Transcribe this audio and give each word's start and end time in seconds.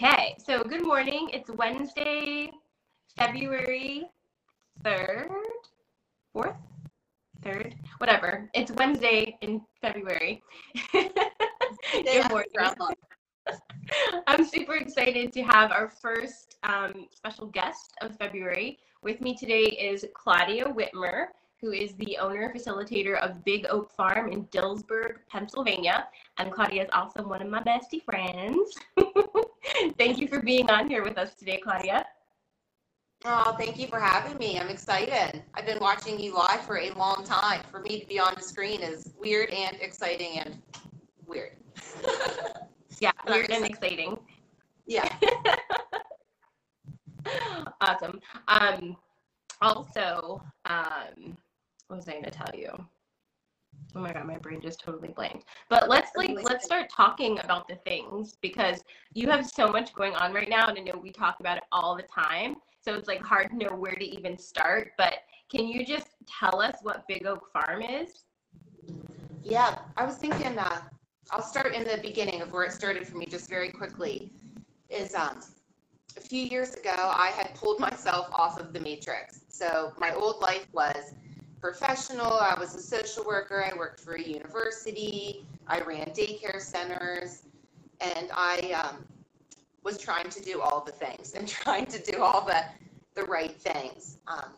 Okay, 0.00 0.36
so 0.38 0.62
good 0.62 0.84
morning. 0.86 1.28
It's 1.32 1.50
Wednesday, 1.50 2.52
February 3.16 4.04
3rd, 4.84 5.28
4th, 6.36 6.56
3rd, 7.42 7.74
whatever. 7.98 8.48
It's 8.54 8.70
Wednesday 8.70 9.36
in 9.40 9.60
February. 9.80 10.40
good 10.92 12.30
morning. 12.30 12.46
I'm 14.28 14.44
super 14.44 14.76
excited 14.76 15.32
to 15.32 15.42
have 15.42 15.72
our 15.72 15.88
first 15.88 16.58
um, 16.62 17.08
special 17.10 17.46
guest 17.46 17.92
of 18.00 18.16
February. 18.18 18.78
With 19.02 19.20
me 19.20 19.34
today 19.34 19.64
is 19.64 20.06
Claudia 20.14 20.66
Whitmer, 20.66 21.26
who 21.60 21.72
is 21.72 21.94
the 21.94 22.18
owner 22.18 22.42
and 22.42 22.54
facilitator 22.54 23.18
of 23.18 23.44
Big 23.44 23.66
Oak 23.68 23.90
Farm 23.90 24.30
in 24.30 24.44
Dillsburg, 24.44 25.26
Pennsylvania. 25.28 26.06
And 26.36 26.52
Claudia 26.52 26.84
is 26.84 26.90
also 26.92 27.26
one 27.26 27.42
of 27.42 27.48
my 27.48 27.64
bestie 27.64 28.04
friends. 28.04 28.78
Thank 29.98 30.18
you 30.18 30.28
for 30.28 30.40
being 30.40 30.70
on 30.70 30.88
here 30.88 31.02
with 31.02 31.18
us 31.18 31.34
today, 31.34 31.60
Claudia. 31.62 32.04
Oh, 33.24 33.56
thank 33.58 33.78
you 33.78 33.88
for 33.88 33.98
having 33.98 34.38
me. 34.38 34.60
I'm 34.60 34.68
excited. 34.68 35.42
I've 35.54 35.66
been 35.66 35.80
watching 35.80 36.20
you 36.20 36.34
live 36.34 36.60
for 36.60 36.78
a 36.78 36.90
long 36.92 37.24
time. 37.24 37.62
For 37.68 37.80
me 37.80 37.98
to 37.98 38.06
be 38.06 38.20
on 38.20 38.32
the 38.36 38.42
screen 38.42 38.80
is 38.80 39.12
weird 39.18 39.50
and 39.50 39.76
exciting 39.80 40.38
and 40.38 40.62
weird. 41.26 41.56
yeah, 43.00 43.10
weird 43.26 43.50
and 43.50 43.64
exciting. 43.64 44.18
Yeah. 44.86 45.12
awesome. 47.80 48.20
Um, 48.46 48.96
also, 49.60 50.40
um, 50.66 51.36
what 51.88 51.96
was 51.96 52.08
I 52.08 52.12
going 52.12 52.24
to 52.24 52.30
tell 52.30 52.50
you? 52.54 52.70
Oh 53.94 54.00
my 54.00 54.12
god, 54.12 54.26
my 54.26 54.36
brain 54.36 54.60
just 54.60 54.80
totally 54.80 55.08
blanked. 55.08 55.46
But 55.68 55.88
let's 55.88 56.10
like 56.14 56.38
let's 56.42 56.64
start 56.64 56.90
talking 56.90 57.38
about 57.40 57.68
the 57.68 57.76
things 57.76 58.36
because 58.40 58.84
you 59.14 59.28
have 59.30 59.46
so 59.46 59.68
much 59.68 59.94
going 59.94 60.14
on 60.14 60.32
right 60.32 60.48
now, 60.48 60.68
and 60.68 60.78
I 60.78 60.82
know 60.82 60.98
we 60.98 61.10
talk 61.10 61.40
about 61.40 61.56
it 61.56 61.64
all 61.72 61.96
the 61.96 62.02
time. 62.02 62.56
So 62.80 62.94
it's 62.94 63.08
like 63.08 63.22
hard 63.22 63.50
to 63.50 63.56
know 63.56 63.74
where 63.74 63.94
to 63.94 64.04
even 64.04 64.38
start. 64.38 64.92
But 64.98 65.14
can 65.50 65.66
you 65.66 65.84
just 65.84 66.08
tell 66.26 66.60
us 66.60 66.76
what 66.82 67.08
Big 67.08 67.26
Oak 67.26 67.50
Farm 67.52 67.82
is? 67.82 68.24
Yeah, 69.42 69.78
I 69.96 70.04
was 70.04 70.16
thinking. 70.16 70.58
Uh, 70.58 70.82
I'll 71.30 71.42
start 71.42 71.74
in 71.74 71.84
the 71.84 71.98
beginning 72.02 72.40
of 72.40 72.52
where 72.52 72.64
it 72.64 72.72
started 72.72 73.06
for 73.06 73.16
me, 73.16 73.26
just 73.26 73.48
very 73.48 73.70
quickly. 73.70 74.32
Is 74.90 75.14
um, 75.14 75.40
a 76.16 76.20
few 76.20 76.44
years 76.44 76.74
ago, 76.74 76.94
I 76.96 77.28
had 77.28 77.54
pulled 77.54 77.80
myself 77.80 78.28
off 78.32 78.58
of 78.58 78.72
the 78.72 78.80
matrix. 78.80 79.40
So 79.48 79.92
my 79.98 80.12
old 80.12 80.40
life 80.40 80.66
was 80.72 81.14
professional. 81.60 82.32
I 82.32 82.54
was 82.58 82.74
a 82.74 82.82
social 82.82 83.24
worker. 83.24 83.64
I 83.64 83.76
worked 83.76 84.00
for 84.00 84.14
a 84.14 84.22
university. 84.22 85.44
I 85.66 85.80
ran 85.80 86.06
daycare 86.10 86.60
centers. 86.60 87.42
And 88.00 88.28
I 88.32 88.72
um, 88.72 89.04
was 89.82 89.98
trying 89.98 90.28
to 90.30 90.42
do 90.42 90.60
all 90.60 90.84
the 90.84 90.92
things 90.92 91.34
and 91.34 91.48
trying 91.62 91.86
to 91.86 91.98
do 92.12 92.22
all 92.22 92.44
the, 92.44 92.64
the 93.14 93.24
right 93.24 93.56
things. 93.60 94.18
Um, 94.26 94.52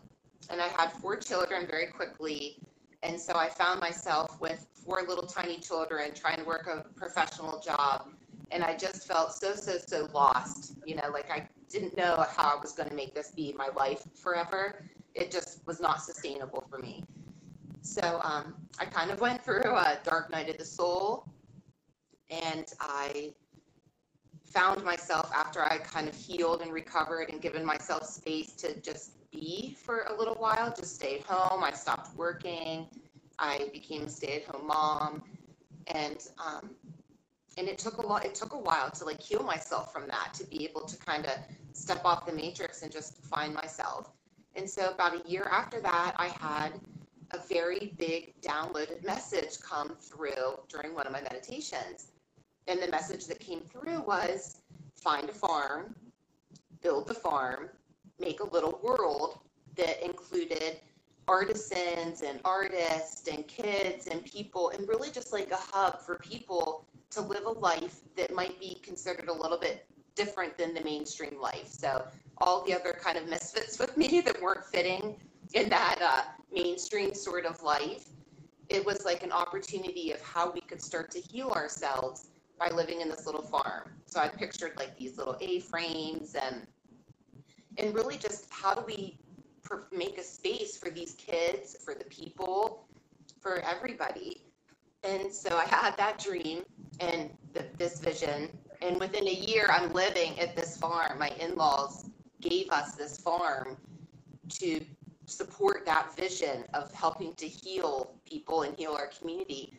and 0.51 0.61
I 0.61 0.69
had 0.69 0.93
four 0.93 1.17
children 1.17 1.67
very 1.67 1.87
quickly. 1.87 2.59
And 3.03 3.19
so 3.19 3.35
I 3.37 3.49
found 3.49 3.81
myself 3.81 4.41
with 4.41 4.67
four 4.75 5.03
little 5.09 5.27
tiny 5.27 5.59
children 5.59 6.13
trying 6.15 6.39
to 6.39 6.45
work 6.45 6.67
a 6.67 6.85
professional 6.99 7.61
job. 7.61 8.09
And 8.51 8.65
I 8.65 8.77
just 8.77 9.07
felt 9.07 9.33
so, 9.33 9.55
so, 9.55 9.79
so 9.79 10.09
lost. 10.13 10.75
You 10.85 10.97
know, 10.97 11.09
like 11.13 11.31
I 11.31 11.49
didn't 11.69 11.97
know 11.97 12.25
how 12.37 12.57
I 12.57 12.61
was 12.61 12.73
going 12.73 12.89
to 12.89 12.95
make 12.95 13.15
this 13.15 13.31
be 13.31 13.55
my 13.57 13.69
life 13.77 14.03
forever 14.15 14.85
it 15.15 15.31
just 15.31 15.67
was 15.67 15.81
not 15.81 16.03
sustainable 16.03 16.65
for 16.71 16.79
me. 16.79 17.05
So 17.83 18.21
um, 18.23 18.55
I 18.79 18.85
kind 18.85 19.11
of 19.11 19.21
went 19.21 19.43
through 19.43 19.75
a 19.77 19.99
dark 20.05 20.31
night 20.31 20.49
of 20.49 20.59
the 20.59 20.65
soul, 20.65 21.27
and 22.31 22.67
I 22.81 23.33
found 24.45 24.85
myself 24.85 25.31
after 25.35 25.63
I 25.63 25.79
kind 25.79 26.09
of 26.09 26.15
healed 26.15 26.61
and 26.61 26.73
recovered 26.73 27.31
and 27.31 27.41
given 27.41 27.65
myself 27.65 28.05
space 28.07 28.53
to 28.55 28.79
just 28.81 29.13
be 29.31 29.77
for 29.81 30.03
a 30.09 30.17
little 30.17 30.35
while, 30.35 30.75
just 30.75 30.97
stayed 30.97 31.23
home. 31.23 31.63
I 31.63 31.73
stopped 31.73 32.17
working. 32.17 32.89
I 33.39 33.71
became 33.73 34.03
a 34.03 34.09
stay-at-home 34.09 34.67
mom, 34.67 35.23
and 35.87 36.19
um, 36.45 36.71
and 37.57 37.69
it 37.69 37.79
took 37.79 37.99
a 37.99 38.07
lot. 38.07 38.25
It 38.25 38.35
took 38.35 38.53
a 38.53 38.59
while 38.59 38.91
to 38.91 39.05
like 39.05 39.21
heal 39.21 39.43
myself 39.43 39.93
from 39.93 40.07
that, 40.09 40.35
to 40.35 40.45
be 40.45 40.65
able 40.65 40.83
to 40.83 40.97
kind 40.99 41.27
of 41.27 41.33
step 41.73 42.03
off 42.05 42.27
the 42.27 42.33
matrix 42.33 42.83
and 42.83 42.93
just 42.93 43.19
find 43.25 43.55
myself. 43.55 44.13
And 44.55 44.69
so 44.69 44.91
about 44.91 45.25
a 45.25 45.29
year 45.29 45.49
after 45.51 45.81
that, 45.81 46.15
I 46.17 46.29
had 46.29 46.81
a 47.33 47.39
very 47.49 47.95
big 47.99 48.35
downloaded 48.41 49.05
message 49.05 49.61
come 49.61 49.95
through 50.01 50.61
during 50.69 50.95
one 50.95 51.07
of 51.07 51.13
my 51.13 51.21
meditations. 51.21 52.09
And 52.67 52.81
the 52.81 52.89
message 52.89 53.27
that 53.27 53.41
came 53.41 53.61
through 53.61 54.03
was 54.03 54.59
find 54.97 55.29
a 55.29 55.33
farm, 55.33 55.95
build 56.83 57.07
the 57.07 57.15
farm, 57.15 57.71
make 58.19 58.41
a 58.41 58.49
little 58.49 58.81
world 58.83 59.39
that 59.77 60.05
included 60.05 60.79
artisans 61.29 62.23
and 62.23 62.41
artists 62.45 63.29
and 63.29 63.47
kids 63.47 64.09
and 64.09 64.25
people, 64.25 64.71
and 64.71 64.89
really 64.89 65.11
just 65.11 65.33
like 65.33 65.51
a 65.53 65.57
hub 65.57 66.01
for 66.01 66.17
people 66.17 66.87
to 67.11 67.21
live 67.21 67.45
a 67.45 67.51
life 67.51 68.01
that 68.17 68.35
might 68.35 68.59
be 68.61 68.81
considered 68.83 69.29
a 69.29 69.33
little 69.33 69.59
bit 69.59 69.87
different 70.15 70.57
than 70.57 70.75
the 70.75 70.83
mainstream 70.83 71.41
life. 71.41 71.69
So 71.69 72.05
all 72.39 72.65
the 72.65 72.75
other 72.75 72.93
kind 72.93 73.19
of 73.19 73.29
misfits 73.29 73.79
with 73.79 73.97
me 73.97 74.21
that 74.25 74.41
weren't 74.41 74.65
fitting 74.65 75.17
in 75.55 75.69
that 75.69 75.99
uh, 76.03 76.23
mainstream 76.53 77.15
sort 77.15 77.45
of 77.45 77.63
life. 77.63 78.07
It 78.69 78.85
was 78.85 79.05
like 79.05 79.23
an 79.23 79.33
opportunity 79.33 80.13
of 80.13 80.23
how 80.23 80.51
we 80.51 80.61
could 80.61 80.81
start 80.81 81.11
to 81.13 81.21
heal 81.21 81.51
ourselves 81.51 82.29
by 82.59 82.69
living 82.71 83.01
in 83.01 83.09
this 83.09 83.27
little 83.27 83.43
farm. 83.43 83.91
So 84.07 84.21
I 84.21 84.29
pictured 84.29 84.77
like 84.77 84.97
these 84.97 85.17
little 85.19 85.37
A-frames 85.41 86.35
and 86.35 86.67
and 87.79 87.95
really 87.95 88.19
just 88.19 88.47
how 88.51 88.75
do 88.75 88.83
we 88.87 89.19
make 89.93 90.19
a 90.19 90.23
space 90.23 90.77
for 90.77 90.91
these 90.91 91.15
kids, 91.15 91.77
for 91.85 91.95
the 91.95 92.05
people, 92.05 92.85
for 93.41 93.61
everybody. 93.61 94.40
And 95.03 95.33
so 95.33 95.57
I 95.57 95.65
had 95.65 95.97
that 95.97 96.19
dream 96.19 96.63
and 97.01 97.31
the, 97.53 97.65
this 97.79 98.01
vision. 98.01 98.51
And 98.83 98.99
within 99.01 99.27
a 99.27 99.33
year, 99.33 99.69
I'm 99.71 99.93
living 99.93 100.39
at 100.41 100.57
this 100.57 100.77
farm. 100.77 101.19
My 101.19 101.29
in 101.41 101.55
laws 101.57 102.07
gave 102.41 102.71
us 102.71 102.95
this 102.95 103.19
farm 103.19 103.77
to 104.51 104.81
support 105.27 105.87
that 105.87 106.15
vision 106.17 106.65
of 106.75 106.93
helping 106.93 107.35
to 107.35 107.47
heal 107.47 108.15
people 108.25 108.63
and 108.63 108.77
heal 108.77 108.93
our 108.93 109.07
community. 109.07 109.73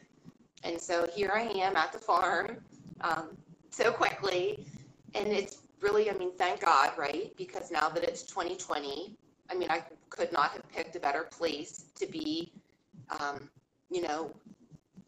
And 0.63 0.79
so 0.79 1.07
here 1.13 1.31
I 1.33 1.41
am 1.41 1.75
at 1.75 1.91
the 1.91 1.99
farm 1.99 2.57
um, 3.01 3.29
so 3.69 3.91
quickly. 3.91 4.65
And 5.13 5.27
it's 5.27 5.57
really, 5.81 6.09
I 6.09 6.13
mean, 6.13 6.31
thank 6.37 6.61
God, 6.61 6.91
right? 6.97 7.35
Because 7.37 7.71
now 7.71 7.89
that 7.89 8.03
it's 8.03 8.23
2020, 8.23 9.15
I 9.49 9.55
mean, 9.55 9.69
I 9.69 9.83
could 10.09 10.31
not 10.31 10.51
have 10.51 10.67
picked 10.71 10.95
a 10.95 10.99
better 10.99 11.23
place 11.23 11.85
to 11.95 12.05
be, 12.05 12.51
um, 13.19 13.49
you 13.89 14.01
know, 14.03 14.33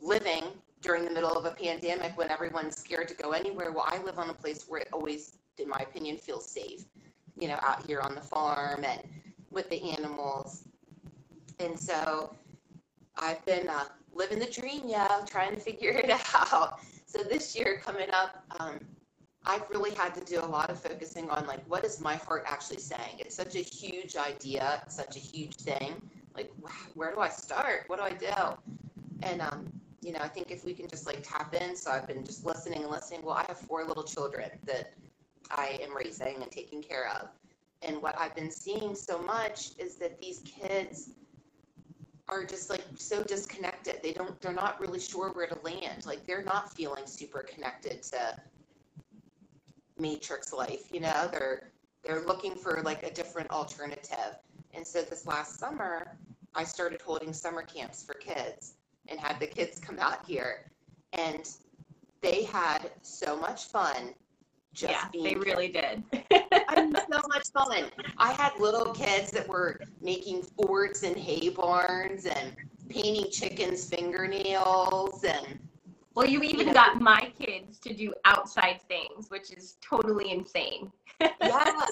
living 0.04 0.44
during 0.82 1.06
the 1.06 1.12
middle 1.12 1.32
of 1.32 1.46
a 1.46 1.52
pandemic 1.52 2.18
when 2.18 2.30
everyone's 2.30 2.78
scared 2.78 3.08
to 3.08 3.16
go 3.16 3.32
anywhere. 3.32 3.72
Well, 3.72 3.86
I 3.88 4.02
live 4.04 4.20
on 4.20 4.30
a 4.30 4.34
place 4.34 4.66
where 4.68 4.82
it 4.82 4.90
always, 4.94 5.38
in 5.58 5.70
my 5.70 5.80
opinion, 5.80 6.18
feels 6.18 6.50
safe 6.50 6.86
you 7.40 7.48
know, 7.48 7.60
out 7.62 7.86
here 7.86 8.00
on 8.00 8.16
the 8.16 8.22
farm 8.22 8.84
and 8.84 9.02
with 9.52 9.70
the 9.70 9.92
animals. 9.92 10.66
And 11.60 11.80
so 11.80 12.36
I've 13.18 13.44
been 13.46 13.68
uh, 13.68 13.86
living 14.14 14.40
the 14.40 14.46
dream, 14.46 14.84
yeah, 14.86 15.20
trying 15.26 15.54
to 15.54 15.60
figure 15.60 15.92
it 15.92 16.10
out. 16.36 16.80
So 17.06 17.24
this 17.24 17.56
year 17.56 17.82
coming 17.84 18.10
up, 18.12 18.44
um, 18.60 18.80
I've 19.46 19.70
really 19.70 19.94
had 19.94 20.16
to 20.16 20.22
do 20.22 20.40
a 20.40 20.46
lot 20.46 20.70
of 20.70 20.80
focusing 20.80 21.30
on 21.30 21.46
like, 21.46 21.64
what 21.70 21.84
is 21.84 22.00
my 22.00 22.16
heart 22.16 22.44
actually 22.48 22.80
saying? 22.80 23.18
It's 23.20 23.36
such 23.36 23.56
a 23.56 23.60
huge 23.60 24.16
idea, 24.16 24.84
such 24.88 25.18
a 25.18 25.20
huge 25.20 25.56
thing. 25.56 26.02
Like, 26.36 26.52
where 26.96 27.14
do 27.14 27.20
I 27.20 27.30
start? 27.30 27.84
What 27.88 27.98
do 27.98 28.04
I 28.04 28.14
do? 28.14 28.58
And, 29.22 29.42
um, 29.42 29.72
you 30.04 30.12
know, 30.12 30.20
I 30.20 30.28
think 30.28 30.52
if 30.52 30.66
we 30.66 30.74
can 30.74 30.88
just 30.88 31.06
like 31.06 31.20
tap 31.24 31.54
in, 31.56 31.76
so 31.76 31.92
I've 31.92 32.08
been 32.08 32.26
just 32.26 32.46
listening 32.46 32.82
and 32.84 32.92
listening. 32.92 33.22
Well, 33.24 33.36
I 33.36 33.46
have 33.48 33.58
four 33.58 33.86
little 33.86 34.04
children 34.04 34.50
that 34.66 34.94
I 35.50 35.80
am 35.82 35.96
raising 35.96 36.42
and 36.42 36.52
taking 36.52 36.82
care 36.82 37.10
of. 37.10 37.30
And 37.82 38.02
what 38.02 38.18
I've 38.20 38.36
been 38.36 38.52
seeing 38.52 38.96
so 38.96 39.22
much 39.22 39.72
is 39.78 39.96
that 39.96 40.20
these 40.20 40.40
kids 40.40 41.12
are 42.30 42.46
just 42.46 42.70
like 42.70 42.84
so 42.96 43.24
disconnected. 43.24 44.00
They 44.02 44.14
don't 44.14 44.40
they're 44.42 44.54
not 44.54 44.80
really 44.80 45.00
sure 45.00 45.32
where 45.32 45.48
to 45.48 45.58
land. 45.64 46.06
Like 46.06 46.26
they're 46.26 46.44
not 46.44 46.74
feeling 46.74 47.06
super 47.06 47.42
connected 47.42 48.04
to 48.04 48.38
matrix 49.98 50.54
life, 50.54 50.92
you 50.92 51.00
know? 51.00 51.30
They're 51.32 51.72
they're 52.04 52.26
looking 52.26 52.56
for 52.56 52.82
like 52.84 53.04
a 53.04 53.12
different 53.12 53.50
alternative. 53.52 54.38
And 54.74 54.86
so 54.86 55.02
this 55.02 55.26
last 55.26 55.60
summer, 55.60 56.18
I 56.56 56.64
started 56.64 57.02
holding 57.02 57.34
summer 57.34 57.62
camps 57.62 58.04
for 58.04 58.14
kids 58.14 58.74
and 59.08 59.20
had 59.20 59.40
the 59.40 59.48
kids 59.48 59.80
come 59.80 60.00
out 60.00 60.26
here 60.26 60.66
and 61.14 61.50
they 62.22 62.44
had 62.44 62.92
so 63.02 63.38
much 63.38 63.66
fun 63.66 64.14
just 64.74 64.92
yeah, 64.92 65.08
being 65.12 65.24
they 65.24 65.36
really 65.36 65.68
did. 65.68 66.04
I 66.34 66.74
had 66.76 67.06
so 67.12 67.22
much 67.28 67.52
fun. 67.52 67.92
I 68.18 68.32
had 68.32 68.54
little 68.60 68.92
kids 68.94 69.30
that 69.32 69.48
were 69.48 69.80
making 70.02 70.42
forts 70.44 71.04
and 71.04 71.16
hay 71.16 71.50
barns 71.50 72.26
and 72.26 72.56
painting 72.90 73.30
chickens' 73.32 73.88
fingernails 73.88 75.24
and 75.24 75.60
Well, 76.16 76.26
you 76.28 76.42
even 76.42 76.68
know. 76.68 76.74
got 76.74 77.00
my 77.00 77.32
kids 77.40 77.78
to 77.80 77.94
do 77.94 78.14
outside 78.26 78.82
things, 78.88 79.30
which 79.30 79.52
is 79.52 79.78
totally 79.82 80.32
insane. 80.32 80.92
yeah 81.42 81.86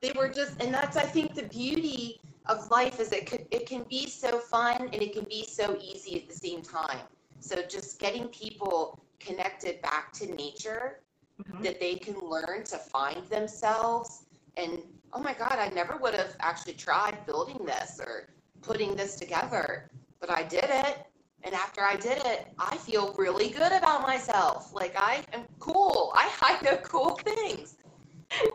they 0.00 0.12
were 0.16 0.28
just 0.28 0.60
and 0.62 0.72
that's 0.72 0.96
i 0.96 1.02
think 1.02 1.34
the 1.34 1.42
beauty 1.44 2.20
of 2.48 2.70
life 2.70 3.00
is 3.00 3.12
it 3.12 3.26
could 3.26 3.46
it 3.50 3.66
can 3.66 3.84
be 3.84 4.08
so 4.08 4.38
fun 4.38 4.82
and 4.92 5.02
it 5.02 5.12
can 5.12 5.24
be 5.24 5.44
so 5.44 5.78
easy 5.82 6.16
at 6.22 6.28
the 6.28 6.34
same 6.34 6.62
time. 6.62 7.06
So 7.40 7.62
just 7.62 7.98
getting 8.00 8.28
people 8.28 9.04
connected 9.20 9.82
back 9.82 10.12
to 10.14 10.26
nature 10.34 11.00
Mhm. 11.38 11.62
that 11.62 11.80
they 11.80 11.94
can 11.96 12.18
learn 12.20 12.64
to 12.64 12.78
find 12.78 13.24
themselves 13.26 14.26
and 14.56 14.82
oh 15.12 15.20
my 15.20 15.34
god 15.34 15.56
i 15.58 15.68
never 15.68 15.96
would 15.96 16.14
have 16.14 16.36
actually 16.40 16.72
tried 16.74 17.24
building 17.26 17.64
this 17.64 18.00
or 18.04 18.28
putting 18.62 18.94
this 18.96 19.16
together 19.16 19.88
but 20.20 20.30
i 20.30 20.42
did 20.42 20.64
it. 20.66 21.06
And 21.44 21.54
after 21.54 21.82
i 21.82 21.96
did 21.96 22.18
it 22.26 22.48
i 22.58 22.76
feel 22.76 23.14
really 23.16 23.50
good 23.50 23.72
about 23.72 24.02
myself. 24.02 24.72
Like 24.74 24.94
i 24.96 25.24
am 25.32 25.44
cool. 25.58 26.12
I, 26.16 26.30
I 26.42 26.60
know 26.62 26.76
cool 26.78 27.10
things. 27.24 27.76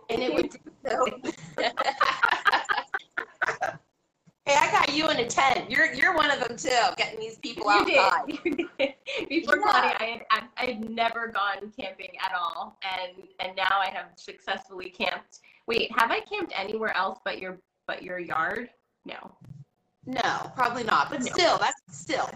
And 0.09 0.21
it 0.21 0.33
would 0.33 0.49
do 0.51 0.59
so 0.85 1.07
hey 4.45 4.55
i 4.59 4.71
got 4.71 4.93
you 4.93 5.09
in 5.09 5.17
a 5.19 5.27
tent 5.27 5.69
you're 5.71 5.93
you're 5.93 6.13
one 6.15 6.29
of 6.29 6.39
them 6.45 6.57
too 6.57 6.69
getting 6.97 7.19
these 7.19 7.37
people 7.37 7.65
You 7.65 7.97
outside 7.97 8.27
did. 8.27 8.39
You 8.45 8.67
did. 8.77 8.93
Before 9.29 9.57
Yeah. 9.57 9.61
Claudia, 9.63 9.97
I 9.99 10.21
had, 10.29 10.43
I 10.57 10.65
had 10.65 10.89
never 10.89 11.27
gone 11.27 11.71
camping 11.79 12.09
at 12.23 12.33
all, 12.37 12.77
and 12.83 13.23
and 13.39 13.55
now 13.55 13.79
I 13.79 13.89
have 13.93 14.07
successfully 14.15 14.89
camped. 14.89 15.39
Wait, 15.67 15.91
have 15.97 16.11
I 16.11 16.19
camped 16.21 16.51
anywhere 16.55 16.95
else 16.97 17.19
but 17.23 17.39
your 17.39 17.57
but 17.87 18.03
your 18.03 18.19
yard? 18.19 18.69
No. 19.05 19.31
no 20.05 20.51
probably 20.55 20.83
not 20.83 21.09
but 21.09 21.19
No. 21.21 21.25
still 21.27 21.57
that's 21.57 21.81
still 21.91 22.29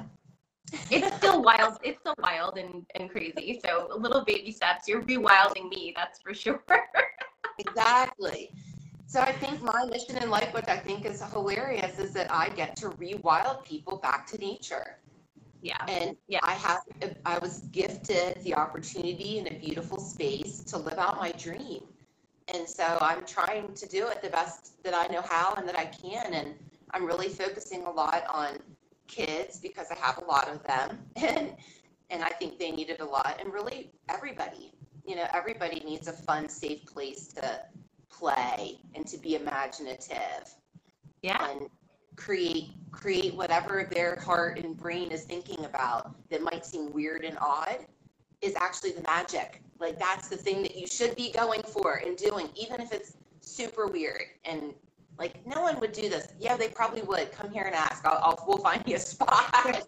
It's 0.91 1.15
still 1.17 1.41
wild. 1.41 1.77
It's 1.83 1.99
still 1.99 2.15
wild 2.19 2.57
and, 2.57 2.85
and 2.95 3.09
crazy. 3.09 3.59
So 3.65 3.89
little 3.97 4.23
baby 4.23 4.51
steps. 4.51 4.87
You're 4.87 5.01
rewilding 5.03 5.69
me, 5.69 5.93
that's 5.95 6.19
for 6.21 6.33
sure. 6.33 6.63
Exactly. 7.59 8.51
So 9.07 9.21
I 9.21 9.31
think 9.31 9.63
my 9.63 9.85
mission 9.85 10.17
in 10.21 10.29
life, 10.29 10.53
which 10.53 10.67
I 10.67 10.75
think 10.75 11.05
is 11.05 11.23
hilarious, 11.31 11.97
is 11.97 12.11
that 12.13 12.29
I 12.29 12.49
get 12.49 12.75
to 12.77 12.89
rewild 12.89 13.63
people 13.63 13.97
back 13.97 14.27
to 14.27 14.37
nature. 14.37 14.99
yeah. 15.61 15.77
And 15.87 16.17
Yeah. 16.27 16.39
I 16.43 16.53
have, 16.53 16.81
I 17.25 17.39
was 17.39 17.61
gifted 17.71 18.43
the 18.43 18.53
opportunity 18.53 19.39
in 19.39 19.47
a 19.47 19.57
beautiful 19.57 19.97
space 19.97 20.59
to 20.65 20.77
live 20.77 20.99
out 20.99 21.17
my 21.17 21.31
dream. 21.31 21.83
And 22.53 22.67
so 22.67 22.97
I'm 23.01 23.25
trying 23.25 23.73
to 23.73 23.87
do 23.87 24.07
it 24.07 24.21
the 24.21 24.29
best 24.29 24.83
that 24.83 24.93
I 24.93 25.07
know 25.07 25.21
how 25.21 25.53
and 25.55 25.67
that 25.67 25.77
I 25.79 25.85
can. 25.85 26.33
And 26.33 26.53
I'm 26.91 27.05
really 27.05 27.29
focusing 27.29 27.83
a 27.85 27.89
lot 27.91 28.25
on 28.27 28.59
kids 29.07 29.57
because 29.59 29.87
I 29.89 29.95
have 29.95 30.17
a 30.19 30.25
lot 30.25 30.49
of 30.49 30.63
them. 30.63 30.99
And, 31.15 31.55
and 32.09 32.23
I 32.23 32.29
think 32.29 32.59
they 32.59 32.71
need 32.71 32.89
it 32.89 32.99
a 33.01 33.05
lot. 33.05 33.37
And 33.39 33.51
really 33.53 33.91
everybody, 34.09 34.73
you 35.05 35.15
know, 35.15 35.27
everybody 35.33 35.81
needs 35.85 36.07
a 36.07 36.13
fun, 36.13 36.47
safe 36.47 36.85
place 36.85 37.27
to 37.29 37.61
play 38.09 38.79
and 38.95 39.05
to 39.07 39.17
be 39.17 39.35
imaginative. 39.35 40.53
Yeah. 41.23 41.49
and 41.51 41.69
create 42.15 42.69
create 42.91 43.33
whatever 43.35 43.87
their 43.91 44.15
heart 44.17 44.57
and 44.59 44.75
brain 44.77 45.11
is 45.11 45.23
thinking 45.23 45.65
about 45.65 46.15
that 46.29 46.41
might 46.41 46.65
seem 46.65 46.91
weird 46.91 47.23
and 47.23 47.37
odd 47.39 47.85
is 48.41 48.55
actually 48.55 48.91
the 48.91 49.01
magic. 49.03 49.61
Like 49.79 49.99
that's 49.99 50.27
the 50.27 50.37
thing 50.37 50.61
that 50.63 50.75
you 50.75 50.87
should 50.87 51.15
be 51.15 51.31
going 51.31 51.61
for 51.63 51.95
and 52.05 52.17
doing 52.17 52.49
even 52.55 52.81
if 52.81 52.91
it's 52.91 53.17
super 53.41 53.87
weird. 53.87 54.23
And 54.45 54.73
like 55.19 55.45
no 55.45 55.61
one 55.61 55.79
would 55.79 55.91
do 55.91 56.09
this. 56.09 56.27
Yeah 56.39 56.57
they 56.57 56.69
probably 56.69 57.01
would. 57.01 57.31
Come 57.31 57.51
here 57.51 57.63
and 57.63 57.75
ask. 57.75 58.05
I'll, 58.05 58.19
I'll 58.23 58.43
we'll 58.47 58.57
find 58.57 58.83
you 58.87 58.95
a 58.95 58.99
spot. 58.99 59.83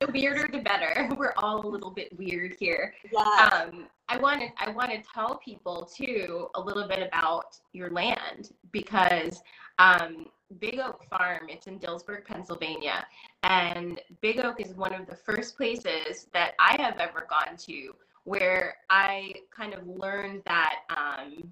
The 0.00 0.08
weirder 0.10 0.48
the 0.50 0.58
better. 0.58 1.08
We're 1.16 1.34
all 1.36 1.64
a 1.64 1.68
little 1.68 1.90
bit 1.90 2.18
weird 2.18 2.56
here. 2.58 2.92
yeah. 3.12 3.66
Um, 3.70 3.86
I 4.12 4.18
wanted 4.18 4.52
I 4.58 4.70
want 4.70 4.90
to 4.90 5.00
tell 5.14 5.36
people 5.36 5.86
too 5.86 6.48
a 6.54 6.60
little 6.60 6.86
bit 6.86 7.02
about 7.02 7.56
your 7.72 7.88
land 7.90 8.50
because 8.70 9.42
um, 9.78 10.26
Big 10.60 10.78
Oak 10.78 11.06
Farm 11.08 11.46
it's 11.48 11.66
in 11.66 11.78
Dillsburg, 11.78 12.26
Pennsylvania, 12.26 13.06
and 13.42 14.02
Big 14.20 14.38
Oak 14.38 14.60
is 14.60 14.74
one 14.74 14.94
of 14.94 15.06
the 15.06 15.16
first 15.16 15.56
places 15.56 16.26
that 16.34 16.52
I 16.58 16.76
have 16.82 16.98
ever 16.98 17.26
gone 17.30 17.56
to 17.56 17.94
where 18.24 18.76
I 18.90 19.32
kind 19.50 19.72
of 19.72 19.86
learned 19.86 20.42
that. 20.44 20.80
Um, 20.90 21.50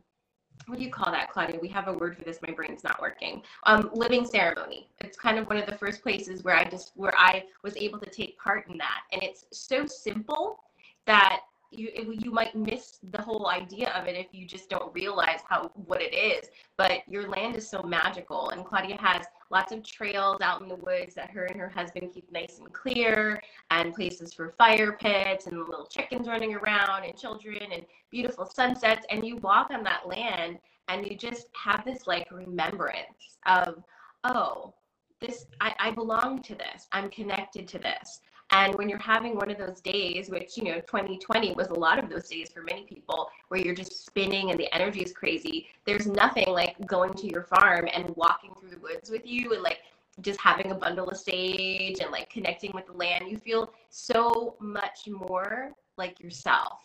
what 0.67 0.79
do 0.79 0.85
you 0.85 0.91
call 0.91 1.11
that, 1.11 1.33
Claudia? 1.33 1.59
We 1.61 1.69
have 1.69 1.89
a 1.89 1.95
word 1.95 2.19
for 2.19 2.25
this. 2.25 2.39
My 2.47 2.53
brain's 2.53 2.85
not 2.85 3.01
working. 3.01 3.43
Um, 3.65 3.89
living 3.95 4.27
ceremony. 4.27 4.91
It's 5.01 5.17
kind 5.17 5.39
of 5.39 5.47
one 5.47 5.57
of 5.57 5.65
the 5.65 5.79
first 5.79 6.03
places 6.03 6.45
where 6.45 6.57
I 6.57 6.65
just 6.65 6.93
where 6.95 7.17
I 7.17 7.45
was 7.63 7.75
able 7.79 7.99
to 8.01 8.11
take 8.11 8.39
part 8.39 8.69
in 8.69 8.77
that, 8.77 9.01
and 9.13 9.23
it's 9.23 9.47
so 9.51 9.87
simple 9.87 10.59
that 11.07 11.41
you 11.71 11.89
it, 11.95 12.25
you 12.25 12.31
might 12.31 12.55
miss 12.55 12.99
the 13.11 13.21
whole 13.21 13.49
idea 13.49 13.91
of 13.91 14.07
it 14.07 14.17
if 14.17 14.27
you 14.33 14.47
just 14.47 14.69
don't 14.69 14.93
realize 14.95 15.41
how 15.49 15.71
what 15.75 16.03
it 16.03 16.15
is. 16.15 16.49
But 16.77 17.01
your 17.09 17.29
land 17.29 17.57
is 17.57 17.69
so 17.69 17.83
magical, 17.83 18.51
and 18.51 18.65
Claudia 18.65 18.97
has 19.01 19.27
lots 19.51 19.73
of 19.73 19.83
trails 19.83 20.41
out 20.41 20.63
in 20.63 20.69
the 20.69 20.77
woods 20.77 21.15
that 21.15 21.31
her 21.31 21.45
and 21.45 21.59
her 21.59 21.69
husband 21.69 22.13
keep 22.13 22.31
nice 22.33 22.59
and 22.59 22.73
clear, 22.73 23.41
and 23.71 23.95
places 23.95 24.33
for 24.33 24.51
fire 24.59 24.93
pits 24.93 25.47
and 25.47 25.59
little 25.59 25.87
chickens 25.87 26.29
running 26.29 26.55
around 26.55 27.05
and 27.05 27.17
children 27.17 27.59
and 27.73 27.85
beautiful 28.11 28.47
sunsets. 28.47 29.07
And 29.11 29.25
you 29.27 29.37
walk 29.37 29.71
on 29.71 29.83
that 29.85 30.07
land, 30.07 30.59
and 30.89 31.07
you 31.07 31.17
just 31.17 31.47
have 31.55 31.85
this 31.85 32.07
like 32.07 32.31
remembrance 32.31 33.39
of 33.47 33.83
oh 34.25 34.75
this 35.21 35.47
I, 35.61 35.75
I 35.79 35.91
belong 35.91 36.43
to 36.43 36.55
this 36.55 36.89
i'm 36.93 37.09
connected 37.11 37.69
to 37.69 37.79
this 37.79 38.21
and 38.51 38.75
when 38.77 38.89
you're 38.89 38.99
having 38.99 39.37
one 39.37 39.51
of 39.51 39.59
those 39.59 39.81
days, 39.81 40.29
which, 40.31 40.57
you 40.57 40.65
know, 40.65 40.81
2020 40.81 41.53
was 41.55 41.69
a 41.69 41.75
lot 41.75 41.99
of 42.03 42.11
those 42.11 42.29
days 42.29 42.51
for 42.51 42.63
many 42.63 42.83
people, 42.85 43.29
where 43.49 43.61
you're 43.61 43.75
just 43.75 44.07
spinning 44.07 44.51
and 44.51 44.59
the 44.59 44.73
energy 44.75 45.01
is 45.01 45.13
crazy, 45.13 45.69
there's 45.87 46.07
nothing 46.07 46.49
like 46.49 46.75
going 46.87 47.15
to 47.15 47.27
your 47.29 47.45
farm 47.45 47.89
and 47.93 48.11
walking 48.17 48.53
through 48.61 48.71
the 48.71 48.79
woods 48.79 49.11
with 49.11 49.27
you 49.27 49.53
and 49.55 49.63
like 49.63 49.79
just 50.21 50.41
having 50.41 50.71
a 50.73 50.75
bundle 50.75 51.09
of 51.09 51.17
sage 51.17 52.01
and 52.01 52.11
like 52.11 52.29
connecting 52.31 52.73
with 52.75 52.87
the 52.87 52.93
land. 52.93 53.27
You 53.29 53.39
feel 53.39 53.73
so 53.91 54.57
much 54.61 55.09
more 55.09 55.73
like 55.97 56.21
yourself. 56.21 56.81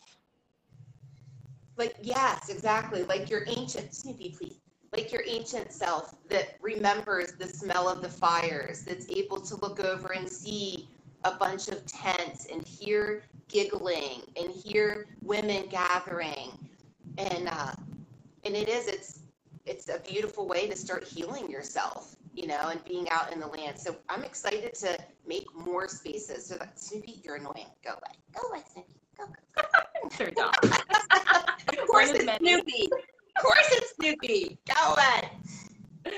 like 1.78 1.96
yes 2.02 2.50
exactly 2.50 3.04
like 3.04 3.30
your 3.30 3.44
ancient 3.48 3.94
snoopy 3.94 4.36
please 4.38 4.60
like 4.94 5.12
your 5.12 5.24
ancient 5.28 5.72
self 5.72 6.16
that 6.30 6.56
remembers 6.62 7.34
the 7.34 7.48
smell 7.48 7.90
of 7.90 8.02
the 8.02 8.10
fires 8.10 8.84
that's 8.84 9.10
able 9.10 9.42
to 9.42 9.56
look 9.58 9.80
over 9.80 10.14
and 10.14 10.30
see 10.30 10.88
a 11.25 11.31
bunch 11.31 11.68
of 11.68 11.86
tents 11.86 12.48
and 12.51 12.66
hear 12.66 13.24
giggling 13.48 14.22
and 14.42 14.50
hear 14.51 15.07
women 15.21 15.66
gathering 15.69 16.52
and 17.18 17.50
uh 17.50 17.71
and 18.44 18.56
it 18.56 18.69
is 18.69 18.88
it's 18.88 19.19
it's 19.66 19.90
a 19.90 20.00
beautiful 20.00 20.47
way 20.47 20.68
to 20.68 20.76
start 20.76 21.04
healing 21.04 21.50
yourself 21.50 22.16
you 22.33 22.47
know 22.47 22.69
and 22.69 22.83
being 22.85 23.09
out 23.09 23.31
in 23.33 23.40
the 23.40 23.47
land 23.47 23.78
so 23.78 23.95
i'm 24.09 24.23
excited 24.23 24.73
to 24.73 24.97
make 25.28 25.45
more 25.56 25.88
spaces 25.88 26.47
so 26.47 26.56
that 26.56 26.80
snoopy 26.80 27.21
you're 27.23 27.35
annoying 27.35 27.68
go 27.83 27.92
away 27.92 28.16
go 28.33 28.50
away 28.50 28.64
snoopy 28.71 28.95
go 29.18 29.26
Sure, 30.16 30.30
dog. 30.31 30.54
of 30.64 31.88
course 31.88 32.11
it's 32.11 32.38
Snoopy. 32.38 32.90
Of 33.38 33.44
course 33.44 33.68
it's 33.71 33.95
Snoopy. 33.95 34.57
Go 34.68 34.94
ahead. 34.95 35.30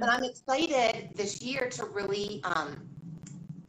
But 0.00 0.08
I'm 0.08 0.24
excited 0.24 1.10
this 1.14 1.42
year 1.42 1.68
to 1.72 1.84
really 1.84 2.40
um, 2.42 2.89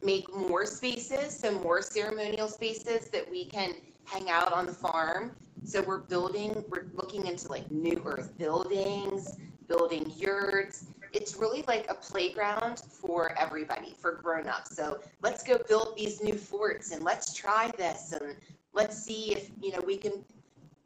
make 0.02 0.32
more 0.34 0.66
spaces, 0.66 1.38
so 1.38 1.52
more 1.60 1.82
ceremonial 1.82 2.48
spaces 2.48 3.08
that 3.10 3.30
we 3.30 3.44
can 3.44 3.74
hang 4.04 4.30
out 4.30 4.52
on 4.52 4.66
the 4.66 4.72
farm. 4.72 5.32
So 5.64 5.82
we're 5.82 6.00
building, 6.00 6.64
we're 6.68 6.86
looking 6.94 7.26
into 7.26 7.48
like 7.48 7.70
new 7.70 8.02
earth 8.04 8.36
buildings, 8.36 9.36
building 9.68 10.12
yurts. 10.16 10.86
It's 11.12 11.36
really 11.36 11.62
like 11.68 11.90
a 11.90 11.94
playground 11.94 12.80
for 12.80 13.38
everybody, 13.38 13.94
for 13.98 14.12
grown-ups. 14.12 14.74
So 14.74 14.98
let's 15.22 15.42
go 15.42 15.58
build 15.68 15.94
these 15.96 16.22
new 16.22 16.34
forts 16.34 16.90
and 16.90 17.02
let's 17.04 17.32
try 17.34 17.70
this 17.76 18.12
and 18.12 18.34
let's 18.72 18.96
see 18.96 19.32
if, 19.32 19.50
you 19.60 19.72
know, 19.72 19.80
we 19.86 19.96
can 19.96 20.24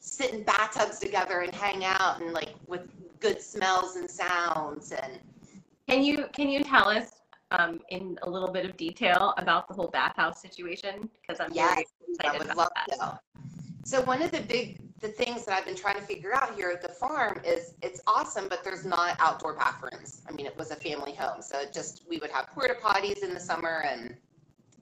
sit 0.00 0.32
in 0.32 0.42
bathtubs 0.42 0.98
together 0.98 1.40
and 1.40 1.54
hang 1.54 1.84
out 1.84 2.20
and 2.20 2.32
like 2.32 2.54
with 2.66 2.82
good 3.20 3.40
smells 3.40 3.96
and 3.96 4.08
sounds 4.08 4.92
and 4.92 5.18
Can 5.88 6.04
you 6.04 6.26
can 6.32 6.48
you 6.48 6.62
tell 6.62 6.88
us 6.88 7.10
um, 7.50 7.80
in 7.90 8.18
a 8.22 8.30
little 8.30 8.50
bit 8.50 8.64
of 8.64 8.76
detail 8.76 9.34
about 9.38 9.68
the 9.68 9.74
whole 9.74 9.88
bathhouse 9.88 10.40
situation? 10.40 11.08
Because 11.20 11.40
I'm 11.40 11.52
Yes, 11.52 11.84
excited 12.08 12.38
would 12.38 12.46
about 12.46 12.56
love 12.56 12.72
that. 12.88 12.98
to. 12.98 13.20
So 13.84 14.02
one 14.02 14.22
of 14.22 14.32
the 14.32 14.40
big 14.40 14.80
the 15.00 15.08
things 15.08 15.44
that 15.44 15.54
I've 15.54 15.66
been 15.66 15.76
trying 15.76 15.96
to 15.96 16.02
figure 16.02 16.34
out 16.34 16.54
here 16.54 16.70
at 16.70 16.80
the 16.80 16.88
farm 16.88 17.38
is 17.44 17.74
it's 17.82 18.00
awesome, 18.06 18.48
but 18.48 18.64
there's 18.64 18.84
not 18.84 19.16
outdoor 19.20 19.54
bathrooms. 19.54 20.22
I 20.28 20.32
mean, 20.32 20.46
it 20.46 20.56
was 20.56 20.70
a 20.70 20.76
family 20.76 21.12
home, 21.14 21.42
so 21.42 21.60
it 21.60 21.72
just 21.72 22.04
we 22.08 22.18
would 22.18 22.30
have 22.30 22.46
porta 22.48 22.74
potties 22.82 23.22
in 23.22 23.34
the 23.34 23.40
summer 23.40 23.84
and 23.86 24.16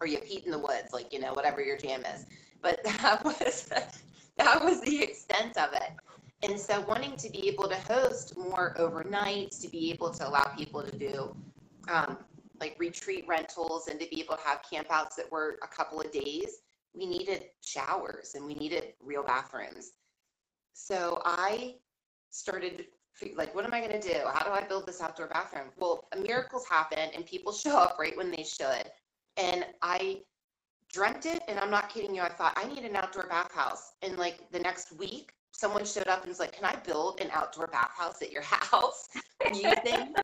or 0.01 0.07
you 0.07 0.19
pee 0.19 0.43
in 0.45 0.51
the 0.51 0.59
woods, 0.59 0.93
like 0.93 1.13
you 1.13 1.21
know 1.21 1.33
whatever 1.35 1.63
your 1.63 1.77
jam 1.77 2.05
is. 2.15 2.27
But 2.63 2.83
that 2.85 3.25
was 3.25 3.71
that 4.37 4.65
was 4.65 4.81
the 4.83 5.03
extent 5.03 5.57
of 5.57 5.73
it. 5.75 5.91
And 6.43 6.59
so 6.59 6.81
wanting 6.83 7.17
to 7.17 7.31
be 7.31 7.49
able 7.49 7.69
to 7.69 7.77
host 7.77 8.37
more 8.37 8.75
overnights, 8.79 9.61
to 9.63 9.69
be 9.69 9.91
able 9.93 10.11
to 10.11 10.29
allow 10.29 10.45
people 10.57 10.83
to 10.83 10.97
do 10.97 11.35
um, 11.89 12.19
like 12.61 12.77
retreat 12.79 13.25
rentals 13.27 13.89
and 13.89 13.99
to 14.01 14.07
be 14.09 14.21
able 14.21 14.37
to 14.37 14.43
have 14.43 14.61
campouts 14.63 15.17
that 15.17 15.31
were 15.31 15.59
a 15.63 15.69
couple 15.69 16.01
of 16.01 16.11
days 16.13 16.59
we 16.95 17.07
needed 17.07 17.47
showers 17.61 18.35
and 18.35 18.45
we 18.47 18.55
needed 18.55 18.95
real 19.03 19.23
bathrooms. 19.23 19.93
So 20.73 21.21
I 21.25 21.77
started 22.31 22.87
like, 23.37 23.55
what 23.55 23.65
am 23.65 23.73
I 23.75 23.81
going 23.81 24.01
to 24.01 24.09
do? 24.09 24.21
How 24.33 24.45
do 24.45 24.51
I 24.51 24.63
build 24.63 24.87
this 24.87 25.01
outdoor 25.01 25.29
bathroom? 25.29 25.71
Well, 25.79 26.09
miracles 26.21 26.67
happen 26.69 27.11
and 27.15 27.25
people 27.27 27.53
show 27.53 27.77
up 27.77 27.97
right 27.99 28.17
when 28.17 28.31
they 28.31 28.45
should. 28.45 28.91
And 29.37 29.67
I 29.83 30.23
dreamt 30.93 31.27
it, 31.27 31.43
and 31.49 31.59
I'm 31.59 31.71
not 31.71 31.89
kidding 31.89 32.15
you. 32.15 32.23
I 32.23 32.29
thought 32.29 32.53
I 32.57 32.73
need 32.73 32.85
an 32.85 32.95
outdoor 32.95 33.27
bathhouse. 33.27 33.93
And 34.03 34.17
like 34.17 34.51
the 34.53 34.61
next 34.61 34.93
week, 34.93 35.33
someone 35.51 35.85
showed 35.85 36.07
up 36.07 36.21
and 36.21 36.29
was 36.29 36.39
like, 36.39 36.53
"Can 36.53 36.65
I 36.65 36.77
build 36.77 37.21
an 37.21 37.31
outdoor 37.33 37.67
bathhouse 37.67 38.23
at 38.23 38.31
your 38.31 38.43
house 38.45 39.09
using 39.53 40.15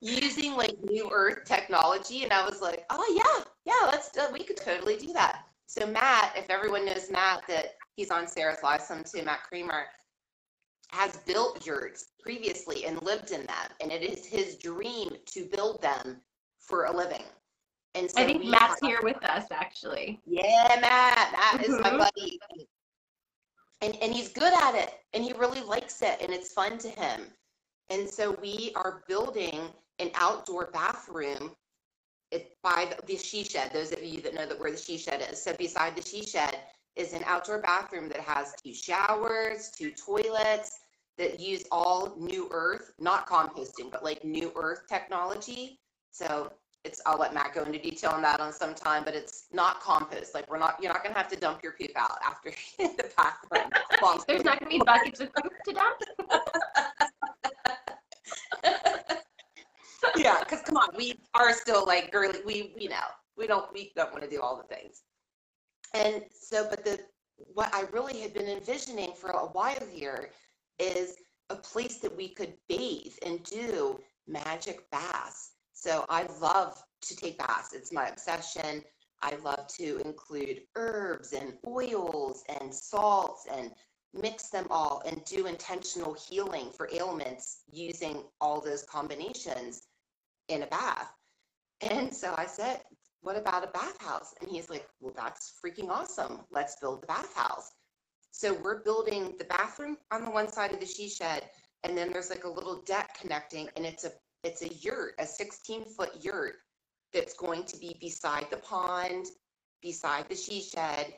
using 0.00 0.54
like 0.56 0.76
new 0.82 1.10
earth 1.12 1.44
technology?" 1.44 2.22
And 2.24 2.32
I 2.32 2.44
was 2.44 2.60
like, 2.60 2.84
"Oh 2.90 3.06
yeah, 3.14 3.44
yeah, 3.64 3.86
let's 3.86 4.10
do. 4.10 4.22
We 4.32 4.44
could 4.44 4.56
totally 4.56 4.96
do 4.96 5.12
that." 5.12 5.44
So 5.66 5.86
Matt, 5.86 6.34
if 6.36 6.48
everyone 6.50 6.84
knows 6.86 7.10
Matt, 7.10 7.42
that 7.48 7.76
he's 7.94 8.10
on 8.10 8.26
Sarah's 8.26 8.62
Live 8.62 8.80
some 8.82 9.04
too, 9.04 9.22
Matt 9.22 9.42
Creamer 9.42 9.84
has 10.90 11.18
built 11.26 11.66
yurts 11.66 12.12
previously 12.20 12.86
and 12.86 13.02
lived 13.02 13.30
in 13.30 13.44
them, 13.46 13.68
and 13.80 13.92
it 13.92 14.02
is 14.02 14.24
his 14.24 14.56
dream 14.56 15.10
to 15.26 15.44
build 15.44 15.82
them 15.82 16.22
for 16.58 16.86
a 16.86 16.96
living. 16.96 17.24
And 17.94 18.10
so 18.10 18.22
I 18.22 18.26
think 18.26 18.44
Matt's 18.44 18.80
have- 18.80 18.88
here 18.90 19.00
with 19.02 19.22
us 19.24 19.46
actually. 19.50 20.20
yeah, 20.24 20.78
Matt. 20.80 21.32
Matt 21.32 21.64
is 21.66 21.78
my 21.80 21.90
Mhm. 21.90 21.98
buddy. 21.98 22.40
And 23.80 23.96
and 23.96 24.12
he's 24.12 24.28
good 24.28 24.52
at 24.52 24.74
it 24.74 25.04
and 25.12 25.22
he 25.22 25.32
really 25.34 25.60
likes 25.60 26.02
it 26.02 26.20
and 26.20 26.32
it's 26.32 26.52
fun 26.52 26.78
to 26.78 26.88
him. 26.88 27.32
And 27.90 28.08
so 28.08 28.32
we 28.32 28.72
are 28.74 29.04
building 29.06 29.72
an 29.98 30.10
outdoor 30.14 30.70
bathroom 30.72 31.52
it, 32.30 32.56
by 32.62 32.86
the, 32.90 33.06
the 33.06 33.16
she 33.16 33.44
shed. 33.44 33.72
Those 33.72 33.92
of 33.92 34.02
you 34.02 34.20
that 34.22 34.34
know 34.34 34.46
that 34.46 34.58
where 34.58 34.70
the 34.70 34.76
she 34.76 34.98
shed 34.98 35.24
is. 35.30 35.42
So 35.42 35.54
beside 35.54 35.96
the 35.96 36.02
she 36.02 36.24
shed 36.24 36.58
is 36.96 37.12
an 37.12 37.22
outdoor 37.26 37.60
bathroom 37.60 38.08
that 38.08 38.20
has 38.20 38.54
two 38.62 38.74
showers, 38.74 39.70
two 39.70 39.92
toilets 39.92 40.78
that 41.16 41.40
use 41.40 41.64
all 41.72 42.14
new 42.18 42.48
earth, 42.50 42.92
not 42.98 43.26
composting, 43.26 43.90
but 43.90 44.04
like 44.04 44.24
new 44.24 44.52
earth 44.56 44.82
technology. 44.88 45.80
So 46.10 46.52
it's 46.84 47.00
I'll 47.06 47.18
let 47.18 47.34
Matt 47.34 47.54
go 47.54 47.64
into 47.64 47.78
detail 47.78 48.10
on 48.10 48.22
that 48.22 48.40
on 48.40 48.52
some 48.52 48.74
time, 48.74 49.04
but 49.04 49.14
it's 49.14 49.46
not 49.52 49.80
compost. 49.80 50.34
Like 50.34 50.50
we're 50.50 50.58
not 50.58 50.76
you're 50.80 50.92
not 50.92 51.02
gonna 51.02 51.16
have 51.16 51.28
to 51.28 51.36
dump 51.36 51.62
your 51.62 51.72
poop 51.72 51.90
out 51.96 52.18
after 52.24 52.50
the 52.78 53.10
bathroom. 53.16 53.70
There's 54.28 54.44
not 54.44 54.60
going 54.60 54.72
to 54.72 54.78
be 54.78 54.84
buckets 54.84 55.20
of 55.20 55.34
poop 55.34 55.52
to 55.64 55.72
dump. 55.72 55.98
yeah, 60.16 60.38
because 60.40 60.62
come 60.62 60.76
on, 60.76 60.90
we 60.96 61.14
are 61.34 61.52
still 61.52 61.86
like 61.86 62.12
girly. 62.12 62.40
We 62.44 62.74
you 62.76 62.88
know 62.88 62.96
we 63.36 63.46
don't 63.46 63.72
we 63.72 63.92
don't 63.96 64.12
want 64.12 64.24
to 64.24 64.30
do 64.30 64.40
all 64.40 64.56
the 64.56 64.74
things. 64.74 65.02
And 65.94 66.22
so, 66.30 66.66
but 66.68 66.84
the 66.84 67.00
what 67.36 67.72
I 67.72 67.82
really 67.92 68.20
had 68.20 68.34
been 68.34 68.48
envisioning 68.48 69.12
for 69.14 69.30
a 69.30 69.46
while 69.46 69.86
here 69.92 70.30
is 70.78 71.16
a 71.50 71.56
place 71.56 71.98
that 71.98 72.14
we 72.16 72.28
could 72.28 72.54
bathe 72.68 73.14
and 73.24 73.42
do 73.44 73.98
magic 74.26 74.90
baths. 74.90 75.52
So 75.72 76.04
I 76.08 76.26
love 76.40 76.82
to 77.02 77.16
take 77.16 77.38
baths. 77.38 77.72
It's 77.72 77.92
my 77.92 78.08
obsession. 78.08 78.82
I 79.22 79.36
love 79.36 79.66
to 79.78 79.98
include 80.04 80.62
herbs 80.76 81.32
and 81.32 81.54
oils 81.66 82.44
and 82.60 82.74
salts 82.74 83.46
and 83.52 83.72
mix 84.14 84.48
them 84.48 84.66
all 84.70 85.02
and 85.06 85.24
do 85.24 85.46
intentional 85.46 86.14
healing 86.14 86.70
for 86.76 86.88
ailments 86.92 87.62
using 87.70 88.24
all 88.40 88.60
those 88.60 88.82
combinations 88.84 89.87
in 90.48 90.62
a 90.62 90.66
bath. 90.66 91.12
And 91.80 92.12
so 92.12 92.34
I 92.36 92.46
said, 92.46 92.80
What 93.20 93.36
about 93.36 93.64
a 93.64 93.68
bathhouse? 93.68 94.34
And 94.40 94.50
he's 94.50 94.68
like, 94.68 94.86
Well, 95.00 95.14
that's 95.16 95.54
freaking 95.64 95.88
awesome. 95.88 96.40
Let's 96.50 96.76
build 96.80 97.02
the 97.02 97.06
bathhouse. 97.06 97.72
So 98.30 98.54
we're 98.62 98.82
building 98.82 99.34
the 99.38 99.44
bathroom 99.44 99.96
on 100.10 100.24
the 100.24 100.30
one 100.30 100.50
side 100.50 100.72
of 100.72 100.80
the 100.80 100.86
she 100.86 101.08
shed, 101.08 101.50
and 101.82 101.96
then 101.96 102.12
there's 102.12 102.30
like 102.30 102.44
a 102.44 102.50
little 102.50 102.82
deck 102.82 103.18
connecting, 103.20 103.68
and 103.76 103.84
it's 103.84 104.04
a 104.04 104.12
it's 104.44 104.62
a 104.62 104.68
yurt, 104.74 105.14
a 105.18 105.26
16 105.26 105.84
foot 105.84 106.24
yurt 106.24 106.56
that's 107.12 107.34
going 107.34 107.64
to 107.64 107.76
be 107.78 107.96
beside 108.00 108.46
the 108.50 108.58
pond, 108.58 109.26
beside 109.82 110.28
the 110.28 110.36
she 110.36 110.60
shed. 110.60 111.14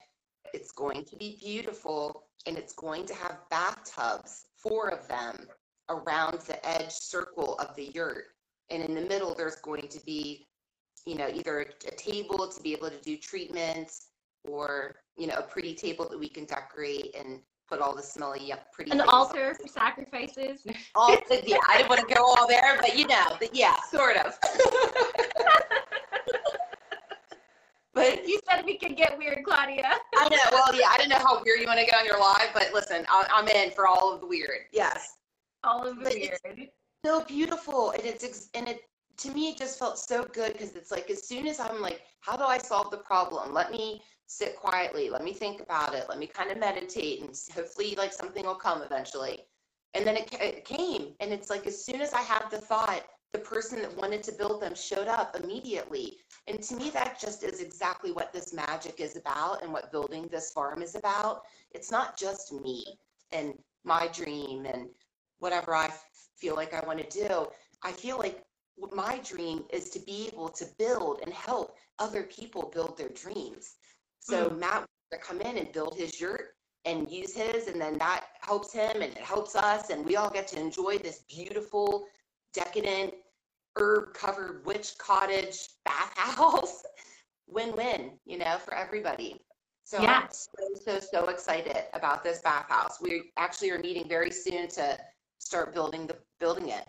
It's 0.54 0.72
going 0.72 1.04
to 1.04 1.16
be 1.16 1.38
beautiful, 1.40 2.24
and 2.46 2.56
it's 2.56 2.72
going 2.72 3.04
to 3.06 3.14
have 3.14 3.38
bathtubs, 3.50 4.46
four 4.56 4.88
of 4.88 5.06
them, 5.06 5.46
around 5.90 6.40
the 6.40 6.66
edge 6.66 6.92
circle 6.92 7.58
of 7.58 7.74
the 7.76 7.92
yurt. 7.92 8.26
And 8.70 8.82
in 8.82 8.94
the 8.94 9.02
middle, 9.02 9.34
there's 9.34 9.56
going 9.56 9.88
to 9.88 10.00
be, 10.04 10.46
you 11.06 11.16
know, 11.16 11.28
either 11.28 11.60
a, 11.60 11.90
table 11.96 12.48
to 12.48 12.62
be 12.62 12.72
able 12.72 12.90
to 12.90 13.00
do 13.00 13.16
treatments 13.16 14.08
or, 14.44 14.96
you 15.16 15.26
know, 15.26 15.34
a 15.34 15.42
pretty 15.42 15.74
table 15.74 16.08
that 16.08 16.18
we 16.18 16.28
can 16.28 16.44
decorate 16.44 17.14
and 17.18 17.40
put 17.70 17.80
all 17.80 17.94
the 17.94 18.02
smelly, 18.02 18.40
yuck, 18.40 18.58
pretty 18.72 18.90
An 18.90 19.00
altar 19.00 19.54
for 19.54 19.68
sacrifices. 19.68 20.66
All, 20.94 21.16
yeah, 21.44 21.56
I 21.68 21.76
didn't 21.76 21.88
want 21.88 22.06
to 22.06 22.14
go 22.14 22.24
all 22.24 22.48
there, 22.48 22.78
but 22.80 22.98
you 22.98 23.06
know, 23.06 23.36
but 23.38 23.54
yeah, 23.54 23.76
sort 23.90 24.16
of. 24.16 24.36
but 27.94 28.26
You 28.26 28.40
said 28.48 28.64
we 28.64 28.76
could 28.76 28.96
get 28.96 29.16
weird, 29.16 29.44
Claudia. 29.44 29.92
I 30.18 30.28
know, 30.28 30.36
well, 30.50 30.74
yeah, 30.74 30.88
I 30.90 30.96
don't 30.98 31.08
know 31.08 31.18
how 31.18 31.40
weird 31.44 31.60
you 31.60 31.66
want 31.66 31.78
to 31.78 31.86
get 31.86 31.94
on 31.94 32.04
your 32.04 32.18
live, 32.18 32.48
but 32.52 32.70
listen, 32.74 33.06
I, 33.08 33.24
I'm 33.32 33.46
in 33.48 33.70
for 33.70 33.86
all 33.86 34.12
of 34.12 34.20
the 34.20 34.26
weird. 34.26 34.66
Yes. 34.72 35.16
All 35.62 35.86
of 35.86 35.98
the 35.98 36.04
But 36.04 36.14
weird. 36.14 36.70
So 37.04 37.24
beautiful 37.24 37.90
and 37.92 38.02
it's 38.04 38.50
and 38.54 38.68
it 38.68 38.82
to 39.16 39.30
me 39.30 39.50
it 39.50 39.56
just 39.56 39.78
felt 39.78 39.98
so 39.98 40.24
good 40.32 40.52
because 40.52 40.74
it's 40.76 40.90
like 40.90 41.10
as 41.10 41.26
soon 41.26 41.46
as 41.46 41.60
i'm 41.60 41.80
like 41.80 42.02
how 42.20 42.36
do 42.36 42.44
i 42.44 42.58
solve 42.58 42.90
the 42.90 42.98
problem? 42.98 43.54
Let 43.54 43.70
me 43.70 44.02
sit 44.26 44.56
quietly 44.56 45.10
let 45.10 45.24
me 45.24 45.32
think 45.32 45.60
about 45.60 45.94
it 45.94 46.06
let 46.08 46.18
me 46.18 46.26
kind 46.26 46.50
of 46.50 46.58
meditate 46.58 47.20
and 47.22 47.34
hopefully 47.54 47.94
like 47.96 48.12
something 48.12 48.44
will 48.44 48.54
come 48.54 48.82
eventually. 48.82 49.40
And 49.94 50.06
then 50.06 50.16
it, 50.16 50.32
it 50.34 50.64
came 50.64 51.14
and 51.18 51.32
it's 51.32 51.50
like 51.50 51.66
as 51.66 51.84
soon 51.84 52.00
as 52.00 52.12
i 52.12 52.20
had 52.22 52.44
the 52.50 52.58
thought 52.58 53.04
the 53.32 53.38
person 53.38 53.80
that 53.80 53.96
wanted 53.96 54.22
to 54.24 54.32
build 54.32 54.60
them 54.60 54.74
showed 54.74 55.06
up 55.06 55.36
immediately. 55.42 56.16
And 56.48 56.60
to 56.62 56.76
me 56.76 56.90
that 56.90 57.20
just 57.20 57.44
is 57.44 57.60
exactly 57.60 58.12
what 58.12 58.32
this 58.32 58.52
magic 58.52 59.00
is 59.00 59.16
about 59.16 59.62
and 59.62 59.72
what 59.72 59.92
building 59.92 60.28
this 60.28 60.52
farm 60.52 60.82
is 60.82 60.96
about. 60.96 61.42
It's 61.70 61.90
not 61.90 62.16
just 62.16 62.52
me 62.52 62.84
and 63.32 63.54
my 63.84 64.08
dream 64.08 64.66
and 64.66 64.88
whatever 65.38 65.74
I 65.74 65.90
feel 66.40 66.56
like 66.56 66.74
I 66.74 66.84
want 66.86 66.98
to 66.98 67.26
do. 67.28 67.46
I 67.82 67.92
feel 67.92 68.18
like 68.18 68.42
my 68.92 69.20
dream 69.24 69.64
is 69.72 69.90
to 69.90 69.98
be 70.00 70.28
able 70.32 70.48
to 70.48 70.66
build 70.78 71.20
and 71.22 71.32
help 71.32 71.76
other 71.98 72.22
people 72.24 72.70
build 72.72 72.96
their 72.96 73.10
dreams. 73.10 73.74
So 74.20 74.48
mm. 74.48 74.58
Matt 74.58 74.86
will 75.12 75.18
come 75.18 75.40
in 75.40 75.58
and 75.58 75.70
build 75.72 75.96
his 75.96 76.20
yurt 76.20 76.54
and 76.86 77.10
use 77.10 77.34
his, 77.34 77.68
and 77.68 77.80
then 77.80 77.98
that 77.98 78.24
helps 78.40 78.72
him 78.72 79.02
and 79.02 79.12
it 79.12 79.18
helps 79.18 79.54
us, 79.54 79.90
and 79.90 80.04
we 80.04 80.16
all 80.16 80.30
get 80.30 80.48
to 80.48 80.58
enjoy 80.58 80.96
this 80.98 81.24
beautiful, 81.28 82.06
decadent, 82.54 83.14
herb-covered 83.76 84.64
witch 84.64 84.96
cottage 84.98 85.68
bathhouse. 85.84 86.82
Win-win, 87.46 88.12
you 88.24 88.38
know, 88.38 88.58
for 88.64 88.74
everybody. 88.74 89.40
So 89.82 90.00
Yeah. 90.00 90.20
I'm 90.22 90.28
so, 90.30 90.50
so, 90.84 91.00
so 91.00 91.28
excited 91.28 91.84
about 91.94 92.22
this 92.22 92.40
bathhouse. 92.40 93.00
We 93.00 93.32
actually 93.36 93.72
are 93.72 93.80
meeting 93.80 94.08
very 94.08 94.30
soon 94.30 94.68
to 94.68 94.96
start 95.40 95.74
building 95.74 96.06
the 96.06 96.16
building 96.38 96.68
it. 96.68 96.86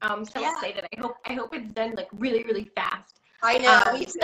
I'm 0.00 0.24
so 0.24 0.40
Yeah. 0.40 0.52
excited. 0.52 0.86
I 0.96 1.00
hope 1.00 1.16
I 1.26 1.34
hope 1.34 1.54
it's 1.54 1.72
done 1.72 1.94
like 1.96 2.08
really, 2.12 2.42
really 2.44 2.70
fast. 2.74 3.20
I 3.42 3.58
know, 3.58 3.82
Um, 3.86 3.98
me 3.98 4.06
too. 4.06 4.20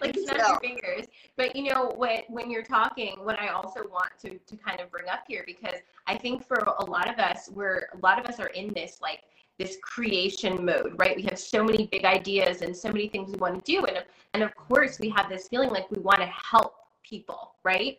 like 0.00 0.16
Me 0.16 0.22
snap 0.24 0.38
too. 0.38 0.48
your 0.48 0.60
fingers. 0.60 1.06
But 1.36 1.54
you 1.54 1.72
know 1.72 1.92
what 1.96 2.24
when 2.28 2.50
you're 2.50 2.64
talking, 2.64 3.16
what 3.24 3.38
I 3.38 3.48
also 3.48 3.86
want 3.88 4.12
to 4.22 4.38
to 4.38 4.56
kind 4.56 4.80
of 4.80 4.90
bring 4.90 5.08
up 5.08 5.24
here 5.28 5.44
because 5.46 5.78
I 6.06 6.16
think 6.16 6.44
for 6.44 6.56
a 6.56 6.84
lot 6.84 7.08
of 7.12 7.18
us, 7.18 7.50
we're 7.52 7.88
a 7.94 7.98
lot 8.02 8.18
of 8.18 8.26
us 8.26 8.40
are 8.40 8.48
in 8.48 8.72
this 8.74 9.00
like 9.00 9.22
this 9.58 9.76
creation 9.82 10.64
mode, 10.64 10.94
right? 10.98 11.14
We 11.16 11.22
have 11.24 11.38
so 11.38 11.62
many 11.62 11.86
big 11.86 12.04
ideas 12.04 12.62
and 12.62 12.74
so 12.76 12.88
many 12.90 13.08
things 13.08 13.30
we 13.30 13.38
want 13.38 13.62
to 13.64 13.72
do. 13.72 13.84
And 13.84 14.04
and 14.34 14.42
of 14.42 14.54
course 14.56 14.98
we 14.98 15.08
have 15.10 15.28
this 15.28 15.48
feeling 15.48 15.70
like 15.70 15.90
we 15.90 16.00
want 16.00 16.18
to 16.20 16.26
help 16.26 16.74
people, 17.02 17.54
right? 17.64 17.98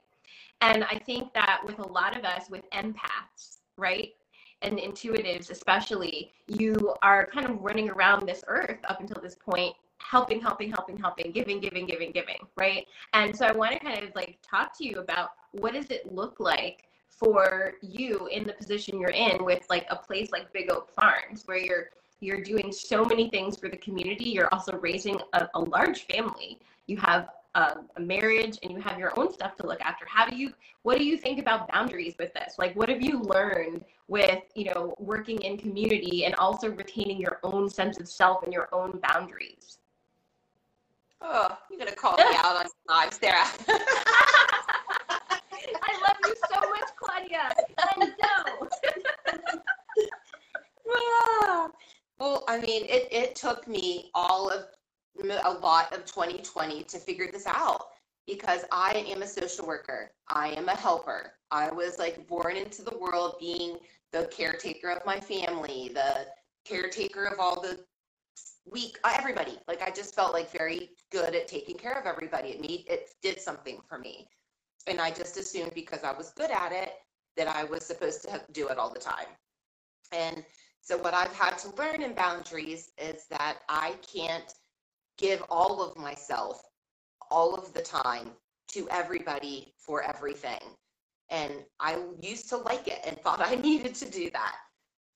And 0.61 0.83
I 0.83 0.97
think 0.99 1.33
that 1.33 1.61
with 1.65 1.79
a 1.79 1.87
lot 1.87 2.17
of 2.17 2.23
us 2.23 2.49
with 2.49 2.69
empaths, 2.71 3.57
right? 3.77 4.13
And 4.61 4.77
intuitives 4.77 5.49
especially, 5.49 6.31
you 6.47 6.93
are 7.01 7.25
kind 7.25 7.47
of 7.47 7.61
running 7.61 7.89
around 7.89 8.27
this 8.27 8.43
earth 8.47 8.77
up 8.87 8.99
until 8.99 9.21
this 9.21 9.35
point 9.35 9.75
helping, 9.97 10.41
helping, 10.41 10.71
helping, 10.71 10.97
helping, 10.97 11.31
giving, 11.31 11.59
giving, 11.59 11.85
giving, 11.85 12.11
giving, 12.11 12.39
right? 12.57 12.87
And 13.13 13.35
so 13.35 13.45
I 13.45 13.51
want 13.51 13.73
to 13.73 13.79
kind 13.79 14.03
of 14.03 14.15
like 14.15 14.39
talk 14.41 14.77
to 14.79 14.85
you 14.85 14.99
about 14.99 15.29
what 15.51 15.73
does 15.73 15.89
it 15.89 16.11
look 16.11 16.39
like 16.39 16.85
for 17.07 17.73
you 17.81 18.27
in 18.31 18.45
the 18.45 18.53
position 18.53 18.99
you're 18.99 19.11
in 19.11 19.43
with 19.43 19.63
like 19.69 19.85
a 19.89 19.95
place 19.95 20.29
like 20.31 20.51
Big 20.53 20.71
Oak 20.71 20.89
Farms 20.91 21.43
where 21.45 21.57
you're 21.57 21.89
you're 22.19 22.41
doing 22.41 22.71
so 22.71 23.03
many 23.03 23.29
things 23.29 23.57
for 23.57 23.67
the 23.67 23.77
community. 23.77 24.25
You're 24.25 24.53
also 24.53 24.77
raising 24.77 25.19
a, 25.33 25.47
a 25.55 25.59
large 25.59 26.05
family. 26.05 26.59
You 26.85 26.97
have 26.97 27.29
a, 27.55 27.77
a 27.97 27.99
marriage 27.99 28.57
and 28.63 28.71
you 28.71 28.79
have 28.79 28.97
your 28.97 29.17
own 29.19 29.33
stuff 29.33 29.55
to 29.57 29.67
look 29.67 29.81
after. 29.81 30.05
How 30.05 30.25
do 30.25 30.35
you 30.35 30.53
what 30.83 30.97
do 30.97 31.03
you 31.05 31.17
think 31.17 31.39
about 31.39 31.67
boundaries 31.71 32.15
with 32.17 32.33
this? 32.33 32.55
Like 32.57 32.75
what 32.75 32.89
have 32.89 33.01
you 33.01 33.19
learned 33.21 33.83
with, 34.07 34.43
you 34.55 34.65
know, 34.65 34.95
working 34.99 35.41
in 35.41 35.57
community 35.57 36.25
and 36.25 36.35
also 36.35 36.69
retaining 36.71 37.19
your 37.19 37.39
own 37.43 37.69
sense 37.69 37.99
of 37.99 38.07
self 38.07 38.43
and 38.43 38.53
your 38.53 38.69
own 38.73 38.99
boundaries? 39.03 39.79
Oh, 41.21 41.55
you're 41.69 41.79
gonna 41.79 41.95
call 41.95 42.17
me 42.17 42.23
out 42.37 42.57
on 42.57 42.65
live, 42.89 43.13
Sarah. 43.13 43.45
I 45.83 45.99
love 46.07 46.17
you 46.25 46.35
so 46.51 46.59
much, 46.69 46.89
Claudia. 46.97 47.51
And 47.97 48.13
no. 48.21 48.67
Ah. 50.93 51.69
well, 52.19 52.43
I 52.49 52.59
mean, 52.59 52.83
it, 52.85 53.07
it 53.11 53.35
took 53.35 53.67
me 53.67 54.09
all 54.13 54.49
of 54.49 54.65
a 55.19 55.53
lot 55.53 55.93
of 55.93 56.05
2020 56.05 56.83
to 56.83 56.97
figure 56.97 57.29
this 57.31 57.45
out 57.45 57.87
because 58.27 58.63
I 58.71 59.05
am 59.07 59.21
a 59.21 59.27
social 59.27 59.65
worker. 59.65 60.11
I 60.27 60.49
am 60.49 60.69
a 60.69 60.75
helper. 60.75 61.33
I 61.49 61.71
was 61.71 61.99
like 61.99 62.27
born 62.27 62.55
into 62.55 62.81
the 62.81 62.97
world 62.97 63.35
being 63.39 63.77
the 64.11 64.29
caretaker 64.31 64.89
of 64.89 65.05
my 65.05 65.19
family, 65.19 65.91
the 65.93 66.27
caretaker 66.65 67.25
of 67.25 67.39
all 67.39 67.61
the 67.61 67.79
weak 68.69 68.97
uh, 69.03 69.13
everybody. 69.17 69.57
Like 69.67 69.81
I 69.81 69.89
just 69.89 70.15
felt 70.15 70.33
like 70.33 70.51
very 70.51 70.91
good 71.11 71.35
at 71.35 71.47
taking 71.47 71.77
care 71.77 71.99
of 71.99 72.05
everybody. 72.05 72.49
It 72.49 72.61
made 72.61 72.85
it 72.87 73.09
did 73.21 73.39
something 73.39 73.79
for 73.87 73.97
me. 73.97 74.27
And 74.87 74.99
I 74.99 75.11
just 75.11 75.37
assumed 75.37 75.73
because 75.75 76.03
I 76.03 76.11
was 76.11 76.31
good 76.31 76.51
at 76.51 76.71
it 76.71 76.93
that 77.37 77.47
I 77.47 77.63
was 77.63 77.85
supposed 77.85 78.23
to 78.23 78.41
do 78.51 78.67
it 78.69 78.77
all 78.77 78.91
the 78.91 78.99
time. 78.99 79.27
And 80.11 80.43
so 80.81 80.97
what 80.97 81.13
I've 81.13 81.33
had 81.33 81.57
to 81.59 81.75
learn 81.75 82.01
in 82.01 82.13
boundaries 82.13 82.91
is 82.97 83.25
that 83.29 83.59
I 83.69 83.95
can't 84.13 84.53
give 85.21 85.43
all 85.49 85.81
of 85.83 85.95
myself 85.95 86.63
all 87.29 87.53
of 87.53 87.71
the 87.73 87.81
time 87.81 88.31
to 88.69 88.89
everybody 88.89 89.73
for 89.77 90.01
everything. 90.01 90.59
And 91.29 91.53
I 91.79 91.99
used 92.19 92.49
to 92.49 92.57
like 92.57 92.87
it 92.87 92.99
and 93.05 93.17
thought 93.21 93.39
I 93.39 93.55
needed 93.55 93.95
to 93.95 94.09
do 94.09 94.29
that. 94.31 94.55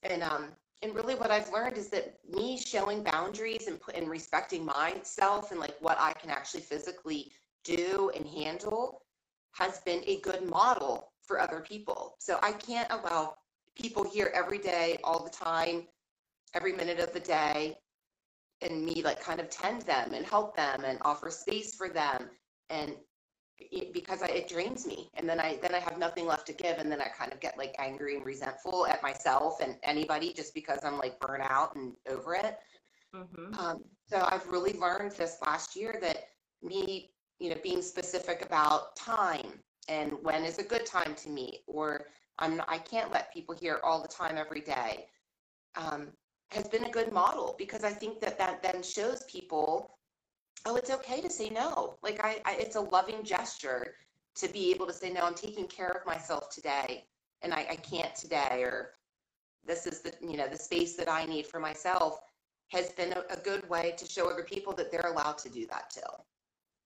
And 0.04 0.24
um 0.24 0.50
and 0.84 0.94
really 0.94 1.16
what 1.16 1.32
I've 1.32 1.52
learned 1.52 1.78
is 1.78 1.90
that 1.90 2.18
me 2.30 2.58
showing 2.58 3.04
boundaries 3.04 3.68
and 3.68 3.80
and 3.96 4.08
respecting 4.08 4.64
myself 4.64 5.52
and 5.52 5.60
like 5.60 5.76
what 5.80 5.98
I 6.00 6.14
can 6.14 6.30
actually 6.30 6.62
physically 6.62 7.32
do 7.64 8.12
and 8.16 8.28
handle 8.28 9.02
has 9.54 9.80
been 9.80 10.04
a 10.06 10.20
good 10.22 10.48
model 10.48 11.12
for 11.24 11.40
other 11.40 11.62
people. 11.62 12.16
So 12.20 12.38
I 12.44 12.52
can't 12.52 12.92
allow 12.92 13.36
people 13.76 14.04
here 14.04 14.32
every 14.36 14.60
day, 14.60 14.98
all 15.04 15.24
the 15.24 15.30
time, 15.30 15.88
every 16.54 16.74
minute 16.74 17.00
of 17.00 17.14
the 17.14 17.20
day, 17.20 17.78
and 18.62 18.86
me 18.86 19.02
like 19.04 19.20
kind 19.20 19.40
of 19.40 19.50
tend 19.50 19.82
them 19.84 20.14
and 20.14 20.26
help 20.26 20.56
them 20.56 20.84
and 20.86 20.98
offer 21.02 21.30
space 21.30 21.76
for 21.76 21.90
them. 21.90 22.30
And 22.70 22.96
it, 23.58 23.94
because 23.94 24.22
I, 24.22 24.28
it 24.28 24.50
drains 24.50 24.86
me. 24.86 25.10
And 25.14 25.28
then 25.30 25.40
i 25.40 25.58
then 25.62 25.74
i 25.74 25.80
have 25.80 25.98
nothing 25.98 26.26
left 26.26 26.48
to 26.48 26.54
give. 26.54 26.78
And 26.78 26.92
then 26.92 27.02
i 27.02 27.08
kind 27.08 27.32
of 27.32 27.40
get 27.40 27.58
like 27.58 27.76
angry 27.80 28.16
and 28.16 28.26
resentful 28.26 28.86
at 28.88 29.02
myself 29.04 29.62
and 29.62 29.78
anybody 29.84 30.34
just 30.34 30.54
because 30.54 30.80
i'm 30.84 30.98
like 30.98 31.20
burnt 31.20 31.44
out 31.44 31.76
and 31.76 31.94
over 32.10 32.36
it. 32.36 32.58
Mm-hmm. 33.16 33.54
um, 33.60 33.82
so 34.08 34.28
i've 34.30 34.46
really 34.48 34.74
learned 34.74 35.12
this 35.12 35.38
last 35.46 35.78
year 35.78 35.98
that 36.02 36.26
me 36.62 37.12
you 37.40 37.50
know 37.50 37.56
being 37.64 37.82
specific 37.82 38.46
about 38.46 38.94
time 38.98 39.54
and 39.88 40.12
when 40.22 40.44
is 40.44 40.60
a 40.60 40.64
good 40.64 40.86
time 40.86 41.16
to 41.16 41.30
meet 41.30 41.62
or 41.66 42.08
i'm 42.40 42.62
i 42.68 42.78
can't 42.78 43.12
let 43.14 43.34
people 43.34 43.56
here 43.56 43.80
all 43.84 44.02
the 44.02 44.08
time 44.08 44.38
every 44.38 44.62
day. 44.62 45.06
Um, 45.76 46.10
has 46.56 46.68
been 46.68 46.86
a 46.86 46.90
good 46.90 47.12
model 47.12 47.56
because 47.58 47.84
I 47.84 47.92
think 47.92 48.20
that 48.22 48.38
that 48.38 48.64
then 48.64 48.82
shows 48.82 49.24
people, 49.24 49.92
oh, 50.66 50.76
it's 50.76 50.90
okay 50.90 51.22
to 51.22 51.30
say 51.30 51.50
no. 51.50 51.98
Like 52.02 52.24
I, 52.24 52.42
I 52.46 52.54
it's 52.54 52.76
a 52.76 52.82
loving 52.82 53.24
gesture 53.24 53.96
to 54.36 54.48
be 54.48 54.72
able 54.72 54.88
to 54.88 54.94
say 54.94 55.12
no. 55.12 55.22
I'm 55.22 55.36
taking 55.36 55.68
care 55.68 55.90
of 55.90 56.06
myself 56.06 56.50
today, 56.50 57.06
and 57.42 57.54
I, 57.54 57.68
I 57.72 57.76
can't 57.76 58.16
today, 58.16 58.62
or 58.64 58.92
this 59.66 59.86
is 59.86 60.02
the 60.02 60.14
you 60.22 60.38
know 60.38 60.48
the 60.48 60.58
space 60.58 60.96
that 60.96 61.10
I 61.10 61.26
need 61.26 61.46
for 61.46 61.60
myself 61.60 62.20
has 62.70 62.92
been 62.94 63.14
a, 63.14 63.24
a 63.30 63.38
good 63.38 63.70
way 63.70 63.94
to 63.98 64.06
show 64.08 64.30
other 64.30 64.44
people 64.44 64.74
that 64.74 64.92
they're 64.92 65.12
allowed 65.12 65.38
to 65.40 65.50
do 65.50 65.68
that 65.68 65.90
too. 65.92 66.02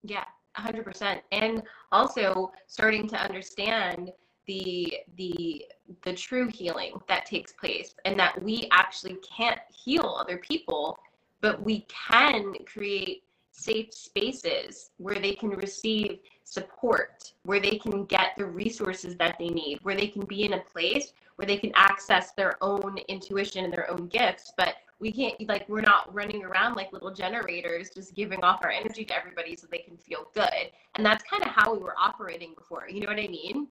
Yeah, 0.03 0.25
100%. 0.57 1.21
And 1.31 1.63
also 1.91 2.51
starting 2.67 3.07
to 3.09 3.17
understand 3.17 4.11
the 4.49 4.97
the 5.15 5.63
the 6.03 6.13
true 6.13 6.47
healing 6.47 6.93
that 7.07 7.25
takes 7.25 7.53
place 7.53 7.93
and 8.05 8.19
that 8.19 8.41
we 8.41 8.67
actually 8.71 9.17
can't 9.37 9.59
heal 9.69 10.17
other 10.19 10.37
people 10.37 10.97
but 11.39 11.63
we 11.63 11.85
can 11.87 12.53
create 12.65 13.23
safe 13.51 13.93
spaces 13.93 14.89
where 14.97 15.19
they 15.19 15.33
can 15.33 15.51
receive 15.51 16.17
support 16.45 17.33
where 17.43 17.59
they 17.59 17.77
can 17.77 18.05
get 18.05 18.31
the 18.37 18.45
resources 18.45 19.15
that 19.17 19.35
they 19.37 19.49
need 19.49 19.77
where 19.83 19.95
they 19.95 20.07
can 20.07 20.25
be 20.25 20.45
in 20.45 20.53
a 20.53 20.59
place 20.61 21.13
where 21.35 21.45
they 21.45 21.57
can 21.57 21.71
access 21.75 22.31
their 22.31 22.61
own 22.61 22.97
intuition 23.07 23.63
and 23.63 23.71
their 23.71 23.89
own 23.89 24.07
gifts. 24.07 24.51
But 24.57 24.75
we 24.99 25.09
can't 25.09 25.35
like 25.47 25.69
we're 25.69 25.79
not 25.79 26.13
running 26.13 26.43
around 26.43 26.75
like 26.75 26.91
little 26.91 27.13
generators 27.13 27.91
just 27.91 28.13
giving 28.13 28.43
off 28.43 28.59
our 28.61 28.69
energy 28.69 29.05
to 29.05 29.15
everybody 29.15 29.55
so 29.55 29.65
they 29.71 29.77
can 29.77 29.95
feel 29.95 30.25
good. 30.33 30.71
And 30.95 31.05
that's 31.05 31.23
kind 31.23 31.41
of 31.43 31.49
how 31.49 31.73
we 31.73 31.79
were 31.79 31.95
operating 31.97 32.53
before 32.57 32.89
you 32.89 32.99
know 32.99 33.07
what 33.07 33.19
i 33.19 33.27
mean 33.27 33.67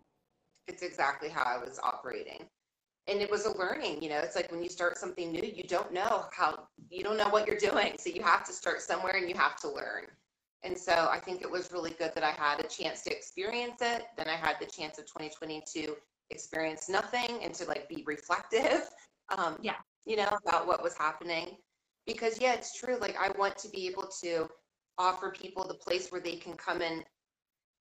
it's 0.68 0.82
exactly 0.82 1.28
how 1.28 1.42
I 1.42 1.58
was 1.58 1.80
operating. 1.82 2.44
And 3.06 3.20
it 3.22 3.30
was 3.30 3.46
a 3.46 3.56
learning, 3.56 4.02
you 4.02 4.10
know, 4.10 4.18
it's 4.18 4.36
like 4.36 4.52
when 4.52 4.62
you 4.62 4.68
start 4.68 4.98
something 4.98 5.32
new, 5.32 5.42
you 5.42 5.64
don't 5.64 5.92
know 5.92 6.26
how, 6.30 6.68
you 6.90 7.02
don't 7.02 7.16
know 7.16 7.28
what 7.30 7.46
you're 7.46 7.56
doing. 7.56 7.94
So 7.98 8.10
you 8.10 8.22
have 8.22 8.44
to 8.44 8.52
start 8.52 8.82
somewhere 8.82 9.16
and 9.16 9.28
you 9.28 9.34
have 9.34 9.56
to 9.60 9.68
learn. 9.68 10.04
And 10.62 10.76
so 10.76 11.08
I 11.10 11.18
think 11.18 11.40
it 11.40 11.50
was 11.50 11.72
really 11.72 11.92
good 11.92 12.12
that 12.14 12.24
I 12.24 12.32
had 12.32 12.60
a 12.60 12.68
chance 12.68 13.02
to 13.02 13.16
experience 13.16 13.80
it. 13.80 14.06
Then 14.16 14.28
I 14.28 14.36
had 14.36 14.56
the 14.60 14.66
chance 14.66 14.98
of 14.98 15.06
2020 15.06 15.62
to 15.74 15.96
experience 16.30 16.88
nothing 16.88 17.42
and 17.42 17.54
to 17.54 17.64
like 17.64 17.88
be 17.88 18.02
reflective, 18.06 18.90
um, 19.38 19.56
yeah, 19.62 19.76
you 20.04 20.16
know, 20.16 20.28
about 20.46 20.66
what 20.66 20.82
was 20.82 20.96
happening. 20.96 21.56
Because 22.06 22.40
yeah, 22.40 22.54
it's 22.54 22.78
true. 22.78 22.98
Like 22.98 23.16
I 23.18 23.30
want 23.38 23.56
to 23.58 23.68
be 23.68 23.86
able 23.86 24.08
to 24.22 24.48
offer 24.98 25.30
people 25.30 25.66
the 25.66 25.74
place 25.74 26.10
where 26.10 26.20
they 26.20 26.36
can 26.36 26.54
come 26.54 26.82
and 26.82 27.04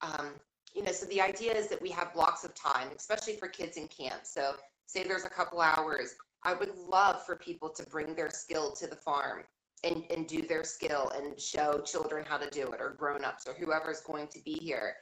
um, 0.02 0.32
you 0.74 0.84
know, 0.84 0.92
so 0.92 1.06
the 1.08 1.22
idea 1.22 1.54
is 1.54 1.68
that 1.70 1.82
we 1.82 1.90
have 1.92 2.14
blocks 2.14 2.44
of 2.44 2.54
time, 2.56 2.90
especially 2.96 3.36
for 3.36 3.48
kids 3.48 3.78
in 3.78 3.88
camp. 3.88 4.22
So 4.24 4.54
say 4.86 5.04
there's 5.04 5.26
a 5.26 5.30
couple 5.30 5.62
hours. 5.62 6.16
I 6.44 6.54
would 6.54 6.76
love 6.76 7.26
for 7.26 7.36
people 7.36 7.70
to 7.70 7.84
bring 7.90 8.16
their 8.16 8.30
skill 8.30 8.72
to 8.74 8.88
the 8.88 8.96
farm 8.96 9.44
and, 9.84 10.04
and 10.10 10.28
do 10.28 10.42
their 10.42 10.64
skill 10.64 11.12
and 11.16 11.40
show 11.40 11.80
children 11.80 12.26
how 12.28 12.38
to 12.38 12.50
do 12.50 12.72
it 12.72 12.82
or 12.82 12.96
grown-ups 12.98 13.48
or 13.48 13.54
whoever's 13.54 14.02
going 14.02 14.28
to 14.28 14.40
be 14.44 14.54
here 14.54 14.96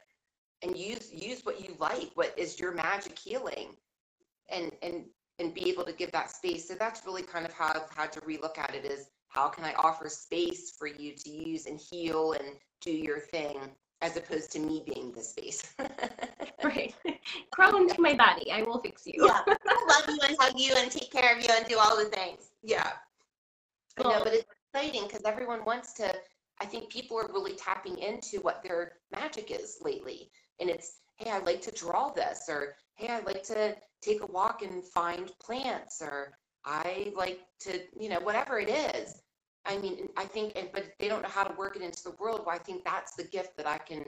and 0.62 0.76
use 0.76 1.10
use 1.12 1.44
what 1.44 1.60
you 1.60 1.74
like, 1.78 2.10
what 2.14 2.36
is 2.38 2.58
your 2.58 2.72
magic 2.72 3.18
healing 3.18 3.76
and 4.50 4.72
and 4.82 5.04
and 5.38 5.52
be 5.52 5.68
able 5.68 5.84
to 5.84 5.92
give 5.92 6.10
that 6.12 6.30
space. 6.30 6.66
So 6.66 6.74
that's 6.74 7.04
really 7.04 7.22
kind 7.22 7.44
of 7.44 7.52
how 7.52 7.68
I've 7.68 7.94
had 7.94 8.12
to 8.12 8.20
relook 8.20 8.56
at 8.58 8.74
it 8.74 8.86
is 8.86 9.10
how 9.28 9.48
can 9.48 9.64
I 9.64 9.74
offer 9.74 10.08
space 10.08 10.74
for 10.78 10.86
you 10.86 11.14
to 11.14 11.30
use 11.30 11.66
and 11.66 11.78
heal 11.78 12.32
and 12.32 12.56
do 12.80 12.90
your 12.90 13.18
thing 13.18 13.58
as 14.02 14.16
opposed 14.16 14.52
to 14.52 14.58
me 14.58 14.82
being 14.86 15.12
the 15.12 15.22
space. 15.22 15.74
right. 16.64 16.94
Crawl 17.50 17.76
into 17.76 18.00
my 18.00 18.14
body. 18.14 18.50
I 18.52 18.62
will 18.62 18.78
fix 18.80 19.06
you. 19.06 19.14
yeah. 19.26 19.40
I 19.46 19.86
love 19.88 20.08
you 20.08 20.18
and 20.26 20.36
hug 20.38 20.58
you 20.58 20.74
and 20.76 20.90
take 20.90 21.10
care 21.10 21.36
of 21.36 21.42
you 21.42 21.48
and 21.50 21.66
do 21.66 21.78
all 21.78 21.96
the 21.96 22.04
things. 22.04 22.50
Yeah. 22.62 22.92
Cool. 23.98 24.10
I 24.10 24.18
know, 24.18 24.24
but 24.24 24.34
it's 24.34 24.44
exciting 24.74 25.04
because 25.04 25.22
everyone 25.24 25.64
wants 25.64 25.94
to. 25.94 26.14
I 26.60 26.64
think 26.64 26.90
people 26.90 27.18
are 27.18 27.28
really 27.32 27.54
tapping 27.54 27.98
into 27.98 28.40
what 28.40 28.62
their 28.62 28.92
magic 29.12 29.50
is 29.50 29.78
lately. 29.82 30.30
And 30.58 30.70
it's, 30.70 31.00
hey, 31.18 31.30
I 31.30 31.38
like 31.40 31.60
to 31.62 31.70
draw 31.70 32.10
this, 32.10 32.44
or 32.48 32.76
hey, 32.94 33.08
I 33.08 33.20
like 33.20 33.42
to 33.44 33.76
take 34.00 34.22
a 34.22 34.26
walk 34.26 34.62
and 34.62 34.82
find 34.82 35.30
plants, 35.38 36.00
or 36.00 36.38
I 36.64 37.12
like 37.14 37.40
to, 37.60 37.80
you 37.98 38.08
know, 38.08 38.20
whatever 38.20 38.58
it 38.58 38.70
is. 38.70 39.22
I 39.66 39.78
mean, 39.78 40.08
I 40.16 40.24
think, 40.24 40.52
and, 40.56 40.68
but 40.72 40.84
they 40.98 41.08
don't 41.08 41.22
know 41.22 41.28
how 41.28 41.44
to 41.44 41.54
work 41.56 41.76
it 41.76 41.82
into 41.82 42.02
the 42.04 42.14
world. 42.18 42.42
Well, 42.46 42.54
I 42.54 42.58
think 42.58 42.84
that's 42.84 43.14
the 43.14 43.24
gift 43.24 43.56
that 43.56 43.66
I 43.66 43.78
can 43.78 44.04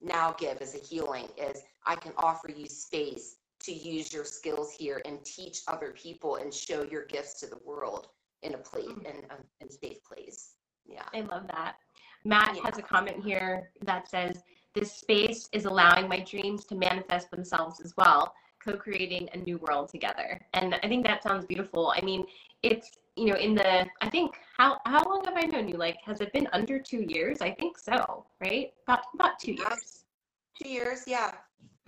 now 0.00 0.34
give 0.38 0.60
as 0.60 0.74
a 0.74 0.78
healing 0.78 1.28
is 1.38 1.62
I 1.86 1.96
can 1.96 2.12
offer 2.18 2.50
you 2.50 2.66
space 2.66 3.36
to 3.60 3.72
use 3.72 4.12
your 4.12 4.24
skills 4.24 4.72
here 4.72 5.00
and 5.04 5.24
teach 5.24 5.60
other 5.68 5.92
people 5.92 6.36
and 6.36 6.52
show 6.52 6.82
your 6.84 7.06
gifts 7.06 7.40
to 7.40 7.46
the 7.46 7.58
world 7.64 8.08
in 8.42 8.54
a 8.54 8.58
place 8.58 8.86
mm-hmm. 8.86 9.06
in 9.06 9.16
a 9.30 9.36
in 9.64 9.70
safe 9.70 10.04
place. 10.04 10.52
Yeah. 10.84 11.04
I 11.14 11.20
love 11.20 11.46
that. 11.48 11.76
Matt 12.24 12.56
yeah. 12.56 12.62
has 12.64 12.78
a 12.78 12.82
comment 12.82 13.24
here 13.24 13.70
that 13.84 14.08
says, 14.08 14.42
this 14.74 14.92
space 14.92 15.48
is 15.52 15.64
allowing 15.64 16.08
my 16.08 16.20
dreams 16.20 16.64
to 16.66 16.74
manifest 16.74 17.30
themselves 17.30 17.80
as 17.80 17.94
well, 17.96 18.34
co-creating 18.62 19.28
a 19.32 19.38
new 19.38 19.58
world 19.58 19.88
together. 19.88 20.40
And 20.52 20.74
I 20.74 20.88
think 20.88 21.06
that 21.06 21.22
sounds 21.22 21.46
beautiful. 21.46 21.94
I 21.96 22.02
mean, 22.02 22.26
it's 22.62 22.90
you 23.16 23.26
know, 23.26 23.36
in 23.36 23.54
the 23.54 23.86
I 24.02 24.10
think 24.10 24.36
how 24.56 24.78
how 24.86 25.02
long 25.04 25.24
have 25.24 25.34
I 25.36 25.46
known 25.46 25.68
you? 25.68 25.76
Like, 25.76 25.98
has 26.04 26.20
it 26.20 26.32
been 26.32 26.48
under 26.52 26.78
two 26.78 27.04
years? 27.08 27.38
I 27.40 27.50
think 27.52 27.78
so, 27.78 28.26
right? 28.40 28.72
About 28.86 29.04
about 29.14 29.38
two 29.38 29.52
years. 29.52 30.04
Two 30.62 30.68
years, 30.68 31.04
yeah. 31.06 31.32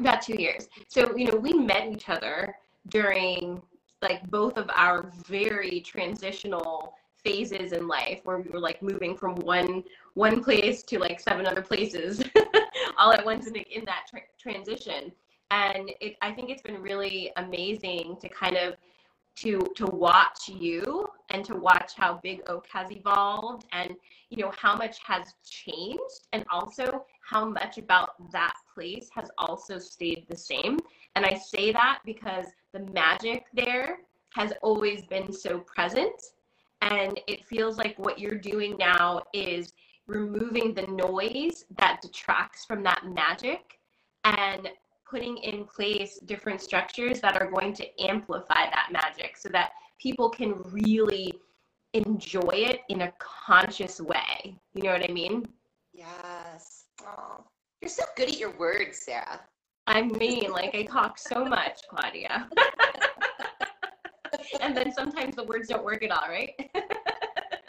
About 0.00 0.22
two 0.22 0.40
years. 0.40 0.68
So 0.88 1.16
you 1.16 1.30
know, 1.30 1.36
we 1.36 1.52
met 1.52 1.88
each 1.88 2.08
other 2.08 2.56
during 2.88 3.62
like 4.02 4.28
both 4.30 4.56
of 4.56 4.70
our 4.74 5.10
very 5.26 5.80
transitional 5.80 6.94
phases 7.24 7.72
in 7.72 7.88
life 7.88 8.20
where 8.24 8.38
we 8.38 8.50
were 8.50 8.60
like 8.60 8.82
moving 8.82 9.16
from 9.16 9.34
one 9.36 9.82
one 10.14 10.42
place 10.42 10.82
to 10.84 10.98
like 10.98 11.20
seven 11.20 11.46
other 11.46 11.62
places 11.62 12.22
all 12.98 13.12
at 13.12 13.24
once 13.24 13.46
in, 13.46 13.56
in 13.56 13.84
that 13.84 14.06
tra- 14.08 14.20
transition 14.38 15.12
and 15.50 15.90
it, 16.00 16.16
i 16.22 16.30
think 16.30 16.48
it's 16.48 16.62
been 16.62 16.80
really 16.80 17.32
amazing 17.36 18.16
to 18.20 18.28
kind 18.28 18.56
of 18.56 18.74
to 19.34 19.60
to 19.74 19.86
watch 19.86 20.48
you 20.48 21.08
and 21.30 21.44
to 21.44 21.54
watch 21.54 21.92
how 21.96 22.20
Big 22.22 22.42
Oak 22.46 22.66
has 22.72 22.90
evolved 22.90 23.66
and 23.72 23.94
you 24.30 24.38
know 24.42 24.52
how 24.56 24.76
much 24.76 24.98
has 25.04 25.34
changed 25.48 26.28
and 26.32 26.44
also 26.50 27.04
how 27.20 27.44
much 27.44 27.78
about 27.78 28.30
that 28.32 28.54
place 28.74 29.08
has 29.14 29.30
also 29.38 29.78
stayed 29.78 30.26
the 30.28 30.36
same. 30.36 30.78
And 31.16 31.24
I 31.24 31.34
say 31.34 31.72
that 31.72 32.00
because 32.04 32.46
the 32.72 32.80
magic 32.92 33.46
there 33.52 34.00
has 34.34 34.52
always 34.62 35.02
been 35.04 35.32
so 35.32 35.60
present 35.60 36.22
and 36.80 37.20
it 37.26 37.44
feels 37.44 37.76
like 37.76 37.98
what 37.98 38.18
you're 38.18 38.38
doing 38.38 38.76
now 38.78 39.22
is 39.32 39.72
removing 40.06 40.72
the 40.72 40.86
noise 40.86 41.64
that 41.76 42.00
detracts 42.00 42.64
from 42.64 42.82
that 42.82 43.02
magic 43.06 43.78
and 44.24 44.68
putting 45.08 45.38
in 45.38 45.64
place 45.64 46.18
different 46.26 46.60
structures 46.60 47.20
that 47.20 47.40
are 47.40 47.50
going 47.50 47.72
to 47.72 48.02
amplify 48.02 48.68
that 48.70 48.88
magic 48.92 49.36
so 49.36 49.48
that 49.48 49.72
people 49.98 50.28
can 50.28 50.54
really 50.70 51.32
enjoy 51.94 52.50
it 52.52 52.80
in 52.88 53.02
a 53.02 53.12
conscious 53.18 54.00
way. 54.00 54.58
You 54.74 54.82
know 54.82 54.92
what 54.92 55.08
I 55.08 55.12
mean? 55.12 55.46
Yes. 55.92 56.84
Oh, 57.02 57.44
you're 57.80 57.88
so 57.88 58.04
good 58.16 58.28
at 58.28 58.38
your 58.38 58.56
words, 58.58 58.98
Sarah. 58.98 59.40
I 59.86 60.02
mean, 60.02 60.52
like 60.52 60.74
I 60.74 60.82
talk 60.82 61.18
so 61.18 61.44
much, 61.44 61.80
Claudia. 61.88 62.48
and 64.60 64.76
then 64.76 64.92
sometimes 64.92 65.36
the 65.36 65.44
words 65.44 65.68
don't 65.68 65.84
work 65.84 66.02
at 66.02 66.10
all, 66.10 66.28
right? 66.28 66.52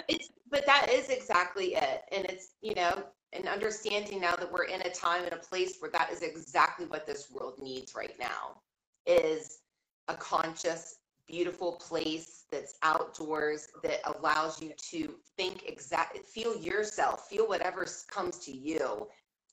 it's 0.08 0.30
but 0.52 0.66
that 0.66 0.90
is 0.92 1.10
exactly 1.10 1.76
it. 1.76 2.04
And 2.12 2.26
it's, 2.26 2.56
you 2.62 2.74
know, 2.74 3.04
and 3.34 3.48
understanding 3.48 4.20
now 4.20 4.36
that 4.36 4.52
we're 4.52 4.64
in 4.64 4.82
a 4.82 4.90
time 4.90 5.24
and 5.24 5.34
a 5.34 5.38
place 5.38 5.78
where 5.80 5.92
that 5.92 6.12
is 6.12 6.22
exactly 6.22 6.86
what 6.88 7.06
this 7.06 7.30
world 7.32 7.56
needs 7.62 7.94
right 7.96 8.16
now 8.20 8.62
is 9.06 9.60
a 10.08 10.16
conscious 10.16 10.99
beautiful 11.30 11.74
place 11.74 12.46
that's 12.52 12.76
outdoors 12.82 13.68
that 13.84 14.00
allows 14.16 14.62
you 14.62 14.72
to 14.78 15.14
think 15.38 15.64
exact 15.68 16.18
feel 16.26 16.58
yourself 16.58 17.28
feel 17.30 17.48
whatever 17.48 17.86
comes 18.10 18.40
to 18.40 18.52
you 18.52 19.08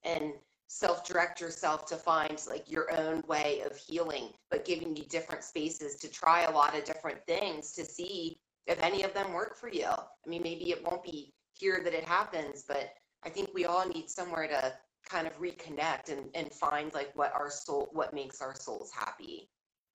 and 0.05 0.33
self-direct 0.69 1.41
yourself 1.41 1.87
to 1.87 1.97
find 1.97 2.43
like 2.49 2.69
your 2.71 2.91
own 2.99 3.23
way 3.29 3.63
of 3.65 3.77
healing 3.77 4.31
but 4.51 4.65
giving 4.65 4.97
you 4.97 5.05
different 5.05 5.45
spaces 5.45 5.97
to 5.97 6.09
try 6.11 6.43
a 6.43 6.51
lot 6.51 6.77
of 6.77 6.85
different 6.85 7.19
things 7.27 7.73
to 7.73 7.85
see 7.85 8.39
if 8.67 8.83
any 8.83 9.05
of 9.05 9.15
them 9.15 9.33
work 9.33 9.57
for 9.57 9.69
you. 9.69 9.87
I 9.87 10.29
mean 10.29 10.43
maybe 10.43 10.71
it 10.71 10.85
won't 10.85 11.05
be 11.05 11.33
here 11.53 11.83
that 11.85 11.95
it 11.95 12.05
happens 12.05 12.65
but 12.67 12.95
i 13.25 13.29
think 13.29 13.51
we 13.55 13.65
all 13.65 13.89
need 13.89 14.11
somewhere 14.11 14.49
to 14.49 14.73
kind 15.09 15.27
of 15.27 15.39
reconnect 15.39 16.11
and, 16.11 16.29
and 16.35 16.53
find 16.53 16.93
like 16.95 17.11
what 17.15 17.33
our 17.33 17.51
soul 17.51 17.89
what 17.93 18.13
makes 18.13 18.43
our 18.43 18.55
souls 18.55 18.91
happy 18.93 19.49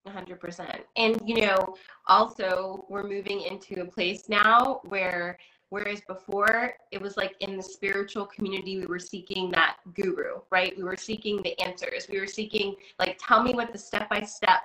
100%. 0.07 0.81
And, 0.95 1.21
you 1.25 1.45
know, 1.45 1.75
also 2.07 2.85
we're 2.89 3.07
moving 3.07 3.41
into 3.41 3.81
a 3.81 3.85
place 3.85 4.29
now 4.29 4.81
where, 4.85 5.37
whereas 5.69 6.01
before 6.07 6.73
it 6.91 7.01
was 7.01 7.17
like 7.17 7.35
in 7.39 7.55
the 7.55 7.63
spiritual 7.63 8.25
community, 8.25 8.79
we 8.79 8.85
were 8.85 8.99
seeking 8.99 9.51
that 9.51 9.77
guru, 9.93 10.41
right? 10.49 10.75
We 10.77 10.83
were 10.83 10.97
seeking 10.97 11.41
the 11.43 11.59
answers. 11.61 12.07
We 12.11 12.19
were 12.19 12.27
seeking, 12.27 12.75
like, 12.99 13.19
tell 13.25 13.43
me 13.43 13.53
what 13.53 13.71
the 13.71 13.77
step 13.77 14.09
by 14.09 14.21
step 14.21 14.61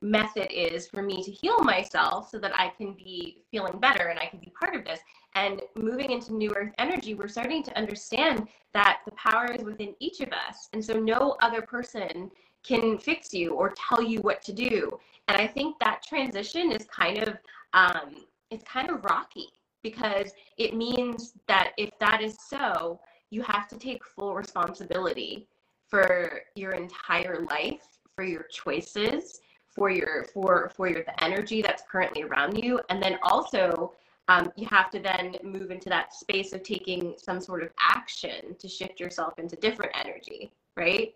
method 0.00 0.52
is 0.52 0.86
for 0.86 1.02
me 1.02 1.22
to 1.24 1.30
heal 1.30 1.58
myself 1.58 2.30
so 2.30 2.38
that 2.38 2.56
I 2.56 2.68
can 2.76 2.94
be 2.94 3.38
feeling 3.50 3.78
better 3.80 4.06
and 4.08 4.18
I 4.18 4.26
can 4.26 4.38
be 4.38 4.52
part 4.58 4.76
of 4.76 4.84
this. 4.84 5.00
And 5.34 5.60
moving 5.76 6.10
into 6.10 6.34
New 6.34 6.52
Earth 6.54 6.72
energy, 6.78 7.14
we're 7.14 7.28
starting 7.28 7.62
to 7.64 7.76
understand 7.76 8.48
that 8.74 9.00
the 9.04 9.12
power 9.12 9.52
is 9.52 9.64
within 9.64 9.94
each 9.98 10.20
of 10.20 10.28
us. 10.28 10.68
And 10.72 10.84
so 10.84 10.94
no 10.94 11.36
other 11.42 11.62
person 11.62 12.30
can 12.64 12.98
fix 12.98 13.32
you 13.32 13.54
or 13.54 13.74
tell 13.88 14.02
you 14.02 14.20
what 14.20 14.42
to 14.42 14.52
do. 14.52 14.98
And 15.28 15.36
I 15.36 15.46
think 15.46 15.78
that 15.80 16.02
transition 16.02 16.72
is 16.72 16.86
kind 16.86 17.18
of 17.18 17.36
um, 17.74 18.24
it's 18.50 18.64
kind 18.64 18.90
of 18.90 19.04
rocky 19.04 19.48
because 19.82 20.32
it 20.56 20.74
means 20.74 21.34
that 21.46 21.72
if 21.76 21.90
that 22.00 22.22
is 22.22 22.36
so, 22.48 23.00
you 23.30 23.42
have 23.42 23.68
to 23.68 23.78
take 23.78 24.04
full 24.04 24.34
responsibility 24.34 25.46
for 25.86 26.40
your 26.54 26.72
entire 26.72 27.46
life, 27.50 27.86
for 28.16 28.24
your 28.24 28.44
choices, 28.44 29.40
for 29.70 29.90
your 29.90 30.24
for 30.32 30.70
for 30.74 30.88
your 30.88 31.04
the 31.04 31.24
energy 31.24 31.62
that's 31.62 31.82
currently 31.90 32.22
around 32.22 32.62
you, 32.62 32.80
and 32.88 33.02
then 33.02 33.18
also 33.22 33.92
um, 34.28 34.52
you 34.56 34.66
have 34.66 34.90
to 34.90 34.98
then 34.98 35.36
move 35.42 35.70
into 35.70 35.88
that 35.88 36.12
space 36.12 36.52
of 36.52 36.62
taking 36.62 37.14
some 37.16 37.40
sort 37.40 37.62
of 37.62 37.70
action 37.78 38.54
to 38.58 38.68
shift 38.68 39.00
yourself 39.00 39.38
into 39.38 39.56
different 39.56 39.92
energy, 39.94 40.50
right? 40.76 41.14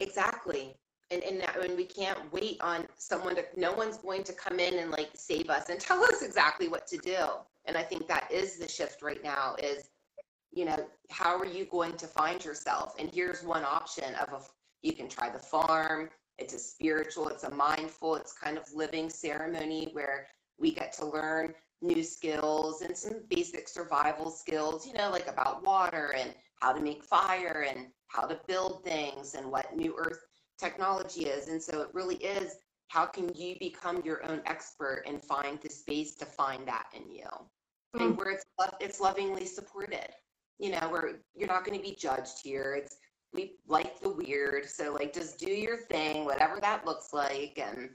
Exactly. 0.00 0.74
And, 1.10 1.22
and 1.22 1.40
that, 1.40 1.56
and 1.62 1.76
we 1.76 1.84
can't 1.84 2.18
wait 2.32 2.60
on 2.60 2.86
someone 2.96 3.36
to, 3.36 3.44
no 3.56 3.72
one's 3.72 3.98
going 3.98 4.24
to 4.24 4.32
come 4.32 4.58
in 4.58 4.78
and 4.78 4.90
like 4.90 5.10
save 5.14 5.50
us 5.50 5.68
and 5.68 5.78
tell 5.88 6.02
us 6.04 6.22
exactly 6.22 6.68
what 6.68 6.86
to 6.88 6.96
do. 6.98 7.26
And 7.66 7.76
I 7.76 7.82
think 7.82 8.08
that 8.08 8.30
is 8.30 8.58
the 8.58 8.68
shift 8.68 9.02
right 9.02 9.22
now 9.22 9.54
is, 9.58 9.90
you 10.52 10.64
know, 10.64 10.86
how 11.10 11.38
are 11.38 11.46
you 11.46 11.64
going 11.64 11.96
to 11.96 12.06
find 12.06 12.44
yourself? 12.44 12.94
And 12.98 13.10
here's 13.12 13.42
one 13.42 13.64
option 13.64 14.14
of 14.16 14.32
a, 14.32 14.40
you 14.82 14.92
can 14.92 15.08
try 15.08 15.30
the 15.30 15.38
farm. 15.38 16.10
It's 16.38 16.54
a 16.54 16.58
spiritual, 16.58 17.28
it's 17.28 17.44
a 17.44 17.50
mindful, 17.50 18.16
it's 18.16 18.32
kind 18.32 18.58
of 18.58 18.64
living 18.74 19.08
ceremony 19.08 19.90
where 19.92 20.26
we 20.58 20.72
get 20.72 20.92
to 20.94 21.06
learn 21.06 21.54
new 21.80 22.02
skills 22.02 22.82
and 22.82 22.96
some 22.96 23.22
basic 23.28 23.68
survival 23.68 24.30
skills, 24.30 24.86
you 24.86 24.94
know, 24.94 25.10
like 25.10 25.28
about 25.28 25.64
water 25.64 26.14
and 26.18 26.34
how 26.60 26.72
to 26.72 26.80
make 26.80 27.04
fire 27.04 27.66
and 27.68 27.88
how 28.14 28.26
to 28.26 28.38
build 28.46 28.84
things 28.84 29.34
and 29.34 29.50
what 29.50 29.76
new 29.76 29.94
earth 29.98 30.20
technology 30.58 31.22
is. 31.22 31.48
And 31.48 31.62
so 31.62 31.82
it 31.82 31.88
really 31.92 32.16
is 32.16 32.56
how 32.88 33.06
can 33.06 33.34
you 33.34 33.56
become 33.58 34.02
your 34.04 34.24
own 34.24 34.40
expert 34.46 35.02
and 35.06 35.22
find 35.22 35.58
the 35.60 35.70
space 35.70 36.14
to 36.16 36.26
find 36.26 36.66
that 36.68 36.86
in 36.94 37.10
you? 37.10 37.28
Mm. 37.96 38.06
and 38.06 38.16
where 38.16 38.30
it's 38.30 38.44
it's 38.80 38.98
lovingly 38.98 39.46
supported 39.46 40.08
you 40.58 40.70
know 40.70 40.88
where 40.90 41.20
you're 41.34 41.48
not 41.48 41.64
going 41.64 41.78
to 41.78 41.82
be 41.82 41.94
judged 41.94 42.38
here. 42.42 42.74
It's 42.80 42.96
we 43.32 43.56
like 43.66 44.00
the 44.00 44.08
weird. 44.08 44.68
So 44.68 44.92
like 44.92 45.12
just 45.12 45.38
do 45.38 45.50
your 45.50 45.76
thing 45.76 46.24
whatever 46.24 46.60
that 46.60 46.86
looks 46.86 47.12
like 47.12 47.60
and 47.60 47.90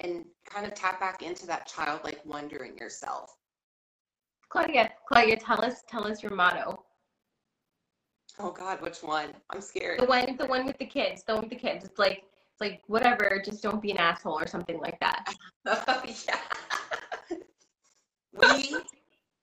and 0.00 0.24
kind 0.48 0.66
of 0.66 0.74
tap 0.74 1.00
back 1.00 1.22
into 1.22 1.46
that 1.46 1.66
childlike 1.66 2.20
wonder 2.24 2.64
in 2.64 2.76
yourself. 2.76 3.36
Claudia 4.48 4.90
claudia 5.06 5.36
tell 5.36 5.62
us 5.62 5.82
tell 5.88 6.06
us 6.06 6.22
your 6.22 6.34
motto 6.34 6.82
Oh 8.38 8.50
God, 8.50 8.80
which 8.80 9.02
one? 9.02 9.30
I'm 9.50 9.60
scared. 9.60 10.00
The 10.00 10.06
one, 10.06 10.36
the 10.36 10.46
one 10.46 10.64
with 10.64 10.78
the 10.78 10.86
kids. 10.86 11.24
The 11.24 11.34
one 11.34 11.42
with 11.42 11.50
the 11.50 11.56
kids. 11.56 11.84
It's 11.84 11.98
like, 11.98 12.24
it's 12.52 12.60
like 12.60 12.82
whatever. 12.86 13.40
Just 13.44 13.62
don't 13.62 13.82
be 13.82 13.90
an 13.90 13.98
asshole 13.98 14.38
or 14.38 14.46
something 14.46 14.78
like 14.78 14.98
that. 15.00 15.34
oh 15.66 16.02
yeah. 16.28 17.38
we 18.32 18.76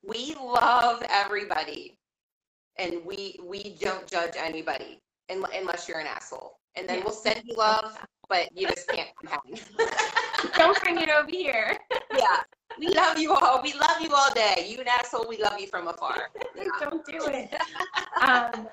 we 0.07 0.35
love 0.35 1.03
everybody, 1.09 1.97
and 2.77 3.05
we 3.05 3.39
we 3.43 3.75
don't 3.79 4.07
judge 4.07 4.33
anybody 4.37 5.01
unless 5.29 5.89
you're 5.89 5.99
an 5.99 6.07
asshole. 6.07 6.59
And 6.77 6.87
then 6.87 6.99
yeah. 6.99 7.03
we'll 7.05 7.13
send 7.13 7.41
you 7.45 7.55
love, 7.55 7.97
but 8.29 8.49
you 8.53 8.67
just 8.67 8.87
can't 8.89 9.09
come 9.25 9.39
don't 10.55 10.81
bring 10.81 10.97
it 10.99 11.09
over 11.09 11.29
here. 11.29 11.77
yeah. 12.17 12.41
We 12.77 12.89
love 12.89 13.17
you 13.17 13.33
all. 13.33 13.61
We 13.61 13.73
love 13.73 14.01
you 14.01 14.13
all 14.13 14.33
day. 14.33 14.67
You 14.67 14.81
an 14.81 14.87
asshole. 14.87 15.27
We 15.29 15.37
love 15.41 15.59
you 15.59 15.67
from 15.67 15.87
afar. 15.87 16.29
Don't 16.81 17.05
do 17.05 17.19
it. 17.27 17.53
Um, 18.21 18.67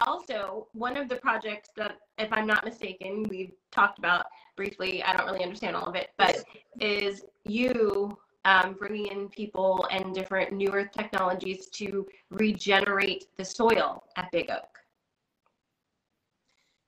also, 0.00 0.68
one 0.72 0.96
of 0.96 1.08
the 1.08 1.16
projects 1.16 1.70
that, 1.76 1.96
if 2.18 2.32
I'm 2.32 2.46
not 2.46 2.64
mistaken, 2.64 3.24
we've 3.28 3.52
talked 3.72 3.98
about 3.98 4.26
briefly, 4.56 5.02
I 5.02 5.16
don't 5.16 5.26
really 5.26 5.42
understand 5.42 5.76
all 5.76 5.86
of 5.86 5.94
it, 5.94 6.10
but 6.18 6.44
is 6.80 7.24
you 7.44 8.16
um, 8.44 8.74
bringing 8.78 9.06
in 9.06 9.28
people 9.28 9.86
and 9.90 10.14
different 10.14 10.52
new 10.52 10.70
earth 10.70 10.92
technologies 10.92 11.66
to 11.70 12.06
regenerate 12.30 13.26
the 13.36 13.44
soil 13.44 14.04
at 14.16 14.30
Big 14.32 14.50
Oak. 14.50 14.78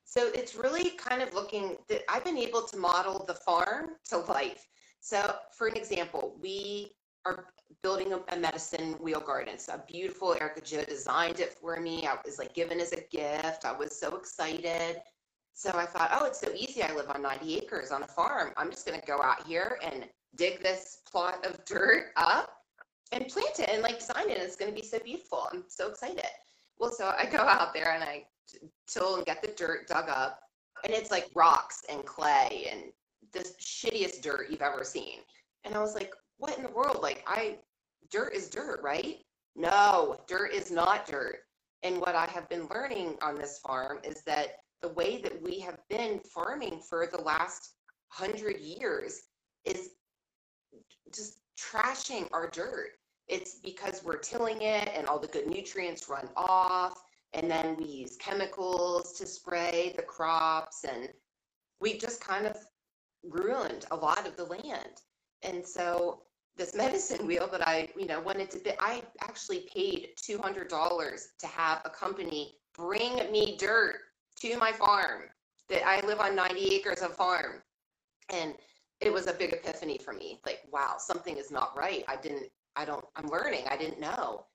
So 0.04 0.30
it's 0.34 0.54
really 0.54 0.90
kind 0.90 1.22
of 1.22 1.34
looking 1.34 1.76
that 1.88 2.02
I've 2.08 2.24
been 2.24 2.38
able 2.38 2.62
to 2.62 2.76
model 2.76 3.24
the 3.26 3.34
farm 3.34 3.90
to 4.08 4.18
life. 4.18 4.66
So, 5.00 5.36
for 5.52 5.66
an 5.66 5.76
example, 5.76 6.36
we 6.40 6.92
are 7.26 7.46
building 7.82 8.12
a, 8.12 8.20
a, 8.34 8.38
medicine 8.38 8.92
wheel 8.94 9.20
garden. 9.20 9.54
It's 9.54 9.68
a 9.68 9.82
beautiful 9.86 10.34
Erica 10.34 10.60
Jo 10.60 10.84
designed 10.84 11.40
it 11.40 11.52
for 11.52 11.78
me. 11.80 12.06
I 12.06 12.16
was 12.24 12.38
like 12.38 12.54
given 12.54 12.80
as 12.80 12.92
a 12.92 13.02
gift. 13.10 13.64
I 13.64 13.72
was 13.72 13.98
so 13.98 14.16
excited. 14.16 15.02
So 15.52 15.70
I 15.74 15.86
thought, 15.86 16.10
oh, 16.12 16.26
it's 16.26 16.40
so 16.40 16.52
easy. 16.54 16.82
I 16.82 16.94
live 16.94 17.10
on 17.10 17.22
90 17.22 17.56
acres 17.56 17.90
on 17.90 18.02
a 18.02 18.06
farm. 18.06 18.52
I'm 18.56 18.70
just 18.70 18.86
going 18.86 19.00
to 19.00 19.06
go 19.06 19.22
out 19.22 19.46
here 19.46 19.78
and 19.82 20.06
dig 20.36 20.62
this 20.62 20.98
plot 21.10 21.44
of 21.46 21.64
dirt 21.64 22.12
up 22.16 22.52
and 23.12 23.26
plant 23.28 23.58
it 23.60 23.70
and 23.70 23.82
like 23.82 23.98
design 23.98 24.30
it. 24.30 24.38
It's 24.38 24.56
going 24.56 24.72
to 24.72 24.80
be 24.80 24.86
so 24.86 24.98
beautiful. 24.98 25.48
I'm 25.52 25.64
so 25.68 25.88
excited. 25.88 26.26
Well, 26.78 26.92
so 26.92 27.14
I 27.18 27.24
go 27.26 27.38
out 27.38 27.72
there 27.72 27.92
and 27.92 28.04
I 28.04 28.26
till 28.86 29.16
and 29.16 29.26
get 29.26 29.42
the 29.42 29.48
dirt 29.48 29.88
dug 29.88 30.08
up, 30.08 30.40
and 30.84 30.92
it's 30.92 31.10
like 31.10 31.28
rocks 31.34 31.82
and 31.88 32.04
clay 32.04 32.68
and 32.70 32.92
the 33.32 33.40
shittiest 33.60 34.22
dirt 34.22 34.48
you've 34.50 34.62
ever 34.62 34.84
seen. 34.84 35.18
And 35.64 35.74
I 35.74 35.80
was 35.80 35.94
like, 35.94 36.12
what 36.38 36.56
in 36.56 36.62
the 36.62 36.70
world? 36.70 36.98
Like, 37.02 37.24
I, 37.26 37.58
dirt 38.10 38.34
is 38.34 38.48
dirt, 38.48 38.80
right? 38.82 39.18
No, 39.54 40.18
dirt 40.28 40.52
is 40.52 40.70
not 40.70 41.06
dirt. 41.06 41.40
And 41.82 42.00
what 42.00 42.14
I 42.14 42.26
have 42.26 42.48
been 42.48 42.68
learning 42.68 43.16
on 43.22 43.36
this 43.36 43.58
farm 43.58 43.98
is 44.02 44.22
that 44.22 44.58
the 44.82 44.88
way 44.88 45.20
that 45.22 45.40
we 45.42 45.58
have 45.60 45.78
been 45.88 46.20
farming 46.20 46.80
for 46.88 47.06
the 47.06 47.20
last 47.20 47.74
hundred 48.08 48.60
years 48.60 49.22
is 49.64 49.90
just 51.14 51.38
trashing 51.58 52.28
our 52.32 52.48
dirt. 52.50 52.90
It's 53.28 53.56
because 53.56 54.04
we're 54.04 54.18
tilling 54.18 54.62
it 54.62 54.90
and 54.94 55.06
all 55.06 55.18
the 55.18 55.26
good 55.26 55.46
nutrients 55.46 56.08
run 56.08 56.28
off. 56.36 57.02
And 57.32 57.50
then 57.50 57.76
we 57.76 57.84
use 57.84 58.16
chemicals 58.16 59.12
to 59.14 59.26
spray 59.26 59.92
the 59.96 60.02
crops. 60.02 60.84
And 60.84 61.08
we 61.80 61.98
just 61.98 62.20
kind 62.20 62.46
of 62.46 62.56
ruined 63.24 63.86
a 63.90 63.96
lot 63.96 64.26
of 64.26 64.36
the 64.36 64.44
land. 64.44 65.00
And 65.46 65.66
so 65.66 66.22
this 66.56 66.74
medicine 66.74 67.26
wheel 67.30 67.48
that 67.52 67.66
I, 67.66 67.88
you 67.96 68.06
know, 68.06 68.20
wanted 68.20 68.50
to, 68.50 68.58
be, 68.58 68.72
I 68.78 69.02
actually 69.22 69.68
paid 69.72 70.10
$200 70.20 70.68
to 71.38 71.46
have 71.46 71.80
a 71.84 71.90
company 71.90 72.58
bring 72.74 73.16
me 73.32 73.56
dirt 73.58 73.96
to 74.40 74.58
my 74.58 74.72
farm 74.72 75.22
that 75.68 75.86
I 75.86 76.04
live 76.06 76.20
on 76.20 76.36
90 76.36 76.74
acres 76.74 77.00
of 77.00 77.14
farm. 77.14 77.62
And 78.30 78.54
it 79.00 79.12
was 79.12 79.26
a 79.26 79.32
big 79.32 79.52
epiphany 79.52 79.98
for 79.98 80.12
me. 80.12 80.40
Like, 80.44 80.60
wow, 80.72 80.96
something 80.98 81.36
is 81.36 81.50
not 81.50 81.76
right. 81.76 82.04
I 82.08 82.16
didn't, 82.16 82.50
I 82.76 82.84
don't, 82.84 83.04
I'm 83.16 83.28
learning. 83.28 83.64
I 83.70 83.76
didn't 83.76 84.00
know. 84.00 84.46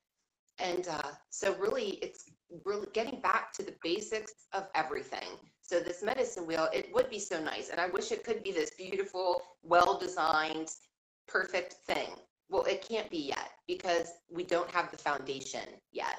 And 0.60 0.88
uh, 0.88 1.12
so 1.30 1.56
really 1.56 2.00
it's 2.02 2.26
really 2.66 2.88
getting 2.94 3.22
back 3.22 3.54
to 3.54 3.64
the 3.64 3.74
basics 3.84 4.34
of 4.54 4.68
everything. 4.76 5.28
So 5.72 5.80
this 5.80 6.04
medicine 6.04 6.46
wheel, 6.46 6.68
it 6.74 6.94
would 6.94 7.10
be 7.10 7.18
so 7.18 7.42
nice. 7.42 7.70
And 7.70 7.80
I 7.80 7.88
wish 7.88 8.12
it 8.12 8.26
could 8.26 8.44
be 8.44 8.52
this 8.52 8.72
beautiful, 8.72 9.42
well-designed, 9.64 10.70
perfect 11.30 11.76
thing. 11.88 12.10
Well, 12.50 12.64
it 12.64 12.86
can't 12.86 13.10
be 13.10 13.30
yet 13.30 13.52
because 13.70 14.12
we 14.30 14.44
don't 14.44 14.70
have 14.70 14.92
the 14.92 14.98
foundation 14.98 15.64
yet. 15.94 16.18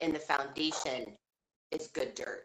And 0.00 0.14
the 0.14 0.20
foundation 0.20 1.16
is 1.72 1.88
good 1.88 2.14
dirt. 2.14 2.44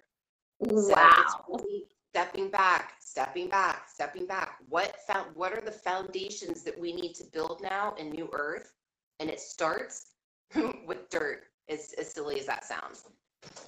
So 0.63 0.95
Wow. 0.95 1.45
really 1.47 1.85
stepping 2.09 2.49
back, 2.49 2.95
stepping 3.01 3.49
back, 3.49 3.87
stepping 3.93 4.25
back. 4.25 4.57
What 4.67 4.99
found 5.05 5.35
what 5.35 5.53
are 5.53 5.61
the 5.61 5.71
foundations 5.71 6.63
that 6.63 6.79
we 6.79 6.91
need 6.91 7.13
to 7.17 7.23
build 7.25 7.61
now 7.61 7.93
in 7.99 8.09
New 8.09 8.29
Earth? 8.33 8.73
And 9.19 9.29
it 9.29 9.39
starts 9.39 10.13
with 10.87 11.07
dirt, 11.11 11.43
as, 11.69 11.93
as 11.99 12.11
silly 12.11 12.39
as 12.39 12.47
that 12.47 12.65
sounds. 12.65 13.03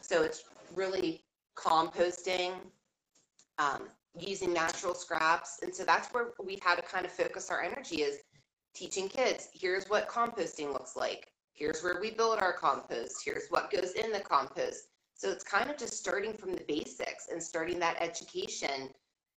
So 0.01 0.23
it's 0.23 0.45
really 0.73 1.23
composting, 1.55 2.53
um, 3.59 3.83
using 4.17 4.51
natural 4.53 4.95
scraps. 4.95 5.59
And 5.61 5.73
so 5.73 5.83
that's 5.83 6.11
where 6.13 6.29
we've 6.43 6.63
had 6.63 6.75
to 6.75 6.81
kind 6.81 7.05
of 7.05 7.11
focus 7.11 7.51
our 7.51 7.61
energy 7.61 8.01
is 8.01 8.17
teaching 8.73 9.09
kids, 9.09 9.49
here's 9.53 9.85
what 9.89 10.07
composting 10.07 10.71
looks 10.71 10.95
like. 10.95 11.27
Here's 11.53 11.83
where 11.83 11.99
we 11.99 12.11
build 12.11 12.39
our 12.39 12.53
compost. 12.53 13.21
Here's 13.23 13.47
what 13.49 13.69
goes 13.71 13.91
in 13.91 14.11
the 14.11 14.21
compost. 14.21 14.87
So 15.15 15.29
it's 15.29 15.43
kind 15.43 15.69
of 15.69 15.77
just 15.77 15.97
starting 15.97 16.33
from 16.33 16.53
the 16.53 16.63
basics 16.67 17.27
and 17.29 17.43
starting 17.43 17.79
that 17.79 18.01
education 18.01 18.89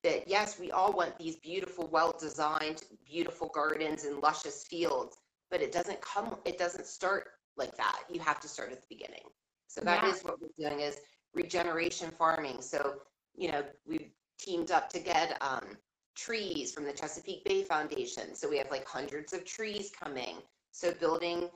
that 0.04 0.28
yes, 0.28 0.58
we 0.58 0.70
all 0.70 0.92
want 0.92 1.18
these 1.18 1.36
beautiful, 1.36 1.88
well-designed, 1.88 2.84
beautiful 3.04 3.50
gardens 3.52 4.04
and 4.04 4.18
luscious 4.20 4.64
fields, 4.64 5.16
but 5.50 5.60
it 5.60 5.72
doesn't 5.72 6.00
come, 6.00 6.36
it 6.44 6.58
doesn't 6.58 6.86
start 6.86 7.28
like 7.56 7.76
that. 7.76 8.00
You 8.10 8.20
have 8.20 8.40
to 8.40 8.48
start 8.48 8.72
at 8.72 8.80
the 8.80 8.86
beginning. 8.88 9.24
So 9.66 9.80
that 9.82 10.04
Yeah. 10.04 10.10
is 10.10 10.22
what 10.22 10.40
we're 10.40 10.68
doing 10.68 10.80
is 10.80 10.98
regeneration 11.34 12.10
farming. 12.10 12.62
So, 12.62 13.00
you 13.36 13.50
know, 13.50 13.62
we've 13.86 14.10
teamed 14.38 14.70
up 14.70 14.88
to 14.90 14.98
get 14.98 15.36
um, 15.40 15.76
trees 16.16 16.72
from 16.72 16.84
the 16.84 16.92
Chesapeake 16.92 17.44
Bay 17.44 17.62
Foundation. 17.62 18.34
So 18.34 18.48
we 18.48 18.58
have 18.58 18.70
like 18.70 18.86
hundreds 18.86 19.32
of 19.32 19.44
trees 19.44 19.90
coming. 19.90 20.36
So 20.72 20.92
building, 20.92 21.48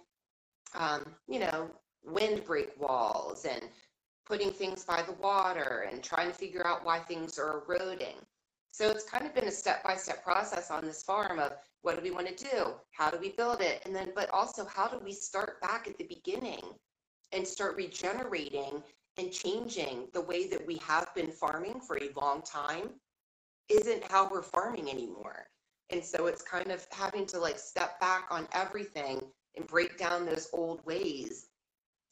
um, 0.75 1.05
you 1.29 1.41
know, 1.41 1.71
windbreak 2.05 2.79
walls 2.79 3.45
and 3.45 3.62
putting 4.25 4.51
things 4.51 4.85
by 4.85 5.03
the 5.03 5.12
water 5.12 5.89
and 5.91 6.03
trying 6.03 6.29
to 6.29 6.35
figure 6.35 6.67
out 6.67 6.85
why 6.85 6.99
things 6.99 7.39
are 7.39 7.62
eroding. 7.67 8.17
So 8.73 8.91
it's 8.91 9.05
kind 9.05 9.25
of 9.25 9.35
been 9.35 9.49
a 9.49 9.53
step-by-step 9.53 10.23
process 10.23 10.71
on 10.71 10.85
this 10.85 11.03
farm 11.03 11.39
of 11.39 11.53
what 11.83 11.97
do 11.97 12.03
we 12.03 12.11
want 12.11 12.27
to 12.27 12.45
do? 12.45 12.75
How 12.91 13.11
do 13.11 13.19
we 13.19 13.31
build 13.31 13.62
it? 13.62 13.81
And 13.87 13.95
then, 13.95 14.12
but 14.15 14.29
also 14.31 14.67
how 14.67 14.89
do 14.89 14.99
we 15.03 15.12
start 15.12 15.61
back 15.62 15.87
at 15.87 15.97
the 15.97 16.05
beginning 16.05 16.62
and 17.33 17.47
start 17.47 17.77
regenerating 17.77 18.83
and 19.18 19.33
changing 19.33 20.09
the 20.12 20.20
way 20.20 20.46
that 20.48 20.66
we 20.66 20.76
have 20.76 21.14
been 21.14 21.31
farming 21.31 21.81
for 21.81 21.96
a 21.98 22.11
long 22.20 22.42
time 22.42 22.90
isn't 23.68 24.05
how 24.05 24.29
we're 24.29 24.42
farming 24.42 24.90
anymore. 24.90 25.46
And 25.90 26.05
so 26.05 26.26
it's 26.26 26.42
kind 26.42 26.70
of 26.70 26.87
having 26.90 27.26
to 27.26 27.38
like 27.38 27.59
step 27.59 27.98
back 28.00 28.26
on 28.31 28.48
everything 28.52 29.22
and 29.57 29.66
break 29.66 29.98
down 29.98 30.26
those 30.26 30.48
old 30.52 30.85
ways 30.85 31.46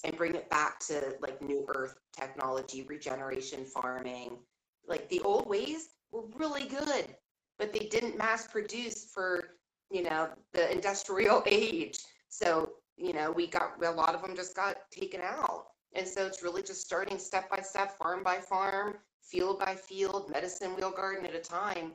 and 0.05 0.17
bring 0.17 0.35
it 0.35 0.49
back 0.51 0.79
to 0.81 1.15
like 1.21 1.41
new 1.43 1.65
earth 1.75 1.97
technology, 2.17 2.83
regeneration 2.83 3.65
farming. 3.65 4.39
Like 4.87 5.09
the 5.09 5.21
old 5.21 5.47
ways 5.47 5.89
were 6.13 6.25
really 6.37 6.67
good, 6.67 7.15
but 7.59 7.73
they 7.73 7.87
didn't 7.87 8.19
mass 8.19 8.47
produce 8.47 9.11
for, 9.13 9.57
you 9.91 10.03
know, 10.03 10.29
the 10.53 10.71
industrial 10.73 11.43
age. 11.47 11.99
So, 12.29 12.71
you 12.97 13.13
know, 13.13 13.33
we 13.33 13.47
got 13.47 13.83
a 13.83 13.91
lot 13.91 14.15
of 14.15 14.23
them 14.23 14.37
just 14.37 14.55
got 14.55 14.77
taken 14.91 15.21
out. 15.21 15.67
And 15.95 16.07
so 16.07 16.27
it's 16.27 16.43
really 16.43 16.63
just 16.63 16.83
starting 16.83 17.19
step 17.19 17.49
by 17.51 17.61
step, 17.61 17.97
farm 17.99 18.23
by 18.23 18.37
farm, 18.39 18.95
field 19.23 19.59
by 19.59 19.75
field, 19.75 20.31
medicine 20.31 20.75
wheel 20.75 20.91
garden 20.91 21.25
at 21.25 21.35
a 21.35 21.41
time, 21.41 21.93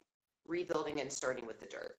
rebuilding 0.47 1.01
and 1.01 1.11
starting 1.11 1.45
with 1.45 1.59
the 1.59 1.65
dirt. 1.65 1.97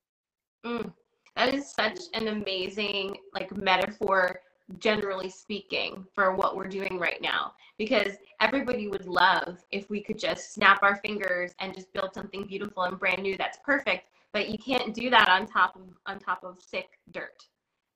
Mm, 0.64 0.92
that 1.36 1.54
is 1.54 1.70
such 1.70 1.98
an 2.14 2.28
amazing 2.28 3.16
like 3.34 3.54
metaphor 3.56 4.40
generally 4.78 5.28
speaking 5.28 6.06
for 6.14 6.34
what 6.34 6.56
we're 6.56 6.68
doing 6.68 6.98
right 6.98 7.20
now 7.20 7.52
because 7.76 8.12
everybody 8.40 8.88
would 8.88 9.06
love 9.06 9.58
if 9.72 9.90
we 9.90 10.00
could 10.00 10.18
just 10.18 10.54
snap 10.54 10.82
our 10.82 10.96
fingers 10.96 11.52
and 11.58 11.74
just 11.74 11.92
build 11.92 12.14
something 12.14 12.46
beautiful 12.46 12.84
and 12.84 12.98
brand 12.98 13.22
new 13.22 13.36
that's 13.36 13.58
perfect 13.64 14.06
but 14.32 14.48
you 14.48 14.58
can't 14.58 14.94
do 14.94 15.10
that 15.10 15.28
on 15.28 15.46
top 15.46 15.74
of 15.74 15.82
on 16.06 16.18
top 16.18 16.44
of 16.44 16.60
sick 16.62 16.98
dirt 17.10 17.48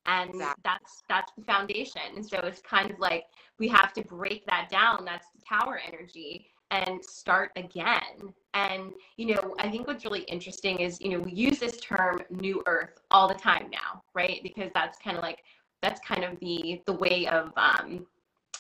and 0.07 0.31
Exactly. 0.31 0.63
that's 0.65 1.03
that's 1.09 1.33
the 1.37 1.45
foundation. 1.45 2.03
And 2.17 2.25
so 2.25 2.39
it's 2.39 2.61
kind 2.61 2.91
of 2.91 2.99
like 2.99 3.25
we 3.59 3.69
have 3.69 3.93
to 3.95 4.03
break 4.03 4.47
that 4.47 4.69
down 4.71 5.05
that's 5.05 5.29
the 5.35 5.41
tower 5.49 5.81
energy 5.87 6.47
and 6.71 7.05
start 7.05 7.51
again. 7.57 8.33
And 8.55 8.93
you 9.17 9.35
know 9.35 9.55
i 9.59 9.69
think 9.71 9.87
what's 9.87 10.05
really 10.05 10.23
interesting 10.23 10.79
is 10.79 11.01
you 11.01 11.11
know 11.11 11.21
we 11.21 11.33
use 11.33 11.59
this 11.59 11.77
term 11.79 12.21
new 12.31 12.63
earth 12.67 13.01
all 13.11 13.29
the 13.29 13.35
time 13.35 13.69
now 13.71 14.03
right? 14.15 14.41
Because 14.43 14.71
that's 14.75 14.99
kind 14.99 15.17
of 15.17 15.23
like 15.23 15.39
that's 15.83 16.01
kind 16.01 16.25
of 16.25 16.39
the 16.41 16.81
the 16.87 16.93
way 16.93 17.27
of 17.27 17.53
um, 17.57 18.07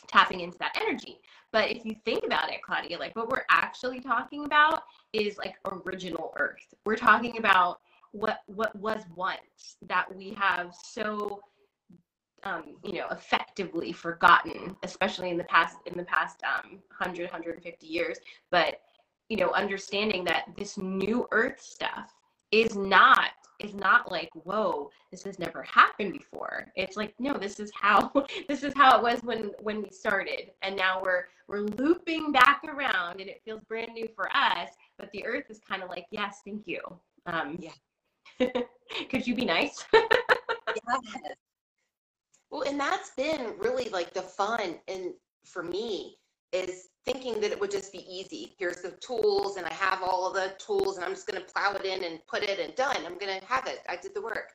tapping 0.08 0.40
into 0.40 0.58
that 0.58 0.76
energy. 0.80 1.18
But 1.52 1.70
if 1.70 1.84
you 1.84 1.94
think 2.04 2.24
about 2.24 2.50
it 2.52 2.62
claudia 2.62 2.98
like 2.98 3.14
what 3.16 3.28
we're 3.28 3.44
actually 3.50 4.00
talking 4.00 4.44
about 4.44 4.82
is 5.12 5.38
like 5.38 5.54
original 5.64 6.32
earth. 6.36 6.66
We're 6.84 6.96
talking 6.96 7.38
about 7.38 7.80
what 8.14 8.40
what 8.46 8.74
was 8.76 9.02
once 9.16 9.76
that 9.82 10.06
we 10.14 10.32
have 10.34 10.72
so 10.72 11.40
um, 12.44 12.76
you 12.84 12.94
know 12.94 13.06
effectively 13.10 13.92
forgotten 13.92 14.76
especially 14.84 15.30
in 15.30 15.36
the 15.36 15.44
past 15.44 15.76
in 15.86 15.96
the 15.96 16.04
past 16.04 16.40
um, 16.44 16.78
100 16.98 17.24
150 17.24 17.86
years. 17.86 18.18
But 18.50 18.80
you 19.28 19.36
know 19.36 19.50
understanding 19.50 20.24
that 20.24 20.44
this 20.56 20.78
new 20.78 21.26
earth 21.32 21.60
stuff 21.60 22.12
is 22.52 22.76
not 22.76 23.30
is 23.60 23.74
not 23.74 24.10
like 24.12 24.30
whoa 24.34 24.90
this 25.10 25.22
has 25.24 25.38
never 25.38 25.62
happened 25.62 26.12
before. 26.12 26.66
It's 26.76 26.96
like 26.96 27.14
no 27.18 27.34
this 27.34 27.58
is 27.58 27.72
how 27.74 28.12
this 28.48 28.62
is 28.62 28.74
how 28.76 28.96
it 28.98 29.02
was 29.02 29.22
when 29.22 29.50
when 29.60 29.82
we 29.82 29.90
started. 29.90 30.50
And 30.62 30.76
now 30.76 31.02
we're 31.02 31.24
we're 31.48 31.62
looping 31.62 32.32
back 32.32 32.62
around 32.68 33.20
and 33.20 33.28
it 33.28 33.42
feels 33.44 33.62
brand 33.64 33.92
new 33.94 34.08
for 34.14 34.28
us 34.36 34.70
but 34.98 35.10
the 35.12 35.26
earth 35.26 35.44
is 35.50 35.60
kind 35.68 35.82
of 35.82 35.88
like 35.88 36.06
yes 36.10 36.42
thank 36.44 36.66
you. 36.68 36.80
Um 37.26 37.56
Yeah. 37.58 37.72
could 39.10 39.26
you 39.26 39.34
be 39.34 39.44
nice 39.44 39.84
Yes. 39.94 41.34
Well, 42.50 42.62
and 42.62 42.78
that's 42.78 43.10
been 43.10 43.54
really 43.58 43.88
like 43.88 44.14
the 44.14 44.22
fun 44.22 44.76
and 44.88 45.12
for 45.44 45.62
me 45.62 46.18
is 46.52 46.88
thinking 47.04 47.40
that 47.40 47.50
it 47.50 47.60
would 47.60 47.70
just 47.70 47.92
be 47.92 48.06
easy. 48.08 48.54
Here's 48.58 48.80
the 48.80 48.92
tools 48.92 49.56
and 49.56 49.66
I 49.66 49.72
have 49.72 50.02
all 50.02 50.28
of 50.28 50.34
the 50.34 50.54
tools 50.58 50.96
and 50.96 51.04
I'm 51.04 51.12
just 51.12 51.26
going 51.26 51.40
to 51.42 51.52
plow 51.52 51.72
it 51.74 51.84
in 51.84 52.04
and 52.04 52.20
put 52.26 52.44
it 52.44 52.60
and 52.60 52.74
done. 52.76 52.96
I'm 52.98 53.18
going 53.18 53.40
to 53.40 53.44
have 53.46 53.66
it. 53.66 53.80
I 53.88 53.96
did 53.96 54.14
the 54.14 54.22
work. 54.22 54.52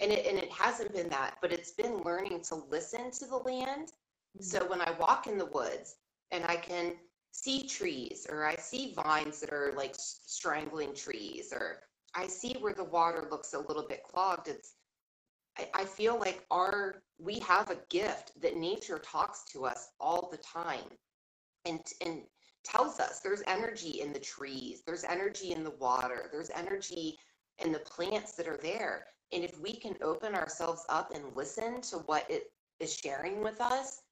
And 0.00 0.12
it 0.12 0.26
and 0.26 0.36
it 0.38 0.50
hasn't 0.50 0.92
been 0.92 1.08
that, 1.08 1.36
but 1.40 1.52
it's 1.52 1.70
been 1.70 2.02
learning 2.02 2.42
to 2.48 2.56
listen 2.56 3.10
to 3.12 3.26
the 3.26 3.36
land. 3.36 3.92
So 4.40 4.60
mm-hmm. 4.60 4.70
when 4.70 4.80
I 4.82 4.90
walk 4.98 5.26
in 5.26 5.38
the 5.38 5.46
woods 5.46 5.94
and 6.32 6.44
I 6.44 6.56
can 6.56 6.94
see 7.30 7.66
trees 7.66 8.26
or 8.28 8.44
I 8.44 8.56
see 8.56 8.92
vines 8.92 9.40
that 9.40 9.52
are 9.52 9.72
like 9.76 9.94
strangling 9.96 10.94
trees 10.94 11.52
or 11.52 11.78
I 12.16 12.26
see 12.26 12.54
where 12.54 12.72
the 12.72 12.84
water 12.84 13.28
looks 13.30 13.52
a 13.52 13.58
little 13.58 13.86
bit 13.86 14.02
clogged, 14.02 14.48
it's 14.48 14.74
I, 15.58 15.68
I 15.74 15.84
feel 15.84 16.18
like 16.18 16.44
our 16.50 17.02
we 17.18 17.38
have 17.40 17.70
a 17.70 17.78
gift 17.90 18.40
that 18.40 18.56
nature 18.56 18.98
talks 18.98 19.44
to 19.52 19.64
us 19.64 19.88
all 20.00 20.28
the 20.30 20.38
time 20.38 20.88
and 21.64 21.80
and 22.04 22.22
tells 22.64 22.98
us 22.98 23.20
there's 23.20 23.42
energy 23.46 24.00
in 24.00 24.12
the 24.12 24.18
trees 24.18 24.82
there's 24.86 25.04
energy 25.04 25.52
in 25.52 25.62
the 25.62 25.70
water 25.70 26.28
there's 26.32 26.50
energy 26.50 27.16
in 27.58 27.72
the 27.72 27.78
plants 27.80 28.32
that 28.32 28.48
are 28.48 28.58
there. 28.58 29.06
And 29.32 29.42
if 29.42 29.58
we 29.58 29.74
can 29.74 29.96
open 30.02 30.34
ourselves 30.34 30.84
up 30.88 31.12
and 31.14 31.34
listen 31.34 31.80
to 31.82 31.96
what 31.98 32.30
it 32.30 32.52
is 32.80 32.94
sharing 32.94 33.42
with 33.42 33.60
us 33.60 34.02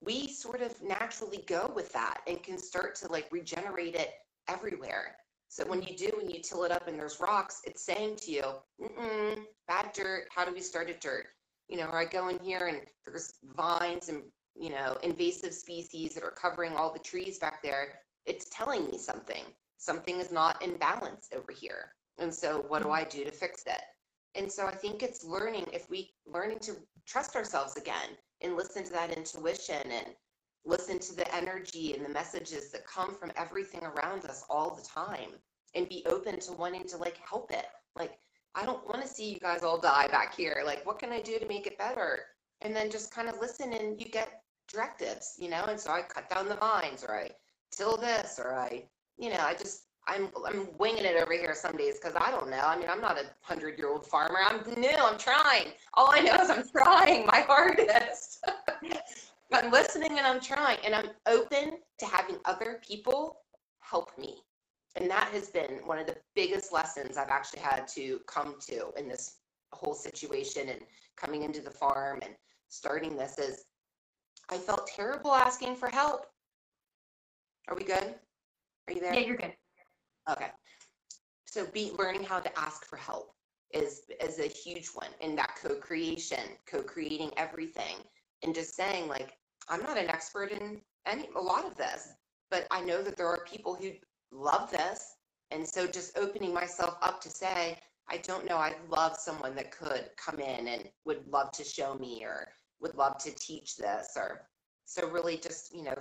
we 0.00 0.28
sort 0.28 0.62
of 0.62 0.80
naturally 0.82 1.44
go 1.46 1.72
with 1.74 1.92
that 1.92 2.20
and 2.28 2.42
can 2.42 2.58
start 2.58 2.94
to 2.96 3.08
like 3.08 3.28
regenerate 3.32 3.94
it 3.94 4.10
everywhere 4.48 5.16
So 5.48 5.66
when 5.66 5.82
you 5.82 5.96
do, 5.96 6.10
when 6.16 6.28
you 6.28 6.40
till 6.42 6.64
it 6.64 6.70
up 6.70 6.88
and 6.88 6.98
there's 6.98 7.20
rocks, 7.20 7.62
it's 7.64 7.84
saying 7.84 8.16
to 8.22 8.30
you, 8.30 8.44
Mm-mm, 8.80 9.38
bad 9.66 9.92
dirt. 9.94 10.28
How 10.30 10.44
do 10.44 10.52
we 10.52 10.60
start 10.60 10.90
a 10.90 10.94
dirt? 10.94 11.26
You 11.68 11.78
know, 11.78 11.86
or 11.86 11.98
I 11.98 12.04
go 12.04 12.28
in 12.28 12.38
here 12.38 12.66
and 12.66 12.80
there's 13.06 13.34
vines 13.56 14.08
and, 14.08 14.22
you 14.54 14.70
know, 14.70 14.98
invasive 15.02 15.54
species 15.54 16.14
that 16.14 16.22
are 16.22 16.30
covering 16.30 16.74
all 16.74 16.92
the 16.92 16.98
trees 16.98 17.38
back 17.38 17.62
there. 17.62 18.00
It's 18.26 18.48
telling 18.50 18.86
me 18.86 18.98
something. 18.98 19.44
Something 19.78 20.20
is 20.20 20.30
not 20.30 20.62
in 20.62 20.76
balance 20.76 21.28
over 21.34 21.52
here. 21.52 21.92
And 22.18 22.34
so 22.34 22.64
what 22.68 22.82
do 22.82 22.88
hmm. 22.88 22.94
I 22.94 23.04
do 23.04 23.24
to 23.24 23.30
fix 23.30 23.62
it? 23.66 23.80
And 24.34 24.50
so 24.50 24.66
I 24.66 24.74
think 24.74 25.02
it's 25.02 25.24
learning 25.24 25.66
if 25.72 25.88
we 25.88 26.10
learning 26.26 26.58
to 26.60 26.76
trust 27.06 27.36
ourselves 27.36 27.76
again 27.76 28.10
and 28.42 28.56
listen 28.56 28.84
to 28.84 28.92
that 28.92 29.16
intuition 29.16 29.90
and 29.90 30.06
listen 30.68 30.98
to 30.98 31.16
the 31.16 31.34
energy 31.34 31.94
and 31.94 32.04
the 32.04 32.10
messages 32.10 32.70
that 32.70 32.86
come 32.86 33.14
from 33.14 33.32
everything 33.36 33.82
around 33.82 34.24
us 34.26 34.44
all 34.50 34.74
the 34.74 34.82
time 34.82 35.30
and 35.74 35.88
be 35.88 36.04
open 36.06 36.38
to 36.40 36.52
wanting 36.52 36.86
to 36.88 36.96
like 36.98 37.18
help 37.28 37.50
it. 37.50 37.66
Like, 37.96 38.18
I 38.54 38.64
don't 38.64 38.86
want 38.86 39.02
to 39.02 39.08
see 39.08 39.32
you 39.32 39.38
guys 39.38 39.62
all 39.62 39.78
die 39.78 40.08
back 40.08 40.36
here. 40.36 40.62
Like, 40.64 40.84
what 40.86 40.98
can 40.98 41.10
I 41.10 41.20
do 41.20 41.38
to 41.38 41.46
make 41.46 41.66
it 41.66 41.78
better? 41.78 42.20
And 42.60 42.74
then 42.74 42.90
just 42.90 43.14
kind 43.14 43.28
of 43.28 43.40
listen 43.40 43.72
and 43.72 44.00
you 44.00 44.06
get 44.06 44.42
directives, 44.70 45.34
you 45.38 45.48
know? 45.48 45.64
And 45.68 45.80
so 45.80 45.90
I 45.90 46.02
cut 46.02 46.28
down 46.28 46.48
the 46.48 46.56
vines 46.56 47.04
or 47.04 47.14
I 47.14 47.30
till 47.70 47.96
this 47.96 48.38
or 48.42 48.54
I, 48.54 48.84
you 49.16 49.30
know, 49.30 49.40
I 49.40 49.54
just, 49.54 49.84
I'm, 50.06 50.28
I'm 50.46 50.68
winging 50.78 51.04
it 51.04 51.20
over 51.22 51.32
here 51.32 51.54
some 51.54 51.76
days 51.76 51.98
because 52.00 52.16
I 52.16 52.30
don't 52.30 52.50
know. 52.50 52.60
I 52.60 52.78
mean, 52.78 52.88
I'm 52.88 53.00
not 53.00 53.18
a 53.18 53.26
hundred 53.42 53.78
year 53.78 53.90
old 53.90 54.06
farmer. 54.06 54.38
I'm 54.44 54.62
new. 54.80 54.88
I'm 54.88 55.18
trying. 55.18 55.68
All 55.94 56.10
I 56.10 56.20
know 56.20 56.34
is 56.36 56.50
I'm 56.50 56.64
trying 56.68 57.26
my 57.26 57.40
hardest. 57.46 58.44
I'm 59.52 59.70
listening 59.70 60.18
and 60.18 60.26
I'm 60.26 60.40
trying 60.40 60.78
and 60.84 60.94
I'm 60.94 61.10
open 61.26 61.78
to 61.98 62.06
having 62.06 62.36
other 62.44 62.80
people 62.86 63.38
help 63.80 64.16
me. 64.18 64.42
And 64.96 65.10
that 65.10 65.28
has 65.28 65.48
been 65.48 65.80
one 65.86 65.98
of 65.98 66.06
the 66.06 66.16
biggest 66.34 66.72
lessons 66.72 67.16
I've 67.16 67.28
actually 67.28 67.60
had 67.60 67.88
to 67.88 68.20
come 68.26 68.56
to 68.68 68.90
in 68.96 69.08
this 69.08 69.36
whole 69.72 69.94
situation 69.94 70.68
and 70.68 70.80
coming 71.16 71.42
into 71.42 71.60
the 71.60 71.70
farm 71.70 72.20
and 72.22 72.34
starting 72.68 73.16
this 73.16 73.38
is 73.38 73.64
I 74.50 74.56
felt 74.56 74.86
terrible 74.86 75.32
asking 75.32 75.76
for 75.76 75.88
help. 75.88 76.26
Are 77.68 77.76
we 77.76 77.84
good? 77.84 78.14
Are 78.86 78.94
you 78.94 79.00
there? 79.00 79.14
Yeah, 79.14 79.20
you're 79.20 79.36
good. 79.36 79.52
Okay. 80.30 80.48
So 81.44 81.66
be 81.66 81.92
learning 81.98 82.24
how 82.24 82.40
to 82.40 82.58
ask 82.58 82.86
for 82.86 82.96
help 82.96 83.34
is 83.72 84.02
is 84.22 84.38
a 84.38 84.46
huge 84.46 84.88
one 84.88 85.10
in 85.20 85.36
that 85.36 85.56
co-creation, 85.62 86.40
co-creating 86.66 87.30
everything 87.36 87.96
and 88.42 88.54
just 88.54 88.74
saying 88.74 89.08
like 89.08 89.36
i'm 89.68 89.82
not 89.82 89.98
an 89.98 90.08
expert 90.08 90.50
in 90.52 90.80
any 91.06 91.28
a 91.36 91.40
lot 91.40 91.64
of 91.64 91.76
this 91.76 92.08
but 92.50 92.66
i 92.70 92.80
know 92.80 93.02
that 93.02 93.16
there 93.16 93.26
are 93.28 93.44
people 93.50 93.74
who 93.74 93.90
love 94.32 94.70
this 94.70 95.16
and 95.50 95.66
so 95.66 95.86
just 95.86 96.16
opening 96.18 96.52
myself 96.52 96.96
up 97.02 97.20
to 97.20 97.28
say 97.30 97.78
i 98.10 98.16
don't 98.18 98.46
know 98.48 98.56
i 98.56 98.74
love 98.88 99.16
someone 99.16 99.54
that 99.54 99.70
could 99.70 100.10
come 100.16 100.38
in 100.40 100.68
and 100.68 100.84
would 101.04 101.26
love 101.28 101.50
to 101.52 101.64
show 101.64 101.94
me 101.94 102.22
or 102.24 102.48
would 102.80 102.94
love 102.94 103.18
to 103.18 103.30
teach 103.36 103.76
this 103.76 104.10
or 104.16 104.48
so 104.84 105.08
really 105.08 105.36
just 105.36 105.74
you 105.74 105.82
know 105.82 105.96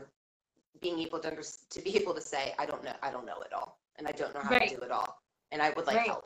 being 0.81 0.99
able 0.99 1.19
to 1.19 1.29
under, 1.29 1.41
to 1.69 1.81
be 1.81 1.95
able 1.97 2.13
to 2.13 2.21
say 2.21 2.53
i 2.59 2.65
don't 2.65 2.83
know 2.83 2.93
i 3.01 3.09
don't 3.09 3.25
know 3.25 3.39
it 3.41 3.53
all 3.53 3.79
and 3.97 4.07
i 4.07 4.11
don't 4.11 4.33
know 4.33 4.41
how 4.41 4.51
Right. 4.51 4.69
to 4.69 4.75
do 4.77 4.81
it 4.83 4.91
all 4.91 5.17
and 5.51 5.61
i 5.61 5.69
would 5.71 5.85
like 5.87 5.97
Right. 5.97 6.07
help 6.07 6.25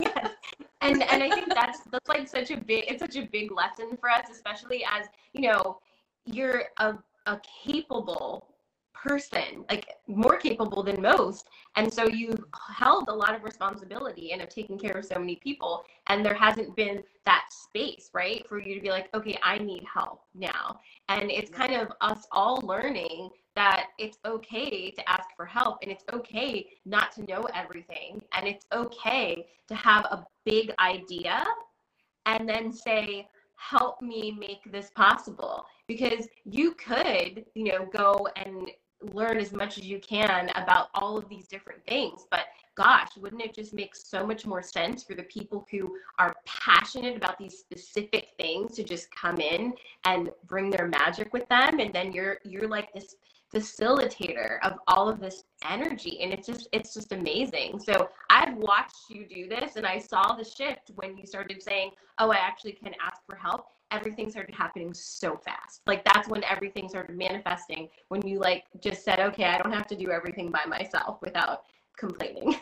yes. 0.00 0.30
And 0.82 1.02
and 1.02 1.22
I 1.22 1.30
think 1.30 1.48
that's 1.54 1.80
that's 1.90 2.08
like 2.08 2.28
such 2.28 2.50
a 2.50 2.56
big 2.56 2.84
it's 2.86 3.00
such 3.00 3.16
a 3.16 3.26
big 3.26 3.50
lesson 3.50 3.96
for 3.98 4.08
us, 4.10 4.28
especially 4.30 4.84
as 4.84 5.06
you 5.32 5.48
know, 5.48 5.78
you're 6.26 6.64
a 6.78 6.98
a 7.26 7.40
capable 7.64 8.46
person, 9.02 9.64
like 9.70 9.88
more 10.06 10.36
capable 10.36 10.82
than 10.82 11.00
most. 11.00 11.48
And 11.76 11.92
so 11.92 12.06
you've 12.06 12.44
held 12.74 13.08
a 13.08 13.14
lot 13.14 13.34
of 13.34 13.44
responsibility 13.44 14.32
and 14.32 14.40
have 14.40 14.50
taken 14.50 14.78
care 14.78 14.98
of 14.98 15.04
so 15.04 15.18
many 15.18 15.36
people. 15.36 15.84
And 16.06 16.24
there 16.24 16.34
hasn't 16.34 16.74
been 16.76 17.02
that 17.24 17.44
space, 17.50 18.10
right? 18.12 18.46
For 18.48 18.60
you 18.60 18.74
to 18.74 18.80
be 18.80 18.90
like, 18.90 19.08
okay, 19.14 19.38
I 19.42 19.58
need 19.58 19.84
help 19.92 20.22
now. 20.34 20.80
And 21.08 21.30
it's 21.30 21.50
kind 21.50 21.74
of 21.74 21.92
us 22.00 22.26
all 22.32 22.60
learning 22.62 23.30
that 23.56 23.86
it's 23.98 24.18
okay 24.24 24.90
to 24.90 25.10
ask 25.10 25.30
for 25.36 25.46
help 25.46 25.78
and 25.82 25.90
it's 25.90 26.04
okay 26.12 26.68
not 26.84 27.10
to 27.12 27.24
know 27.24 27.48
everything 27.54 28.22
and 28.32 28.46
it's 28.46 28.66
okay 28.72 29.46
to 29.66 29.74
have 29.74 30.04
a 30.06 30.24
big 30.44 30.72
idea 30.78 31.42
and 32.26 32.48
then 32.48 32.72
say 32.72 33.26
help 33.56 34.00
me 34.02 34.36
make 34.38 34.70
this 34.70 34.90
possible 34.90 35.64
because 35.88 36.28
you 36.44 36.72
could 36.74 37.44
you 37.54 37.64
know 37.64 37.88
go 37.92 38.28
and 38.36 38.70
learn 39.12 39.38
as 39.38 39.52
much 39.52 39.78
as 39.78 39.84
you 39.84 39.98
can 39.98 40.50
about 40.54 40.88
all 40.94 41.16
of 41.16 41.28
these 41.28 41.46
different 41.46 41.84
things. 41.86 42.26
But 42.30 42.46
gosh 42.76 43.16
wouldn't 43.16 43.42
it 43.42 43.54
just 43.54 43.72
make 43.72 43.96
so 43.96 44.26
much 44.26 44.44
more 44.44 44.62
sense 44.62 45.02
for 45.02 45.14
the 45.14 45.22
people 45.24 45.66
who 45.70 45.96
are 46.18 46.34
passionate 46.44 47.16
about 47.16 47.38
these 47.38 47.58
specific 47.58 48.28
things 48.38 48.76
to 48.76 48.84
just 48.84 49.10
come 49.14 49.40
in 49.40 49.72
and 50.04 50.30
bring 50.46 50.70
their 50.70 50.88
magic 50.88 51.32
with 51.32 51.48
them? 51.48 51.80
And 51.80 51.92
then 51.92 52.12
you're 52.12 52.38
you're 52.44 52.68
like 52.68 52.92
this 52.92 53.16
facilitator 53.54 54.58
of 54.64 54.74
all 54.88 55.08
of 55.08 55.20
this 55.20 55.44
energy 55.68 56.18
and 56.20 56.32
it's 56.32 56.46
just 56.46 56.68
it's 56.72 56.92
just 56.92 57.12
amazing. 57.12 57.78
So 57.78 58.08
i've 58.30 58.54
watched 58.56 59.08
you 59.08 59.24
do 59.26 59.48
this 59.48 59.76
and 59.76 59.86
i 59.86 59.98
saw 59.98 60.34
the 60.34 60.44
shift 60.44 60.90
when 60.96 61.16
you 61.16 61.26
started 61.26 61.62
saying 61.62 61.90
oh 62.18 62.30
i 62.30 62.36
actually 62.36 62.72
can 62.72 62.92
ask 63.00 63.24
for 63.24 63.36
help 63.36 63.66
everything 63.90 64.30
started 64.30 64.54
happening 64.54 64.92
so 64.94 65.36
fast. 65.36 65.82
Like 65.86 66.04
that's 66.04 66.28
when 66.28 66.44
everything 66.44 66.88
started 66.88 67.16
manifesting 67.16 67.88
when 68.08 68.26
you 68.26 68.38
like 68.38 68.64
just 68.82 69.04
said 69.04 69.20
okay 69.20 69.44
i 69.44 69.58
don't 69.58 69.72
have 69.72 69.86
to 69.88 69.96
do 69.96 70.10
everything 70.10 70.50
by 70.50 70.64
myself 70.66 71.18
without 71.22 71.62
complaining. 71.98 72.56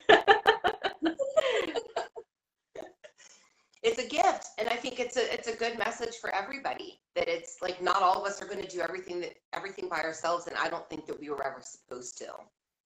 It's 3.83 3.99
a 3.99 4.09
gift 4.09 4.47
and 4.59 4.69
i 4.69 4.77
think 4.77 4.99
it's 4.99 5.17
a 5.17 5.33
it's 5.33 5.47
a 5.49 5.55
good 5.55 5.79
message 5.79 6.17
for 6.21 6.35
everybody 6.35 7.01
that 7.15 7.29
it's 7.29 7.59
like 7.61 7.83
not 7.83 8.03
all 8.03 8.19
of 8.23 8.27
us 8.27 8.41
are 8.41 8.47
going 8.47 8.63
to 8.63 8.69
do 8.69 8.81
everything 8.81 9.21
that 9.21 9.35
everything 9.53 9.89
by 9.91 10.01
ourselves 10.03 10.47
and 10.47 10.57
i 10.57 10.69
don't 10.71 10.89
think 10.89 11.07
that 11.07 11.21
we 11.21 11.29
were 11.29 11.47
ever 11.47 11.61
supposed 11.63 12.17
to. 12.19 12.27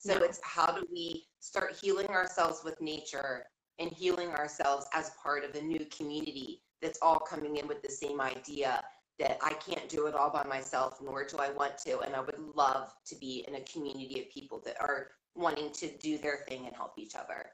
So 0.00 0.18
No. 0.18 0.24
it's 0.24 0.40
how 0.42 0.72
do 0.72 0.84
we 0.90 1.26
start 1.40 1.76
healing 1.80 2.08
ourselves 2.08 2.62
with 2.64 2.80
nature 2.80 3.46
and 3.78 3.90
healing 3.92 4.30
ourselves 4.30 4.86
as 4.92 5.10
part 5.22 5.44
of 5.44 5.54
a 5.54 5.62
new 5.62 5.86
community 5.96 6.62
that's 6.82 6.98
all 7.02 7.18
coming 7.18 7.56
in 7.56 7.66
with 7.66 7.82
the 7.82 7.90
same 7.90 8.20
idea 8.20 8.82
that 9.18 9.38
i 9.42 9.52
can't 9.54 9.88
do 9.88 10.06
it 10.06 10.14
all 10.14 10.30
by 10.30 10.44
myself 10.44 10.98
nor 11.02 11.24
do 11.24 11.36
i 11.38 11.50
want 11.50 11.76
to 11.78 11.98
and 12.00 12.14
i 12.14 12.20
would 12.20 12.38
love 12.54 12.92
to 13.06 13.16
be 13.16 13.44
in 13.48 13.56
a 13.56 13.60
community 13.62 14.20
of 14.20 14.30
people 14.30 14.62
that 14.64 14.80
are 14.80 15.08
wanting 15.34 15.70
to 15.72 15.90
do 15.98 16.18
their 16.18 16.38
thing 16.48 16.66
and 16.66 16.74
help 16.74 16.92
each 16.98 17.14
other 17.14 17.46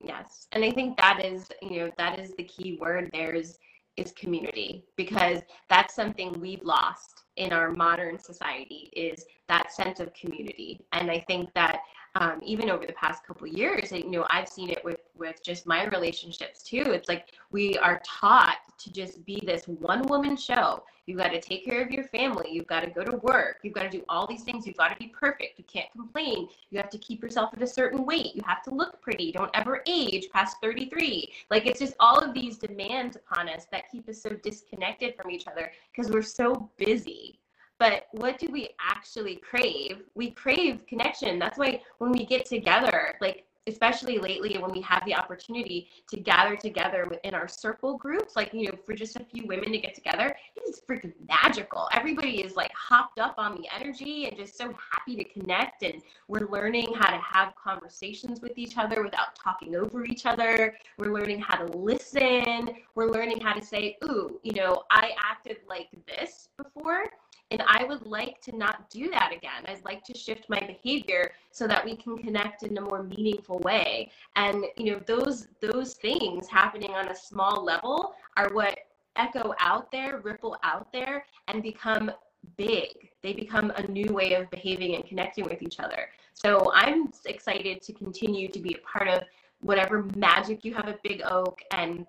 Yes. 0.00 0.48
And 0.52 0.64
I 0.64 0.70
think 0.70 0.96
that 0.96 1.24
is, 1.24 1.48
you 1.62 1.80
know, 1.80 1.90
that 1.96 2.18
is 2.18 2.34
the 2.36 2.44
key 2.44 2.78
word 2.80 3.10
there 3.12 3.32
is 3.32 3.58
is 3.96 4.10
community 4.12 4.84
because 4.96 5.40
that's 5.70 5.94
something 5.94 6.40
we've 6.40 6.64
lost 6.64 7.22
in 7.36 7.52
our 7.52 7.70
modern 7.70 8.18
society 8.18 8.90
is 8.92 9.24
that 9.48 9.72
sense 9.72 10.00
of 10.00 10.12
community. 10.14 10.80
And 10.92 11.10
I 11.10 11.20
think 11.28 11.48
that 11.54 11.78
um, 12.16 12.40
even 12.44 12.70
over 12.70 12.86
the 12.86 12.92
past 12.92 13.26
couple 13.26 13.46
years, 13.46 13.90
you 13.90 14.10
know, 14.10 14.26
I've 14.30 14.48
seen 14.48 14.70
it 14.70 14.84
with 14.84 15.00
with 15.16 15.42
just 15.44 15.66
my 15.66 15.84
relationships 15.86 16.62
too. 16.62 16.82
It's 16.86 17.08
like 17.08 17.32
we 17.50 17.78
are 17.78 18.02
taught 18.04 18.58
to 18.78 18.92
just 18.92 19.24
be 19.24 19.40
this 19.46 19.66
one 19.66 20.02
woman 20.02 20.36
show. 20.36 20.82
You've 21.06 21.18
got 21.18 21.28
to 21.28 21.40
take 21.40 21.64
care 21.64 21.82
of 21.82 21.90
your 21.90 22.04
family. 22.04 22.48
You've 22.50 22.66
got 22.66 22.80
to 22.80 22.90
go 22.90 23.04
to 23.04 23.16
work. 23.18 23.58
You've 23.62 23.74
got 23.74 23.82
to 23.82 23.90
do 23.90 24.04
all 24.08 24.26
these 24.26 24.42
things. 24.42 24.66
You've 24.66 24.76
got 24.76 24.88
to 24.88 24.96
be 24.96 25.08
perfect. 25.08 25.58
You 25.58 25.64
can't 25.64 25.90
complain. 25.92 26.48
You 26.70 26.78
have 26.78 26.90
to 26.90 26.98
keep 26.98 27.22
yourself 27.22 27.50
at 27.54 27.62
a 27.62 27.66
certain 27.66 28.04
weight. 28.04 28.34
You 28.34 28.42
have 28.46 28.62
to 28.64 28.74
look 28.74 29.00
pretty. 29.02 29.30
Don't 29.30 29.50
ever 29.54 29.82
age 29.86 30.28
past 30.32 30.56
33. 30.62 31.32
Like 31.50 31.66
it's 31.66 31.78
just 31.78 31.94
all 32.00 32.18
of 32.18 32.32
these 32.34 32.58
demands 32.58 33.16
upon 33.16 33.48
us 33.48 33.66
that 33.70 33.90
keep 33.90 34.08
us 34.08 34.22
so 34.22 34.30
disconnected 34.30 35.14
from 35.16 35.30
each 35.30 35.46
other 35.46 35.70
because 35.94 36.10
we're 36.10 36.22
so 36.22 36.70
busy. 36.76 37.38
But 37.78 38.06
what 38.12 38.38
do 38.38 38.48
we 38.50 38.70
actually 38.80 39.36
crave? 39.36 40.02
We 40.14 40.30
crave 40.30 40.86
connection. 40.86 41.38
That's 41.38 41.58
why 41.58 41.82
when 41.98 42.12
we 42.12 42.24
get 42.24 42.46
together, 42.46 43.14
like 43.20 43.46
especially 43.66 44.18
lately 44.18 44.58
when 44.58 44.70
we 44.70 44.80
have 44.82 45.02
the 45.06 45.14
opportunity 45.14 45.88
to 46.10 46.20
gather 46.20 46.56
together 46.56 47.06
within 47.08 47.34
our 47.34 47.48
circle 47.48 47.96
groups, 47.96 48.36
like, 48.36 48.52
you 48.52 48.66
know, 48.66 48.74
for 48.84 48.92
just 48.94 49.16
a 49.16 49.24
few 49.24 49.46
women 49.46 49.72
to 49.72 49.78
get 49.78 49.94
together, 49.94 50.36
it 50.56 50.68
is 50.68 50.82
freaking 50.88 51.12
magical. 51.28 51.88
Everybody 51.92 52.42
is 52.42 52.56
like 52.56 52.70
hopped 52.74 53.18
up 53.18 53.34
on 53.38 53.54
the 53.54 53.66
energy 53.74 54.26
and 54.26 54.36
just 54.36 54.58
so 54.58 54.74
happy 54.92 55.16
to 55.16 55.24
connect. 55.24 55.82
And 55.82 56.02
we're 56.28 56.48
learning 56.50 56.94
how 56.94 57.10
to 57.10 57.18
have 57.18 57.54
conversations 57.56 58.40
with 58.40 58.58
each 58.58 58.76
other 58.76 59.02
without 59.02 59.34
talking 59.34 59.76
over 59.76 60.04
each 60.04 60.26
other. 60.26 60.76
We're 60.98 61.14
learning 61.14 61.40
how 61.40 61.56
to 61.56 61.72
listen. 61.76 62.70
We're 62.94 63.10
learning 63.10 63.40
how 63.40 63.54
to 63.54 63.64
say, 63.64 63.96
ooh, 64.04 64.38
you 64.42 64.52
know, 64.52 64.82
I 64.90 65.12
acted 65.18 65.58
like 65.68 65.88
this 66.06 66.48
before 66.58 67.06
and 67.54 67.62
I 67.68 67.84
would 67.84 68.04
like 68.04 68.40
to 68.42 68.56
not 68.56 68.90
do 68.90 69.08
that 69.12 69.32
again. 69.32 69.62
I'd 69.68 69.84
like 69.84 70.02
to 70.06 70.18
shift 70.18 70.46
my 70.48 70.58
behavior 70.58 71.30
so 71.52 71.68
that 71.68 71.84
we 71.84 71.94
can 71.94 72.18
connect 72.18 72.64
in 72.64 72.76
a 72.76 72.80
more 72.80 73.04
meaningful 73.04 73.60
way. 73.60 74.10
And 74.34 74.64
you 74.76 74.90
know, 74.90 75.00
those 75.06 75.46
those 75.60 75.94
things 75.94 76.48
happening 76.48 76.90
on 76.90 77.10
a 77.10 77.14
small 77.14 77.64
level 77.64 78.14
are 78.36 78.52
what 78.52 78.76
echo 79.14 79.54
out 79.60 79.92
there, 79.92 80.18
ripple 80.24 80.56
out 80.64 80.92
there, 80.92 81.24
and 81.46 81.62
become 81.62 82.10
big. 82.56 82.88
They 83.22 83.32
become 83.32 83.70
a 83.76 83.86
new 83.86 84.12
way 84.12 84.34
of 84.34 84.50
behaving 84.50 84.96
and 84.96 85.06
connecting 85.06 85.44
with 85.44 85.62
each 85.62 85.78
other. 85.78 86.08
So 86.32 86.72
I'm 86.74 87.12
excited 87.24 87.82
to 87.82 87.92
continue 87.92 88.48
to 88.48 88.58
be 88.58 88.74
a 88.74 88.78
part 88.78 89.06
of 89.06 89.22
whatever 89.60 90.02
magic 90.16 90.64
you 90.64 90.74
have 90.74 90.88
at 90.88 91.00
Big 91.04 91.22
Oak 91.24 91.60
and 91.70 92.04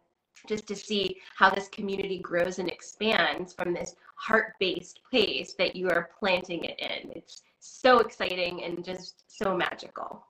just 0.48 0.68
to 0.68 0.76
see 0.76 1.18
how 1.38 1.52
this 1.52 1.68
community 1.68 2.18
grows 2.20 2.58
and 2.58 2.68
expands 2.68 3.54
from 3.54 3.74
this 3.74 3.96
heart-based 4.16 5.02
place 5.10 5.54
that 5.58 5.76
you 5.76 5.90
are 5.90 6.10
planting 6.20 6.64
it 6.64 6.80
in. 6.80 7.12
It's 7.12 7.44
so 7.60 8.00
exciting 8.00 8.64
and 8.64 8.84
just 8.84 9.24
so 9.28 9.56
magical. 9.56 10.26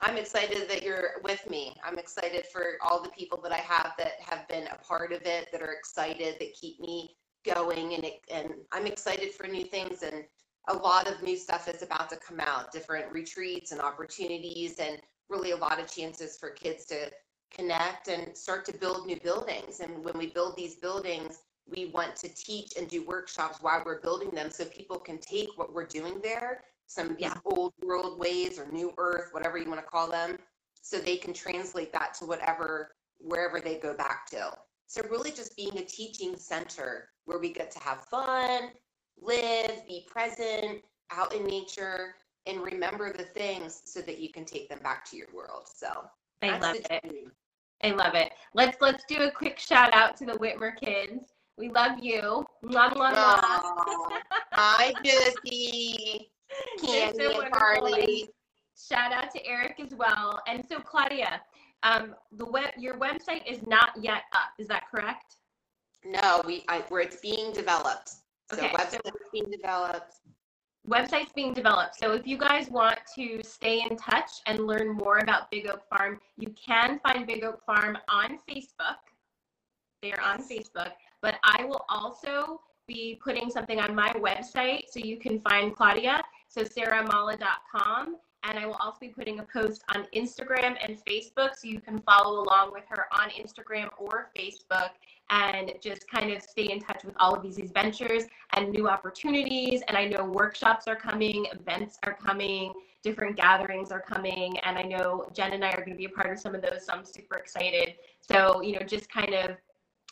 I'm 0.00 0.18
excited 0.18 0.68
that 0.68 0.82
you're 0.82 1.12
with 1.22 1.48
me. 1.48 1.74
I'm 1.82 1.98
excited 1.98 2.44
for 2.52 2.74
all 2.82 3.02
the 3.02 3.08
people 3.08 3.40
that 3.42 3.52
I 3.52 3.58
have 3.58 3.92
that 3.96 4.20
have 4.20 4.46
been 4.48 4.66
a 4.66 4.76
part 4.76 5.12
of 5.12 5.22
it, 5.22 5.48
that 5.50 5.62
are 5.62 5.72
excited, 5.72 6.36
that 6.40 6.52
keep 6.52 6.78
me 6.78 7.16
going, 7.44 7.94
and 7.94 8.04
it, 8.04 8.20
and 8.30 8.50
I'm 8.72 8.86
excited 8.86 9.32
for 9.32 9.46
new 9.46 9.64
things. 9.64 10.02
And 10.02 10.24
a 10.68 10.74
lot 10.74 11.08
of 11.08 11.22
new 11.22 11.36
stuff 11.36 11.68
is 11.68 11.82
about 11.82 12.10
to 12.10 12.16
come 12.16 12.40
out, 12.40 12.70
different 12.70 13.10
retreats 13.12 13.72
and 13.72 13.80
opportunities, 13.80 14.78
and 14.78 14.98
really 15.30 15.52
a 15.52 15.56
lot 15.56 15.80
of 15.80 15.90
chances 15.90 16.36
for 16.36 16.50
kids 16.50 16.84
to 16.86 17.10
connect 17.50 18.08
and 18.08 18.36
start 18.36 18.64
to 18.66 18.72
build 18.72 19.06
new 19.06 19.18
buildings. 19.20 19.80
And 19.80 20.04
when 20.04 20.16
we 20.18 20.26
build 20.28 20.56
these 20.56 20.74
buildings, 20.76 21.42
we 21.66 21.86
want 21.86 22.16
to 22.16 22.28
teach 22.28 22.74
and 22.76 22.88
do 22.88 23.04
workshops 23.04 23.62
while 23.62 23.82
we're 23.84 24.00
building 24.00 24.30
them 24.30 24.50
so 24.50 24.64
people 24.66 24.98
can 24.98 25.18
take 25.18 25.56
what 25.56 25.72
we're 25.72 25.86
doing 25.86 26.20
there, 26.22 26.64
some 26.86 27.10
of 27.10 27.16
these 27.16 27.26
Yeah. 27.26 27.40
old 27.44 27.72
world 27.82 28.18
ways 28.18 28.58
or 28.58 28.66
new 28.70 28.92
earth, 28.98 29.32
whatever 29.32 29.56
you 29.56 29.68
want 29.68 29.80
to 29.80 29.86
call 29.86 30.08
them, 30.08 30.38
so 30.82 30.98
they 30.98 31.16
can 31.16 31.32
translate 31.32 31.92
that 31.92 32.14
to 32.14 32.26
whatever, 32.26 32.94
wherever 33.18 33.60
they 33.60 33.78
go 33.78 33.94
back 33.94 34.26
to. 34.30 34.56
So 34.86 35.02
really 35.08 35.32
just 35.32 35.56
being 35.56 35.78
a 35.78 35.84
teaching 35.84 36.36
center 36.36 37.08
where 37.24 37.38
we 37.38 37.52
get 37.52 37.70
to 37.72 37.78
have 37.80 38.04
fun, 38.06 38.70
live, 39.20 39.86
be 39.86 40.06
present, 40.10 40.84
out 41.10 41.34
in 41.34 41.44
nature, 41.46 42.16
and 42.46 42.60
remember 42.62 43.12
the 43.12 43.24
things 43.24 43.80
so 43.86 44.02
that 44.02 44.18
you 44.18 44.30
can 44.30 44.44
take 44.44 44.68
them 44.68 44.80
back 44.80 45.04
to 45.06 45.16
your 45.16 45.28
world. 45.32 45.66
So 45.74 46.10
I 46.42 46.50
that's 46.50 46.62
love 46.62 46.76
it. 46.76 47.02
dream. 47.08 47.32
I 47.82 47.90
love 47.90 48.14
it. 48.14 48.32
Let's 48.54 48.76
let's 48.80 49.04
do 49.08 49.22
a 49.22 49.30
quick 49.30 49.58
shout 49.58 49.92
out 49.92 50.16
to 50.18 50.26
the 50.26 50.32
Whitmer 50.32 50.76
kids. 50.76 51.32
We 51.56 51.68
love 51.68 51.98
you. 52.00 52.44
Mwah, 52.64 52.92
mwah, 52.94 53.12
mwah. 53.14 54.20
Hi, 54.52 54.92
Jesse. 55.04 56.30
Candy 56.84 57.18
so 57.24 57.40
and. 57.42 57.52
Carly. 57.52 58.28
Shout 58.76 59.12
out 59.12 59.30
to 59.32 59.46
Eric 59.46 59.78
as 59.80 59.94
well. 59.96 60.40
And 60.48 60.64
so 60.68 60.80
Claudia, 60.80 61.40
um, 61.84 62.14
the 62.32 62.44
web 62.46 62.70
your 62.76 62.98
website 62.98 63.42
is 63.48 63.64
not 63.66 63.90
yet 64.00 64.22
up. 64.32 64.50
Is 64.58 64.66
that 64.68 64.84
correct? 64.90 65.36
No, 66.04 66.42
we, 66.44 66.64
I, 66.68 66.80
where 66.88 67.00
it's 67.00 67.16
being 67.16 67.52
developed. 67.52 68.10
So 68.50 68.58
Okay, 68.58 68.70
so- 68.72 68.76
website 68.76 69.06
is 69.06 69.28
being 69.32 69.50
developed. 69.50 70.14
Website's 70.88 71.32
being 71.32 71.54
developed. 71.54 71.96
So 71.96 72.12
if 72.12 72.26
you 72.26 72.36
guys 72.36 72.68
want 72.68 72.98
to 73.16 73.40
stay 73.42 73.82
in 73.88 73.96
touch 73.96 74.30
and 74.46 74.66
learn 74.66 74.90
more 74.90 75.18
about 75.18 75.50
Big 75.50 75.66
Oak 75.66 75.82
Farm, 75.88 76.20
you 76.36 76.52
can 76.52 77.00
find 77.00 77.26
Big 77.26 77.42
Oak 77.42 77.64
Farm 77.64 77.96
on 78.08 78.38
Facebook. 78.48 79.00
They 80.02 80.12
are 80.12 80.20
on 80.20 80.42
Facebook. 80.42 80.92
But 81.22 81.36
I 81.42 81.64
will 81.64 81.86
also 81.88 82.60
be 82.86 83.18
putting 83.24 83.50
something 83.50 83.80
on 83.80 83.94
my 83.94 84.12
website 84.12 84.82
so 84.90 85.00
you 85.00 85.16
can 85.16 85.40
find 85.40 85.74
Claudia. 85.74 86.22
So 86.48 86.62
sarahmala.com. 86.62 88.16
And 88.46 88.58
I 88.58 88.66
will 88.66 88.74
also 88.74 88.98
be 89.00 89.08
putting 89.08 89.38
a 89.38 89.42
post 89.44 89.82
on 89.94 90.06
Instagram 90.14 90.76
and 90.86 90.98
Facebook 91.08 91.56
so 91.56 91.66
you 91.66 91.80
can 91.80 92.00
follow 92.00 92.42
along 92.42 92.72
with 92.72 92.84
her 92.88 93.06
on 93.18 93.30
Instagram 93.30 93.88
or 93.96 94.30
Facebook 94.36 94.90
and 95.30 95.72
just 95.80 96.08
kind 96.08 96.30
of 96.32 96.42
stay 96.42 96.70
in 96.70 96.80
touch 96.80 97.04
with 97.04 97.14
all 97.18 97.34
of 97.34 97.42
these 97.42 97.58
adventures 97.58 98.24
and 98.52 98.70
new 98.70 98.88
opportunities. 98.88 99.82
And 99.88 99.96
I 99.96 100.06
know 100.06 100.24
workshops 100.24 100.86
are 100.86 100.96
coming, 100.96 101.46
events 101.52 101.98
are 102.06 102.14
coming, 102.14 102.72
different 103.02 103.36
gatherings 103.36 103.90
are 103.90 104.00
coming. 104.00 104.58
And 104.60 104.76
I 104.76 104.82
know 104.82 105.28
Jen 105.34 105.52
and 105.52 105.64
I 105.64 105.70
are 105.70 105.78
going 105.78 105.90
to 105.90 105.96
be 105.96 106.06
a 106.06 106.10
part 106.10 106.30
of 106.30 106.38
some 106.38 106.54
of 106.54 106.62
those. 106.62 106.86
So 106.86 106.92
I'm 106.92 107.04
super 107.04 107.36
excited. 107.36 107.94
So, 108.20 108.60
you 108.62 108.78
know, 108.78 108.84
just 108.86 109.10
kind 109.10 109.34
of 109.34 109.56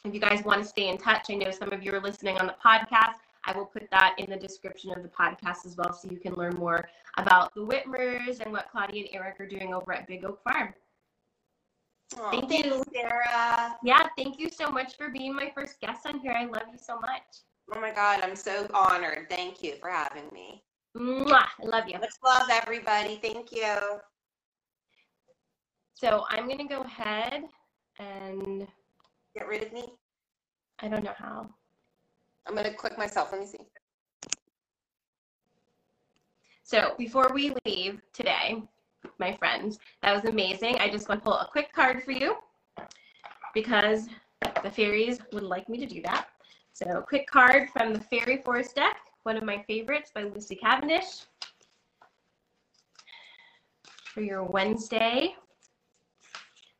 if 0.04 0.12
you 0.12 0.20
guys 0.20 0.44
want 0.44 0.62
to 0.62 0.68
stay 0.68 0.88
in 0.88 0.98
touch, 0.98 1.26
I 1.30 1.34
know 1.34 1.50
some 1.50 1.72
of 1.72 1.82
you 1.82 1.92
are 1.92 2.00
listening 2.00 2.36
on 2.38 2.46
the 2.46 2.56
podcast. 2.64 3.18
I 3.44 3.56
will 3.56 3.66
put 3.66 3.88
that 3.90 4.14
in 4.18 4.30
the 4.30 4.36
description 4.36 4.92
of 4.92 5.02
the 5.02 5.08
podcast 5.08 5.66
as 5.66 5.76
well 5.76 5.92
so 5.92 6.08
you 6.10 6.18
can 6.18 6.34
learn 6.34 6.54
more 6.56 6.88
about 7.18 7.54
the 7.54 7.60
Whitmers 7.60 8.40
and 8.40 8.52
what 8.52 8.68
Claudia 8.70 9.04
and 9.04 9.10
Eric 9.12 9.40
are 9.40 9.46
doing 9.46 9.74
over 9.74 9.92
at 9.92 10.06
Big 10.06 10.24
Oak 10.24 10.40
Farm. 10.42 10.74
Aw, 12.18 12.30
Thank 12.30 12.48
thanks, 12.50 12.68
you. 12.68 12.84
Sarah. 12.92 13.76
Yeah, 13.82 14.06
thank 14.16 14.38
you 14.38 14.50
so 14.50 14.70
much 14.70 14.96
for 14.96 15.08
being 15.08 15.34
my 15.34 15.50
first 15.54 15.80
guest 15.80 16.06
on 16.06 16.20
here. 16.20 16.32
I 16.32 16.44
love 16.44 16.64
you 16.72 16.78
so 16.78 16.98
much. 17.00 17.22
Oh 17.74 17.80
my 17.80 17.92
God, 17.92 18.20
I'm 18.22 18.36
so 18.36 18.68
honored. 18.74 19.26
Thank 19.30 19.62
you 19.62 19.74
for 19.80 19.88
having 19.88 20.28
me. 20.32 20.62
Mwah, 20.96 21.46
I 21.62 21.66
love 21.66 21.88
you. 21.88 21.98
Much 21.98 22.10
love, 22.24 22.48
everybody. 22.50 23.18
Thank 23.22 23.52
you. 23.52 23.76
So 25.94 26.24
I'm 26.28 26.46
going 26.46 26.58
to 26.58 26.64
go 26.64 26.82
ahead 26.82 27.44
and 27.98 28.66
Get 29.34 29.48
rid 29.48 29.62
of 29.62 29.72
me. 29.72 29.84
I 30.80 30.88
don't 30.88 31.04
know 31.04 31.14
how. 31.16 31.48
I'm 32.46 32.54
gonna 32.54 32.74
click 32.74 32.98
myself. 32.98 33.32
Let 33.32 33.40
me 33.40 33.46
see. 33.46 33.58
So 36.64 36.94
before 36.98 37.30
we 37.32 37.54
leave 37.64 38.00
today, 38.12 38.62
my 39.18 39.34
friends, 39.36 39.78
that 40.02 40.14
was 40.14 40.24
amazing. 40.30 40.76
I 40.76 40.88
just 40.88 41.08
want 41.08 41.20
to 41.20 41.24
pull 41.24 41.38
a 41.38 41.48
quick 41.50 41.72
card 41.72 42.02
for 42.02 42.12
you 42.12 42.36
because 43.54 44.08
the 44.62 44.70
fairies 44.70 45.20
would 45.32 45.42
like 45.42 45.68
me 45.68 45.78
to 45.78 45.86
do 45.86 46.02
that. 46.02 46.28
So 46.72 47.04
quick 47.06 47.26
card 47.26 47.68
from 47.70 47.92
the 47.92 48.00
Fairy 48.00 48.42
Forest 48.44 48.76
deck, 48.76 48.96
one 49.24 49.36
of 49.36 49.44
my 49.44 49.62
favorites 49.66 50.10
by 50.14 50.22
Lucy 50.22 50.56
Cavendish 50.56 51.26
for 54.12 54.20
your 54.20 54.42
Wednesday. 54.42 55.36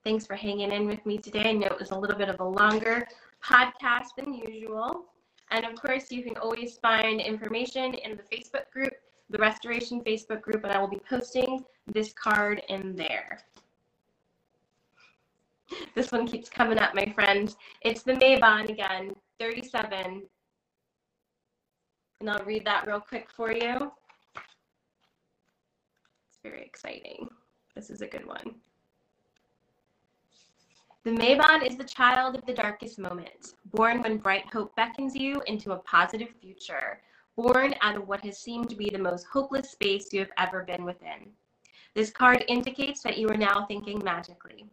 Thanks 0.05 0.27
for 0.27 0.35
hanging 0.35 0.73
in 0.73 0.87
with 0.87 1.05
me 1.07 1.19
today. 1.19 1.51
I 1.51 1.53
know 1.53 1.69
it 1.69 1.79
was 1.79 1.93
a 1.93 1.99
little 1.99 2.17
bit 2.17 2.29
of 2.29 2.41
a 2.41 2.45
longer 2.45 3.07
podcast 3.45 4.17
than 4.17 4.35
usual. 4.35 5.05
And 5.51 5.65
of 5.65 5.75
course, 5.81 6.11
you 6.11 6.23
can 6.23 6.37
always 6.39 6.79
find 6.79 7.21
information 7.21 7.95
in 7.95 8.17
the 8.17 8.23
Facebook 8.23 8.71
group, 8.73 8.95
the 9.33 9.39
Restoration 9.39 10.03
Facebook 10.03 10.43
group, 10.43 10.63
and 10.63 10.73
I 10.73 10.79
will 10.79 10.89
be 10.89 11.01
posting 11.09 11.65
this 11.87 12.13
card 12.13 12.63
in 12.69 12.95
there. 12.95 13.41
This 15.95 16.13
one 16.13 16.27
keeps 16.27 16.51
coming 16.51 16.79
up, 16.79 16.95
my 16.95 17.07
friend. 17.15 17.57
It's 17.81 18.03
the 18.03 18.13
Maybon 18.13 18.69
again, 18.69 19.15
37. 19.41 20.23
And 22.21 22.31
I'll 22.31 22.45
read 22.45 22.67
that 22.67 22.87
real 22.87 23.01
quick 23.01 23.29
for 23.35 23.51
you. 23.51 23.91
It's 24.37 26.39
very 26.43 26.63
exciting. 26.63 27.27
This 27.75 27.89
is 27.89 28.03
a 28.03 28.07
good 28.07 28.27
one. 28.27 28.57
The 31.05 31.13
Maybon 31.13 31.67
is 31.67 31.79
the 31.79 31.85
child 31.85 32.37
of 32.37 32.45
the 32.45 32.53
darkest 32.53 32.99
moment, 32.99 33.55
born 33.73 34.03
when 34.03 34.19
bright 34.19 34.45
hope 34.53 34.77
beckons 34.77 35.17
you 35.17 35.41
into 35.47 35.73
a 35.73 35.79
positive 35.79 36.29
future, 36.39 37.01
born 37.37 37.75
out 37.81 37.97
of 37.97 38.07
what 38.07 38.25
has 38.25 38.39
seemed 38.39 38.69
to 38.71 38.77
be 38.77 38.91
the 38.91 38.99
most 38.99 39.27
hopeless 39.27 39.71
space 39.71 40.13
you 40.13 40.21
have 40.21 40.31
ever 40.39 40.63
been 40.65 40.85
within. 40.85 41.31
This 41.95 42.11
card 42.11 42.45
indicates 42.49 43.03
that 43.03 43.19
you 43.19 43.29
are 43.29 43.37
now 43.37 43.67
thinking 43.67 44.01
magically. 44.05 44.67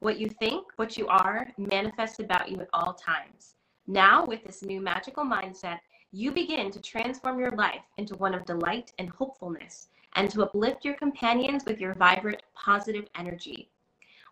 What 0.00 0.18
you 0.18 0.28
think, 0.28 0.66
what 0.76 0.96
you 0.96 1.06
are, 1.08 1.48
manifests 1.58 2.18
about 2.18 2.50
you 2.50 2.60
at 2.60 2.68
all 2.72 2.94
times. 2.94 3.54
Now, 3.86 4.24
with 4.24 4.42
this 4.44 4.62
new 4.62 4.80
magical 4.80 5.24
mindset, 5.24 5.78
you 6.10 6.30
begin 6.30 6.70
to 6.70 6.80
transform 6.80 7.38
your 7.38 7.52
life 7.52 7.84
into 7.96 8.14
one 8.16 8.34
of 8.34 8.44
delight 8.44 8.92
and 8.98 9.08
hopefulness, 9.08 9.88
and 10.14 10.30
to 10.30 10.42
uplift 10.42 10.84
your 10.84 10.94
companions 10.94 11.64
with 11.64 11.80
your 11.80 11.94
vibrant, 11.94 12.42
positive 12.54 13.06
energy. 13.16 13.70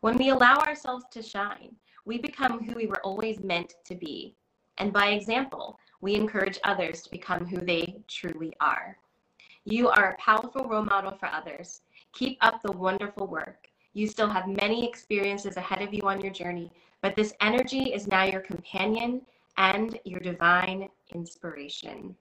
When 0.01 0.17
we 0.17 0.31
allow 0.31 0.57
ourselves 0.59 1.05
to 1.11 1.23
shine, 1.23 1.75
we 2.05 2.19
become 2.19 2.65
who 2.65 2.75
we 2.75 2.87
were 2.87 3.01
always 3.03 3.41
meant 3.41 3.75
to 3.85 3.95
be. 3.95 4.35
And 4.79 4.93
by 4.93 5.09
example, 5.09 5.79
we 6.01 6.15
encourage 6.15 6.59
others 6.65 7.03
to 7.03 7.11
become 7.11 7.47
who 7.47 7.59
they 7.59 8.03
truly 8.09 8.53
are. 8.61 8.97
You 9.65 9.89
are 9.89 10.11
a 10.11 10.17
powerful 10.17 10.65
role 10.65 10.85
model 10.85 11.13
for 11.13 11.27
others. 11.27 11.83
Keep 12.13 12.39
up 12.41 12.63
the 12.63 12.73
wonderful 12.73 13.27
work. 13.27 13.69
You 13.93 14.07
still 14.07 14.29
have 14.29 14.47
many 14.47 14.89
experiences 14.89 15.57
ahead 15.57 15.83
of 15.83 15.93
you 15.93 16.03
on 16.03 16.21
your 16.21 16.33
journey, 16.33 16.73
but 17.03 17.17
this 17.17 17.35
energy 17.41 17.93
is 17.93 18.07
now 18.07 18.25
your 18.25 18.41
companion 18.41 19.23
and 19.57 19.99
your 20.05 20.21
divine 20.21 20.89
inspiration. 21.15 22.17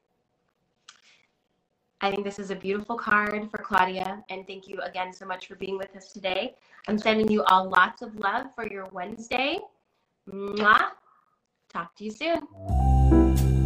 I 2.01 2.11
think 2.11 2.23
this 2.23 2.39
is 2.39 2.49
a 2.49 2.55
beautiful 2.55 2.97
card 2.97 3.49
for 3.51 3.57
Claudia, 3.57 4.23
and 4.29 4.47
thank 4.47 4.67
you 4.67 4.79
again 4.81 5.11
so 5.11 5.25
much 5.25 5.47
for 5.47 5.55
being 5.55 5.77
with 5.77 5.93
us 5.95 6.13
today. 6.13 6.55
I'm 6.87 6.97
sending 6.97 7.29
you 7.29 7.43
all 7.43 7.69
lots 7.69 8.01
of 8.01 8.15
love 8.15 8.47
for 8.55 8.65
your 8.67 8.87
Wednesday. 8.91 9.59
Mwah. 10.29 10.91
Talk 11.69 11.95
to 11.97 12.05
you 12.05 12.11
soon. 12.11 13.58